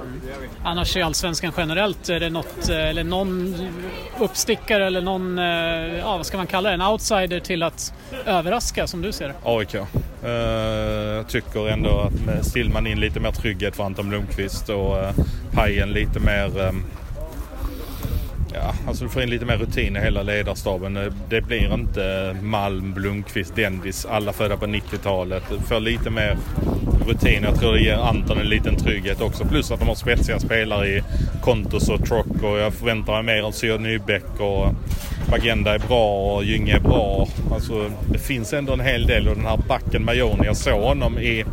Annars 0.64 0.98
i 0.98 1.02
Allsvenskan 1.02 1.54
generellt, 1.58 2.10
är 2.10 2.20
det 2.20 2.30
något, 2.30 2.70
eller 2.70 3.04
någon 3.04 3.56
uppstickare 4.39 4.88
eller 4.88 5.02
någon, 5.02 5.39
eh, 5.39 5.45
ja 5.99 6.17
vad 6.17 6.25
ska 6.25 6.38
man 6.38 6.47
kalla 6.47 6.69
det, 6.69 6.75
en 6.75 6.82
outsider 6.82 7.39
till 7.39 7.63
att 7.63 7.93
överraska 8.25 8.88
som 8.88 9.02
du 9.02 9.12
ser 9.12 9.28
det? 9.28 9.34
AIK. 9.43 9.75
Eh, 9.75 10.30
jag 11.15 11.28
tycker 11.28 11.69
ändå 11.69 11.99
att 11.99 12.25
med 12.25 12.45
Stillman 12.45 12.88
in 12.88 12.99
lite 12.99 13.19
mer 13.19 13.32
trygghet 13.32 13.75
för 13.75 13.84
Anton 13.84 14.10
Blomqvist 14.10 14.69
och 14.69 14.97
eh, 14.97 15.12
Pajen 15.52 15.91
lite 15.91 16.19
mer 16.19 16.71
Ja, 18.54 18.73
alltså 18.88 19.04
du 19.04 19.10
får 19.10 19.21
in 19.21 19.30
lite 19.30 19.45
mer 19.45 19.58
rutin 19.58 19.97
i 19.97 19.99
hela 19.99 20.23
ledarstaben. 20.23 21.13
Det 21.30 21.41
blir 21.41 21.73
inte 21.73 22.37
Malm, 22.42 22.94
Blomqvist, 22.94 23.56
Dendis, 23.56 24.06
alla 24.06 24.33
födda 24.33 24.58
på 24.58 24.65
90-talet. 24.65 25.44
Du 25.50 25.60
får 25.60 25.79
lite 25.79 26.10
mer 26.10 26.37
rutin. 27.10 27.44
Jag 27.44 27.60
tror 27.60 27.74
det 27.74 27.80
ger 27.80 27.98
Anton 27.98 28.38
en 28.38 28.50
liten 28.50 28.76
trygghet 28.76 29.22
också. 29.22 29.46
Plus 29.46 29.72
att 29.72 29.80
de 29.80 29.88
har 29.88 29.96
spetsiga 29.96 30.40
spelare 30.40 30.88
i 30.88 31.04
Kontos 31.42 31.90
och 31.90 32.06
Trock 32.06 32.44
och 32.44 32.58
jag 32.60 32.74
förväntar 32.74 33.24
mig 33.24 33.36
mer 33.36 33.44
av 33.44 33.52
Syr 33.52 33.78
Nybäck 33.78 34.40
och 34.40 34.68
Agenda 35.32 35.76
är 35.76 35.80
bra 35.80 36.36
och 36.36 36.44
Gynge 36.44 36.76
är 36.76 36.80
bra. 36.80 37.28
Alltså 37.54 37.92
det 38.12 38.20
finns 38.20 38.54
ändå 38.54 38.74
en 38.74 38.80
hel 38.80 39.08
del 39.08 39.28
och 39.28 39.36
den 39.36 39.46
här 39.46 39.60
backen 39.68 40.06
Majoni, 40.06 40.46
jag 40.46 40.58
såg 40.58 40.82
honom 40.82 41.20
i 41.20 41.46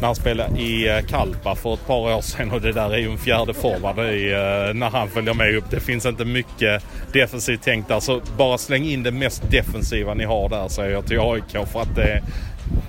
när 0.00 0.06
han 0.06 0.14
spelade 0.14 0.60
i 0.60 0.88
eh, 0.88 1.00
Kalpa 1.06 1.54
för 1.54 1.74
ett 1.74 1.86
par 1.86 2.16
år 2.16 2.20
sedan 2.20 2.50
och 2.50 2.60
det 2.60 2.72
där 2.72 2.90
är 2.94 2.98
ju 2.98 3.10
en 3.10 3.18
fjärde 3.18 3.54
forward 3.54 3.98
i, 3.98 4.32
eh, 4.32 4.74
när 4.74 4.90
han 4.90 5.08
följer 5.08 5.34
med 5.34 5.56
upp. 5.56 5.64
Det 5.70 5.80
finns 5.80 6.06
inte 6.06 6.24
mycket 6.24 6.84
defensivt 7.12 7.62
tänkt 7.62 7.88
där 7.88 8.00
så 8.00 8.20
bara 8.38 8.58
släng 8.58 8.84
in 8.84 9.02
det 9.02 9.10
mest 9.10 9.50
defensiva 9.50 10.14
ni 10.14 10.24
har 10.24 10.48
där 10.48 10.68
säger 10.68 10.90
jag 10.90 11.06
till 11.06 11.20
AIK 11.20 11.68
för 11.72 11.80
att 11.80 11.94
det, 11.94 12.22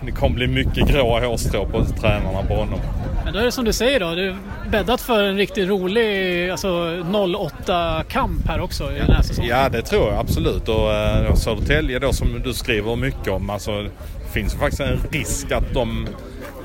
det 0.02 0.12
kommer 0.12 0.36
bli 0.36 0.48
mycket 0.48 0.88
gråa 0.88 1.28
hårstrå 1.28 1.66
på 1.66 1.86
tränarna 1.86 2.44
på 2.48 2.56
honom. 2.56 2.80
Men 3.24 3.34
då 3.34 3.40
är 3.40 3.44
det 3.44 3.52
som 3.52 3.66
du 3.66 3.74
säger 3.74 4.00
då, 4.00 4.16
det 4.16 4.26
är 4.26 4.38
bäddat 4.70 5.02
för 5.02 5.24
en 5.24 5.38
riktigt 5.38 5.70
rolig 5.70 6.50
alltså 6.50 6.68
08-kamp 6.68 8.48
här 8.48 8.62
också 8.62 8.92
i 8.92 9.00
den 9.00 9.12
här 9.12 9.22
säsongen. 9.22 9.50
Ja 9.50 9.70
det 9.70 9.82
tror 9.82 10.08
jag 10.10 10.20
absolut 10.20 10.70
och 10.70 10.90
uh, 10.90 11.36
Södertälje 11.36 12.00
då 12.00 12.14
som 12.14 12.42
du 12.44 12.54
skriver 12.54 12.96
mycket 12.96 13.28
om, 13.28 13.50
alltså 13.50 13.82
det 13.82 14.32
finns 14.34 14.54
faktiskt 14.54 14.82
en 14.82 15.00
risk 15.12 15.52
att 15.52 15.74
de 15.74 16.08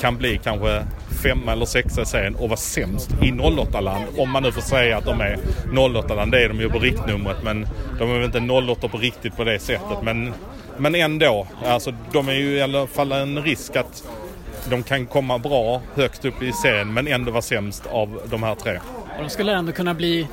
kan 0.00 0.16
bli 0.16 0.40
kanske 0.44 0.84
femma 1.22 1.52
eller 1.52 1.66
sexa 1.66 2.02
i 2.02 2.06
serien 2.06 2.34
och 2.34 2.48
vara 2.48 2.56
sämst 2.56 3.10
i 3.22 3.30
08-land. 3.30 4.04
Om 4.18 4.30
man 4.30 4.42
nu 4.42 4.52
får 4.52 4.60
säga 4.60 4.98
att 4.98 5.04
de 5.04 5.20
är 5.20 5.38
08-land. 5.72 6.32
Det 6.32 6.44
är 6.44 6.48
de 6.48 6.60
ju 6.60 6.68
på 6.68 6.78
riktnumret 6.78 7.36
men 7.44 7.66
de 7.98 8.10
är 8.10 8.18
väl 8.18 8.24
inte 8.24 8.72
08 8.72 8.88
på 8.88 8.98
riktigt 8.98 9.36
på 9.36 9.44
det 9.44 9.58
sättet. 9.58 10.02
Men, 10.02 10.32
men 10.80 10.94
ändå, 10.94 11.46
alltså 11.64 11.94
de 12.12 12.28
är 12.28 12.32
ju 12.32 12.56
i 12.56 12.62
alla 12.62 12.86
fall 12.86 13.12
en 13.12 13.42
risk 13.42 13.76
att 13.76 14.04
de 14.70 14.82
kan 14.82 15.06
komma 15.06 15.38
bra 15.38 15.82
högt 15.94 16.24
upp 16.24 16.42
i 16.42 16.52
serien 16.52 16.92
men 16.92 17.08
ändå 17.08 17.30
vara 17.30 17.42
sämst 17.42 17.86
av 17.86 18.20
de 18.30 18.42
här 18.42 18.54
tre. 18.54 18.80
Och 19.16 19.22
de 19.22 19.30
skulle 19.30 19.52
ändå 19.52 19.72
kunna 19.72 19.94
bli 19.94 20.26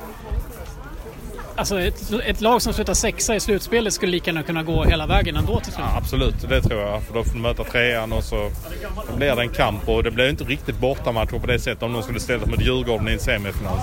Alltså 1.56 1.80
ett, 1.80 2.12
ett, 2.24 2.40
lag 2.40 2.62
som 2.62 2.72
slutar 2.72 2.94
sexa 2.94 3.36
i 3.36 3.40
slutspelet 3.40 3.92
skulle 3.92 4.12
lika 4.12 4.30
gärna 4.30 4.42
kunna 4.42 4.62
gå 4.62 4.84
hela 4.84 5.06
vägen 5.06 5.36
ändå 5.36 5.60
till 5.60 5.72
slut. 5.72 5.86
Ja, 5.90 5.96
absolut, 5.96 6.48
det 6.48 6.62
tror 6.62 6.80
jag. 6.80 7.02
För 7.02 7.14
då 7.14 7.24
får 7.24 7.32
de 7.32 7.42
möta 7.42 7.64
trean 7.64 8.12
och 8.12 8.24
så 8.24 8.50
blir 9.16 9.36
det 9.36 9.42
en 9.42 9.48
kamp. 9.48 9.88
Och 9.88 10.02
det 10.02 10.10
blir 10.10 10.30
inte 10.30 10.44
riktigt 10.44 10.78
bortamatcher 10.78 11.38
på 11.38 11.46
det 11.46 11.58
sättet 11.58 11.82
om 11.82 11.92
de 11.92 12.02
skulle 12.02 12.20
ställas 12.20 12.46
mot 12.46 12.60
Djurgården 12.60 13.08
i 13.08 13.12
en 13.12 13.18
semifinal. 13.18 13.78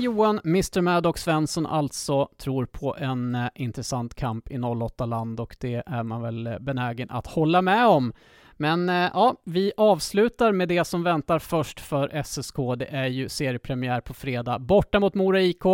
Johan, 0.00 0.40
Mr 0.44 0.80
Maddox 0.80 1.22
Svensson 1.22 1.66
alltså 1.66 2.28
tror 2.38 2.66
på 2.66 2.96
en 2.96 3.34
eh, 3.34 3.48
intressant 3.54 4.14
kamp 4.14 4.50
i 4.50 4.56
08-land 4.56 5.40
och 5.40 5.56
det 5.60 5.82
är 5.86 6.02
man 6.02 6.22
väl 6.22 6.46
eh, 6.46 6.58
benägen 6.58 7.10
att 7.10 7.26
hålla 7.26 7.62
med 7.62 7.86
om. 7.86 8.12
Men 8.56 8.88
eh, 8.88 9.10
ja, 9.14 9.36
vi 9.44 9.72
avslutar 9.76 10.52
med 10.52 10.68
det 10.68 10.84
som 10.84 11.02
väntar 11.02 11.38
först 11.38 11.80
för 11.80 12.22
SSK. 12.22 12.56
Det 12.78 12.86
är 12.86 13.06
ju 13.06 13.28
seriepremiär 13.28 14.00
på 14.00 14.14
fredag 14.14 14.58
borta 14.58 15.00
mot 15.00 15.14
Mora 15.14 15.40
IK. 15.40 15.64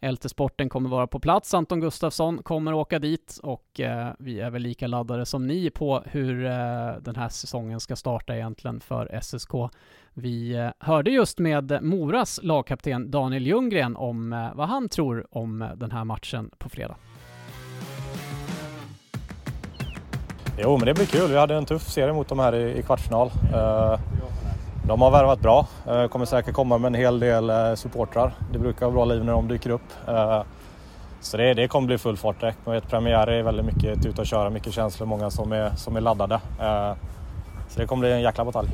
LT-sporten 0.00 0.68
kommer 0.68 0.90
vara 0.90 1.06
på 1.06 1.20
plats. 1.20 1.54
Anton 1.54 1.80
Gustafsson 1.80 2.42
kommer 2.42 2.72
åka 2.72 2.98
dit 2.98 3.38
och 3.42 3.80
eh, 3.80 4.08
vi 4.18 4.40
är 4.40 4.50
väl 4.50 4.62
lika 4.62 4.86
laddade 4.86 5.26
som 5.26 5.46
ni 5.46 5.70
på 5.70 6.02
hur 6.06 6.44
eh, 6.44 6.50
den 7.00 7.16
här 7.16 7.28
säsongen 7.28 7.80
ska 7.80 7.96
starta 7.96 8.36
egentligen 8.36 8.80
för 8.80 9.20
SSK. 9.22 9.50
Vi 10.20 10.56
eh, 10.56 10.70
hörde 10.78 11.10
just 11.10 11.38
med 11.38 11.78
Moras 11.82 12.40
lagkapten 12.42 13.10
Daniel 13.10 13.46
Ljunggren 13.46 13.96
om 13.96 14.32
eh, 14.32 14.46
vad 14.54 14.68
han 14.68 14.88
tror 14.88 15.26
om 15.30 15.62
eh, 15.62 15.68
den 15.76 15.90
här 15.90 16.04
matchen 16.04 16.50
på 16.58 16.68
fredag. 16.68 16.96
Jo, 20.58 20.76
men 20.76 20.86
det 20.86 20.94
blir 20.94 21.06
kul. 21.06 21.30
Vi 21.30 21.36
hade 21.36 21.54
en 21.54 21.64
tuff 21.64 21.88
serie 21.88 22.12
mot 22.12 22.28
dem 22.28 22.38
här 22.38 22.54
i, 22.54 22.82
kvartsfinal. 22.82 23.30
De 24.86 25.00
har 25.00 25.10
värvat 25.10 25.40
bra. 25.40 25.66
Kommer 26.10 26.24
säkert 26.24 26.54
komma 26.54 26.78
med 26.78 26.88
en 26.88 26.94
hel 26.94 27.20
del 27.20 27.76
supportrar. 27.76 28.32
Det 28.52 28.58
brukar 28.58 28.86
vara 28.86 28.92
bra 28.92 29.04
liv 29.04 29.24
när 29.24 29.32
de 29.32 29.48
dyker 29.48 29.70
upp. 29.70 29.92
Så 31.20 31.36
det, 31.36 31.54
det 31.54 31.68
kommer 31.68 31.86
bli 31.86 31.98
full 31.98 32.16
fart 32.16 32.40
direkt. 32.40 32.58
Man 32.66 32.74
vet 32.74 32.88
premiär 32.88 33.26
är 33.26 33.42
väldigt 33.42 33.66
mycket 33.66 34.06
ut 34.06 34.18
och 34.18 34.26
köra, 34.26 34.50
mycket 34.50 34.72
känslor, 34.72 35.06
många 35.06 35.30
som 35.30 35.52
är, 35.52 35.70
som 35.70 35.96
är 35.96 36.00
laddade. 36.00 36.40
Så 37.68 37.80
det 37.80 37.86
kommer 37.86 38.00
bli 38.00 38.12
en 38.12 38.22
jäkla 38.22 38.44
batalj. 38.44 38.68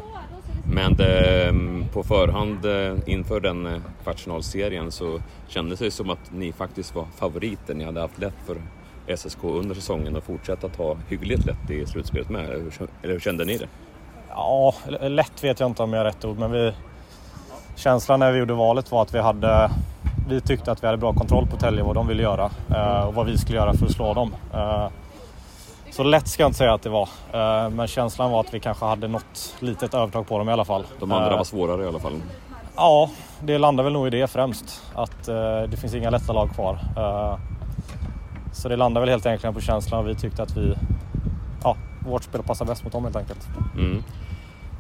Men 0.73 0.95
det, 0.95 1.55
på 1.93 2.03
förhand 2.03 2.65
eh, 2.65 2.95
inför 3.07 3.41
den 3.41 3.67
eh, 3.67 3.81
kvartsfinalserien 4.03 4.93
så 4.93 5.21
kändes 5.49 5.79
det 5.79 5.91
som 5.91 6.11
att 6.11 6.33
ni 6.33 6.53
faktiskt 6.53 6.95
var 6.95 7.07
favoriter. 7.17 7.75
Ni 7.75 7.85
hade 7.85 8.01
haft 8.01 8.19
lätt 8.19 8.35
för 8.47 8.57
SSK 9.17 9.45
under 9.45 9.75
säsongen 9.75 10.17
och 10.17 10.25
fortsätta 10.25 10.69
ta 10.69 10.97
hyggligt 11.09 11.47
lätt 11.47 11.71
i 11.71 11.87
slutspelet 11.87 12.29
med? 12.29 12.45
Eller 12.45 13.13
hur 13.13 13.21
kände 13.21 13.45
ni 13.45 13.57
det? 13.57 13.69
Ja, 14.29 14.75
lätt 15.01 15.45
vet 15.45 15.61
jag 15.61 15.71
inte 15.71 15.83
om 15.83 15.93
jag 15.93 16.01
är 16.01 16.05
rätt 16.05 16.25
ord, 16.25 16.39
men 16.39 16.53
vi, 16.53 16.73
känslan 17.77 18.21
när 18.21 18.33
vi 18.33 18.39
gjorde 18.39 18.55
valet 18.55 18.91
var 18.91 19.03
att 19.03 19.15
vi 19.15 19.19
hade 19.19 19.71
vi 20.29 20.41
tyckte 20.41 20.73
att 20.73 20.83
vi 20.83 20.87
hade 20.87 20.99
bra 20.99 21.13
kontroll 21.13 21.47
på 21.47 21.57
Tälje 21.57 21.83
vad 21.83 21.95
de 21.95 22.09
ville 22.09 22.23
göra 22.23 22.51
eh, 22.71 23.07
och 23.07 23.15
vad 23.15 23.27
vi 23.27 23.39
skulle 23.39 23.59
göra 23.59 23.75
för 23.75 23.87
att 23.87 23.93
slå 23.93 24.15
dem. 24.15 24.35
Eh, 24.55 24.89
Eh, 25.95 25.97
så 25.97 26.03
lätt 26.03 26.29
ska 26.29 26.43
jag 26.43 26.49
inte 26.49 26.59
säga 26.59 26.75
att 26.75 26.83
det 26.83 26.91
var, 26.91 27.09
eh, 27.33 27.71
men 27.71 27.87
känslan 27.87 28.31
var 28.31 28.41
att 28.41 28.55
vi 28.55 28.61
kanske 28.61 28.85
hade 28.85 29.09
något 29.09 29.55
litet 29.61 29.95
övertag 29.95 30.27
på 30.27 30.39
dem 30.39 30.49
i 30.49 30.53
alla 30.53 30.65
fall. 30.65 30.85
De 31.01 31.13
andra 31.13 31.37
var 31.37 31.45
svårare 31.45 31.85
i 31.85 31.87
alla 31.87 32.01
fall? 32.01 32.23
Ja, 32.77 33.11
det 33.43 33.59
landar 33.59 33.85
väl 33.85 33.93
nog 33.93 34.07
i 34.07 34.11
det 34.11 34.27
främst. 34.27 34.83
Att 34.95 35.25
det 35.71 35.77
finns 35.81 35.95
inga 35.95 36.11
lätta 36.11 36.33
lag 36.33 36.51
kvar. 36.55 36.79
Så 38.53 38.69
det 38.69 38.77
landar 38.77 39.01
väl 39.01 39.11
helt 39.11 39.27
enkelt 39.27 39.55
på 39.55 39.61
känslan 39.61 40.01
och 40.01 40.09
vi 40.09 40.15
tyckte 40.15 40.43
att 40.43 40.57
vi, 40.57 40.75
ja, 41.63 41.77
vårt 42.07 42.25
spel 42.25 42.43
passar 42.43 42.65
bäst 42.65 42.85
mot 42.85 42.93
dem 42.93 43.05
helt 43.05 43.17
enkelt. 43.17 43.49
Mm. 43.75 44.03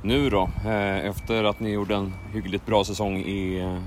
Nu 0.03 0.31
då, 0.31 0.49
eh, 0.65 1.07
efter 1.07 1.45
att 1.45 1.61
ni 1.61 1.71
gjorde 1.71 1.95
en 1.95 2.15
hyggligt 2.33 2.67
bra 2.67 2.85
säsong 2.85 3.17
i, 3.17 3.61
eh, 3.61 3.79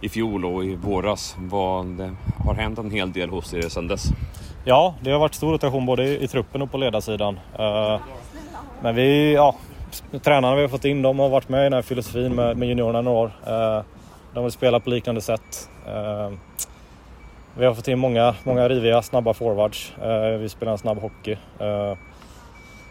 i 0.00 0.08
fjol 0.08 0.44
och 0.44 0.64
i 0.64 0.74
våras, 0.76 1.36
vad 1.38 2.14
har 2.44 2.54
hänt 2.54 2.78
en 2.78 2.90
hel 2.90 3.12
del 3.12 3.30
hos 3.30 3.54
er 3.54 3.68
sedan 3.68 3.88
dess? 3.88 4.12
Ja, 4.64 4.94
det 5.00 5.10
har 5.10 5.18
varit 5.18 5.34
stor 5.34 5.52
rotation 5.52 5.86
både 5.86 6.22
i 6.22 6.28
truppen 6.28 6.62
och 6.62 6.70
på 6.70 6.78
ledarsidan. 6.78 7.40
Eh, 7.58 8.00
men 8.82 8.94
vi, 8.94 9.34
ja, 9.34 9.54
tränarna 10.22 10.54
vi 10.54 10.62
har 10.62 10.68
fått 10.68 10.84
in, 10.84 11.02
de 11.02 11.18
har 11.18 11.28
varit 11.28 11.48
med 11.48 11.60
i 11.60 11.64
den 11.64 11.72
här 11.72 11.82
filosofin 11.82 12.34
med, 12.34 12.56
med 12.56 12.68
juniorerna 12.68 13.00
några 13.00 13.18
år. 13.18 13.32
Eh, 13.46 13.84
de 14.34 14.44
vill 14.44 14.52
spela 14.52 14.80
på 14.80 14.90
liknande 14.90 15.20
sätt. 15.20 15.70
Eh, 15.86 16.30
vi 17.58 17.66
har 17.66 17.74
fått 17.74 17.88
in 17.88 17.98
många, 17.98 18.34
många 18.42 18.68
riviga, 18.68 19.02
snabba 19.02 19.34
forwards. 19.34 19.92
Vi 20.40 20.48
spelar 20.48 20.72
en 20.72 20.78
snabb 20.78 20.98
hockey. 20.98 21.36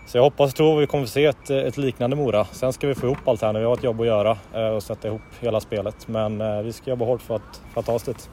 Så 0.07 0.17
jag 0.17 0.23
hoppas 0.23 0.51
och 0.51 0.55
tror 0.55 0.75
att 0.75 0.83
vi 0.83 0.87
kommer 0.87 1.03
att 1.03 1.09
se 1.09 1.25
ett, 1.25 1.49
ett, 1.49 1.77
liknande 1.77 2.15
Mora. 2.15 2.45
Sen 2.45 2.73
ska 2.73 2.87
vi 2.87 2.95
få 2.95 3.05
ihop 3.05 3.27
allt 3.27 3.41
här 3.41 3.53
nu. 3.53 3.59
Vi 3.59 3.65
har 3.65 3.73
ett 3.73 3.83
jobb 3.83 4.01
att 4.01 4.07
göra 4.07 4.37
och 4.75 4.83
sätta 4.83 5.07
ihop 5.07 5.21
hela 5.39 5.59
spelet. 5.59 6.07
Men 6.07 6.63
vi 6.63 6.73
ska 6.73 6.89
jobba 6.89 7.05
hårt 7.05 7.21
för 7.21 7.35
att, 7.35 7.61
för 7.73 7.79
att 7.79 7.85
ta 7.85 7.93
oss 7.93 8.03
dit. 8.03 8.29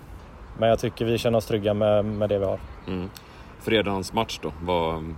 Men 0.58 0.68
jag 0.68 0.78
tycker 0.78 1.04
vi 1.04 1.18
känner 1.18 1.38
oss 1.38 1.46
trygga 1.46 1.74
med, 1.74 2.04
med 2.04 2.28
det 2.28 2.38
vi 2.38 2.44
har. 2.44 2.58
Mm. 2.86 3.10
Fredagens 3.60 4.12
match 4.12 4.38
då, 4.42 4.52
Vad, 4.62 5.14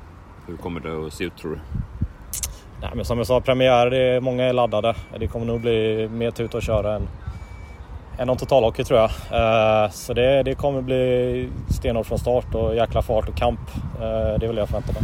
hur 0.46 0.56
kommer 0.56 0.80
det 0.80 1.06
att 1.06 1.12
se 1.12 1.24
ut 1.24 1.36
tror 1.36 1.50
du? 1.50 1.58
Nej, 2.80 2.90
men 2.94 3.04
som 3.04 3.18
jag 3.18 3.26
sa, 3.26 3.40
premiär, 3.40 3.90
det 3.90 4.02
är, 4.02 4.20
många 4.20 4.44
är 4.44 4.52
laddade. 4.52 4.94
Det 5.18 5.26
kommer 5.26 5.46
nog 5.46 5.60
bli 5.60 6.08
mer 6.08 6.30
tuta 6.30 6.56
och 6.56 6.62
köra 6.62 6.96
än, 6.96 7.08
än 8.18 8.26
någon 8.26 8.36
totalhockey 8.36 8.84
tror 8.84 9.00
jag. 9.00 9.10
Uh, 9.10 9.90
så 9.90 10.14
det, 10.14 10.42
det 10.42 10.54
kommer 10.54 10.82
bli 10.82 11.50
stenhårt 11.70 12.06
från 12.06 12.18
start 12.18 12.54
och 12.54 12.76
jäkla 12.76 13.02
fart 13.02 13.28
och 13.28 13.36
kamp. 13.36 13.60
Uh, 14.00 14.38
det 14.40 14.46
vill 14.48 14.56
jag 14.56 14.68
förvänta 14.68 14.92
mig. 14.92 15.02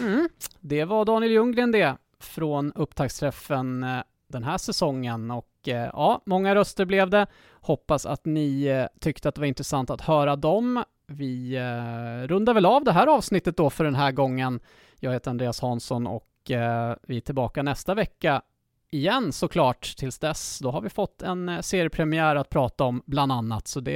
Mm. 0.00 0.28
Det 0.60 0.84
var 0.84 1.04
Daniel 1.04 1.32
Ljunggren 1.32 1.72
det, 1.72 1.96
från 2.20 2.72
upptaktsträffen 2.72 3.82
eh, 3.82 4.02
den 4.28 4.44
här 4.44 4.58
säsongen 4.58 5.30
och 5.30 5.48
ja, 5.64 6.22
många 6.26 6.54
röster 6.54 6.84
blev 6.84 7.10
det. 7.10 7.26
Hoppas 7.66 8.06
att 8.06 8.24
ni 8.24 8.64
eh, 8.64 8.86
tyckte 9.00 9.28
att 9.28 9.34
det 9.34 9.40
var 9.40 9.48
intressant 9.48 9.90
att 9.90 10.00
höra 10.00 10.36
dem. 10.36 10.84
Vi 11.06 11.56
eh, 11.56 12.28
rundar 12.28 12.54
väl 12.54 12.66
av 12.66 12.84
det 12.84 12.92
här 12.92 13.06
avsnittet 13.06 13.56
då 13.56 13.70
för 13.70 13.84
den 13.84 13.94
här 13.94 14.12
gången. 14.12 14.60
Jag 15.00 15.12
heter 15.12 15.30
Andreas 15.30 15.60
Hansson 15.60 16.06
och 16.06 16.50
eh, 16.50 16.96
vi 17.02 17.16
är 17.16 17.20
tillbaka 17.20 17.62
nästa 17.62 17.94
vecka 17.94 18.42
igen 18.90 19.32
såklart 19.32 19.96
tills 19.96 20.18
dess. 20.18 20.58
Då 20.58 20.70
har 20.70 20.80
vi 20.80 20.88
fått 20.88 21.22
en 21.22 21.62
seriepremiär 21.62 22.36
att 22.36 22.50
prata 22.50 22.84
om 22.84 23.02
bland 23.06 23.32
annat, 23.32 23.68
så 23.68 23.80
det 23.80 23.92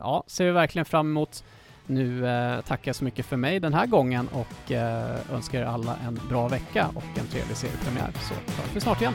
ja, 0.00 0.24
ser 0.26 0.44
vi 0.44 0.50
verkligen 0.50 0.84
fram 0.84 1.10
emot. 1.10 1.44
Nu 1.86 2.26
eh, 2.26 2.60
tackar 2.60 2.88
jag 2.88 2.96
så 2.96 3.04
mycket 3.04 3.26
för 3.26 3.36
mig 3.36 3.60
den 3.60 3.74
här 3.74 3.86
gången 3.86 4.28
och 4.28 4.72
eh, 4.72 5.34
önskar 5.34 5.60
er 5.60 5.64
alla 5.64 5.96
en 6.06 6.20
bra 6.28 6.48
vecka 6.48 6.88
och 6.94 7.18
en 7.18 7.26
trevlig 7.26 7.56
seriepremiär, 7.56 8.12
så 8.12 8.34
hörs 8.34 8.76
vi 8.76 8.80
snart 8.80 9.00
igen. 9.00 9.14